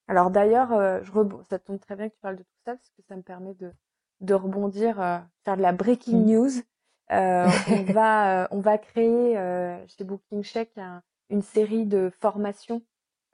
Alors 0.09 0.31
d'ailleurs, 0.31 0.71
je 1.05 1.13
ça 1.49 1.61
tombe 1.61 1.79
très 1.79 1.95
bien 1.95 2.09
que 2.09 2.15
tu 2.15 2.21
parles 2.21 2.37
de 2.37 2.43
tout 2.43 2.59
ça 2.65 2.75
parce 2.75 2.91
que 2.91 3.03
ça 3.09 3.15
me 3.15 3.23
permet 3.23 3.55
de 3.55 3.73
de 4.21 4.35
rebondir, 4.35 4.97
faire 5.45 5.57
de 5.57 5.63
la 5.63 5.73
breaking 5.73 6.21
mmh. 6.21 6.27
news. 6.27 6.51
Euh, 7.13 7.47
on 7.69 7.93
va 7.93 8.45
euh, 8.45 8.49
on 8.51 8.61
va 8.61 8.79
créer 8.79 9.37
euh, 9.37 9.77
chez 9.89 10.05
Booking 10.05 10.43
Check 10.43 10.73
une 11.31 11.43
série 11.43 11.87
de 11.87 12.11
formations 12.21 12.83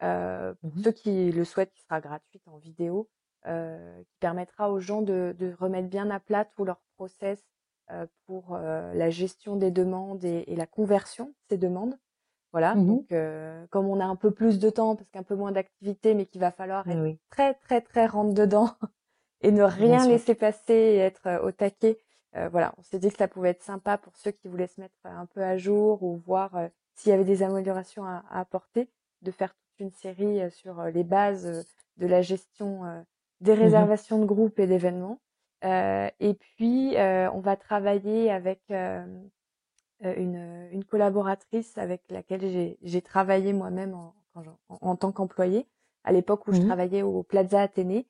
euh, 0.02 0.54
pour 0.60 0.74
mmh 0.74 0.82
ceux 0.84 0.92
qui 0.92 1.30
le 1.30 1.44
souhaitent, 1.44 1.72
qui 1.72 1.82
sera 1.82 2.00
gratuite 2.00 2.42
en 2.46 2.58
vidéo, 2.58 3.08
qui 3.44 4.18
permettra 4.20 4.70
aux 4.70 4.80
gens 4.80 5.02
de, 5.02 5.34
de, 5.38 5.54
remettre 5.58 5.88
bien 5.88 6.10
à 6.10 6.20
plat 6.20 6.44
tout 6.44 6.64
leur 6.64 6.80
process 6.96 7.42
pour 8.26 8.56
la 8.56 9.10
gestion 9.10 9.56
des 9.56 9.70
demandes 9.70 10.24
et, 10.24 10.44
et, 10.46 10.56
la 10.56 10.66
conversion 10.66 11.26
de 11.26 11.34
ces 11.48 11.58
demandes. 11.58 11.98
Voilà, 12.52 12.74
mmh 12.74 12.86
donc 12.86 13.14
comme 13.70 13.86
on 13.86 13.98
a 13.98 14.04
un 14.04 14.16
peu 14.16 14.30
plus 14.30 14.58
de 14.58 14.68
temps, 14.68 14.94
parce 14.94 15.08
qu'un 15.10 15.22
peu 15.22 15.36
moins 15.36 15.52
d'activité, 15.52 16.14
mais 16.14 16.26
qu'il 16.26 16.40
va 16.40 16.50
falloir 16.50 16.86
être 16.88 17.16
très 17.30 17.54
très 17.54 17.80
très 17.80 18.06
rentre 18.06 18.34
dedans 18.34 18.70
et 19.40 19.52
ne 19.52 19.62
rien 19.62 20.06
laisser 20.06 20.34
passer 20.34 20.74
et 20.74 20.96
être 20.98 21.42
au 21.42 21.50
taquet 21.50 21.98
euh, 22.36 22.48
voilà, 22.48 22.72
on 22.78 22.82
s'est 22.82 22.98
dit 22.98 23.10
que 23.10 23.16
ça 23.16 23.28
pouvait 23.28 23.50
être 23.50 23.62
sympa 23.62 23.98
pour 23.98 24.16
ceux 24.16 24.30
qui 24.30 24.48
voulaient 24.48 24.68
se 24.68 24.80
mettre 24.80 24.94
un 25.04 25.26
peu 25.26 25.42
à 25.42 25.56
jour 25.56 26.02
ou 26.02 26.16
voir 26.18 26.54
euh, 26.56 26.68
s'il 26.94 27.10
y 27.10 27.12
avait 27.12 27.24
des 27.24 27.42
améliorations 27.42 28.04
à, 28.04 28.22
apporter, 28.30 28.88
de 29.22 29.30
faire 29.32 29.52
toute 29.52 29.80
une 29.80 29.90
série 29.90 30.40
euh, 30.40 30.50
sur 30.50 30.84
les 30.84 31.02
bases 31.02 31.66
de 31.96 32.06
la 32.06 32.22
gestion 32.22 33.04
des 33.40 33.54
mmh 33.54 33.60
réservations 33.60 34.18
de 34.18 34.24
groupes 34.24 34.58
et 34.58 34.66
d'événements. 34.66 35.20
et 35.62 36.34
puis, 36.34 36.94
on 36.96 37.40
va 37.40 37.56
travailler 37.56 38.30
avec 38.30 38.60
une, 38.70 39.30
une, 40.00 40.84
collaboratrice 40.84 41.76
avec 41.78 42.02
laquelle 42.10 42.76
j'ai 42.82 43.02
travaillé 43.02 43.52
moi-même 43.52 43.94
en, 43.94 44.14
en, 44.68 44.96
tant 44.96 45.12
qu'employée, 45.12 45.66
à 46.04 46.12
l'époque 46.12 46.46
où 46.46 46.52
je 46.52 46.60
mmh 46.60 46.66
travaillais 46.66 47.02
au 47.02 47.22
Plaza 47.22 47.60
Athénée, 47.60 48.06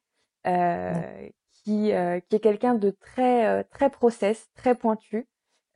euh, 0.47 1.29
qui, 1.65 1.93
euh, 1.93 2.21
qui 2.21 2.37
est 2.37 2.41
quelqu'un 2.41 2.75
de 2.75 2.91
très 2.91 3.47
euh, 3.47 3.63
très 3.71 3.91
process, 3.91 4.49
très 4.55 4.75
pointu, 4.75 5.29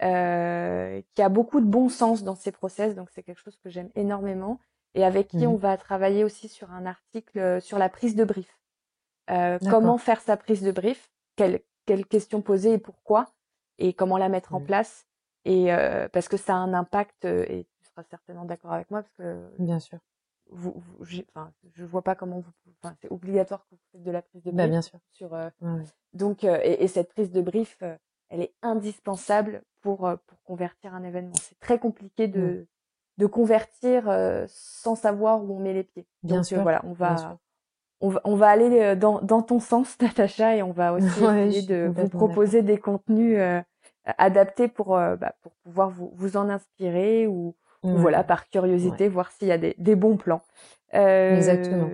euh, 0.02 1.00
qui 1.14 1.22
a 1.22 1.28
beaucoup 1.28 1.60
de 1.60 1.66
bon 1.66 1.88
sens 1.88 2.22
dans 2.22 2.34
ses 2.34 2.52
process, 2.52 2.94
donc 2.94 3.08
c'est 3.10 3.22
quelque 3.22 3.40
chose 3.40 3.58
que 3.62 3.70
j'aime 3.70 3.90
énormément, 3.94 4.58
et 4.94 5.04
avec 5.04 5.28
qui 5.28 5.46
on 5.46 5.54
mmh 5.54 5.58
va 5.58 5.76
travailler 5.76 6.24
aussi 6.24 6.48
sur 6.48 6.70
un 6.70 6.86
article 6.86 7.60
sur 7.60 7.78
la 7.78 7.88
prise 7.88 8.14
de 8.16 8.24
brief. 8.24 8.58
Comment 9.26 9.98
faire 9.98 10.20
sa 10.20 10.36
prise 10.36 10.62
de 10.62 10.72
brief, 10.72 11.10
quelles 11.36 11.60
quelle 11.86 12.06
questions 12.06 12.40
poser 12.40 12.74
et 12.74 12.78
pourquoi, 12.78 13.26
et 13.78 13.92
comment 13.92 14.16
la 14.16 14.30
mettre 14.30 14.54
en 14.54 14.60
place, 14.60 15.06
et 15.44 15.68
parce 16.12 16.28
que 16.28 16.36
ça 16.36 16.54
a 16.54 16.56
un 16.56 16.72
impact, 16.74 17.24
et 17.24 17.66
tu 17.78 17.90
seras 17.90 18.04
certainement 18.04 18.44
d'accord 18.44 18.72
avec 18.72 18.90
moi, 18.90 19.02
parce 19.02 19.14
que 19.14 19.48
bien 19.58 19.80
sûr 19.80 19.98
vous, 20.50 20.74
je, 21.00 21.22
enfin, 21.34 21.52
je 21.74 21.84
vois 21.84 22.02
pas 22.02 22.14
comment 22.14 22.40
vous, 22.40 22.50
enfin, 22.82 22.94
c'est 23.00 23.10
obligatoire 23.10 23.64
que 23.66 23.74
vous 23.74 23.80
faites 23.92 24.02
de 24.02 24.10
la 24.10 24.22
prise 24.22 24.42
de 24.42 24.50
bah, 24.50 24.64
brief. 24.64 24.70
bien 24.70 24.82
sûr. 24.82 24.98
Sur, 25.12 25.34
euh, 25.34 25.48
donc, 26.12 26.44
euh, 26.44 26.58
et, 26.62 26.84
et, 26.84 26.88
cette 26.88 27.12
prise 27.12 27.30
de 27.30 27.40
brief, 27.40 27.78
euh, 27.82 27.96
elle 28.28 28.40
est 28.40 28.54
indispensable 28.62 29.62
pour 29.80 30.10
pour 30.26 30.42
convertir 30.44 30.94
un 30.94 31.04
événement. 31.04 31.34
C'est 31.40 31.58
très 31.60 31.78
compliqué 31.78 32.28
de 32.28 32.66
de 33.16 33.26
convertir 33.26 34.04
sans 34.48 34.96
savoir 34.96 35.44
où 35.44 35.54
on 35.54 35.60
met 35.60 35.72
les 35.72 35.84
pieds. 35.84 36.06
Bien 36.22 36.36
donc, 36.36 36.46
sûr. 36.46 36.62
voilà, 36.62 36.80
on 36.84 36.92
va, 36.92 37.38
on 38.04 38.08
va 38.10 38.20
on 38.24 38.36
va 38.36 38.48
aller 38.48 38.96
dans 38.96 39.20
dans 39.20 39.42
ton 39.42 39.60
sens, 39.60 39.96
Natacha, 40.00 40.56
et 40.56 40.62
on 40.62 40.72
va 40.72 40.92
aussi 40.92 41.06
essayer 41.06 41.62
de 41.62 41.92
vous 41.94 42.08
proposer 42.08 42.62
des 42.62 42.78
contenus 42.78 43.38
adaptés 44.04 44.68
pour 44.68 44.88
bah, 44.96 45.34
pour 45.42 45.52
pouvoir 45.64 45.90
vous 45.90 46.12
vous 46.14 46.36
en 46.36 46.48
inspirer 46.48 47.26
ou 47.26 47.54
voilà, 47.84 48.24
par 48.24 48.48
curiosité, 48.48 49.08
voir 49.08 49.30
s'il 49.30 49.48
y 49.48 49.52
a 49.52 49.58
des, 49.58 49.74
des 49.78 49.96
bons 49.96 50.16
plans. 50.16 50.42
Euh, 50.94 51.36
Exactement. 51.36 51.88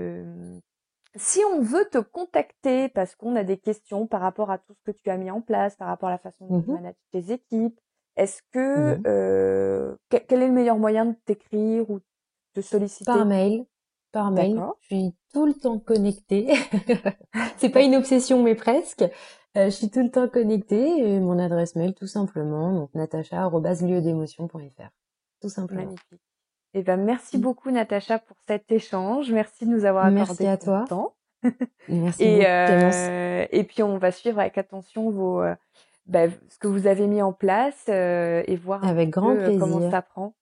Si 1.17 1.41
on 1.53 1.61
veut 1.61 1.87
te 1.91 1.99
contacter 1.99 2.89
parce 2.89 3.17
qu'on 3.17 3.35
a 3.35 3.43
des 3.43 3.57
questions 3.57 4.07
par 4.07 4.21
rapport 4.21 4.51
à 4.53 4.59
tout 4.59 4.75
ce 4.75 4.83
que 4.93 4.97
tu 4.97 5.11
as 5.11 5.17
mis 5.17 5.31
en 5.31 5.41
place, 5.41 5.75
par 5.75 5.89
rapport 5.89 6.09
à 6.09 6.13
la 6.13 6.19
façon 6.19 6.47
dont 6.47 6.63
tu 6.63 6.71
mmh 6.71 6.75
manages 6.75 6.95
tes 7.11 7.33
équipes, 7.33 7.81
est-ce 8.17 8.43
que 8.53 8.95
mmh 8.97 9.03
euh, 9.07 9.97
quel 10.09 10.43
est 10.43 10.47
le 10.47 10.53
meilleur 10.53 10.79
moyen 10.79 11.07
de 11.07 11.17
t'écrire 11.25 11.91
ou 11.91 11.99
de 12.55 12.61
solliciter? 12.61 13.07
Par 13.07 13.27
mail. 13.27 13.65
Par 14.13 14.31
mail. 14.31 14.61
Je 14.81 14.87
suis 14.87 15.15
tout 15.33 15.47
le 15.47 15.55
temps 15.55 15.79
connectée. 15.79 16.53
C'est 17.59 17.71
pas 17.71 17.83
une 17.83 17.95
obsession, 17.95 18.43
mais 18.43 18.55
presque. 18.55 19.03
Euh, 19.57 19.67
je 19.67 19.71
suis 19.71 19.91
tout 19.91 20.03
le 20.03 20.11
temps 20.11 20.29
connectée. 20.29 20.99
Et 20.99 21.21
mon 21.21 21.39
adresse 21.39 21.77
mail, 21.77 21.95
tout 21.95 22.07
simplement, 22.07 22.73
donc 22.73 22.95
natacha@lieudémotion.fr 22.95 24.91
tout 25.41 25.49
simplement. 25.49 25.83
Magnifique. 25.83 26.21
Eh 26.75 26.83
ben, 26.83 26.97
merci 26.99 27.39
mmh. 27.39 27.41
beaucoup, 27.41 27.71
Natacha, 27.71 28.19
pour 28.19 28.37
cet 28.47 28.71
échange. 28.71 29.33
Merci 29.33 29.67
de 29.67 29.71
nous 29.71 29.85
avoir 29.85 30.05
accordé 30.07 30.45
merci 30.45 30.47
à 30.47 30.57
toi. 30.57 30.85
temps. 30.89 31.15
merci 31.89 32.23
et, 32.25 32.47
euh, 32.47 33.45
et 33.51 33.65
puis, 33.65 33.83
on 33.83 33.99
va 33.99 34.13
suivre 34.13 34.39
avec 34.39 34.57
attention 34.57 35.11
vos, 35.11 35.43
euh, 35.43 35.55
bah, 36.07 36.29
ce 36.49 36.59
que 36.59 36.69
vous 36.69 36.87
avez 36.87 37.09
mis 37.09 37.23
en 37.23 37.33
place 37.33 37.87
euh, 37.89 38.45
et 38.47 38.55
voir 38.55 38.87
avec 38.87 39.11
grand 39.11 39.35
peu, 39.35 39.43
plaisir. 39.43 39.61
comment 39.61 39.91
ça 39.91 40.03
prend. 40.03 40.35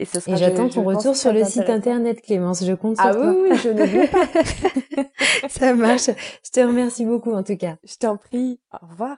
Et, 0.00 0.04
ce 0.04 0.20
sera, 0.20 0.36
et 0.36 0.38
j'attends 0.38 0.68
ton 0.68 0.84
retour 0.84 1.16
sur 1.16 1.32
le 1.32 1.44
site 1.44 1.68
internet, 1.68 2.22
Clémence. 2.22 2.64
Je 2.64 2.72
compte 2.72 2.96
ah 2.98 3.12
sur 3.12 3.20
toi. 3.20 3.30
Ah 3.30 3.34
oui, 3.36 3.56
je 3.56 3.68
n'oublie 3.70 4.06
pas. 4.06 5.48
ça 5.48 5.74
marche. 5.74 6.06
Je 6.44 6.50
te 6.52 6.60
remercie 6.60 7.04
beaucoup, 7.04 7.32
en 7.32 7.42
tout 7.42 7.56
cas. 7.56 7.76
Je 7.84 7.96
t'en 7.96 8.16
prie. 8.16 8.60
Au 8.72 8.86
revoir. 8.86 9.16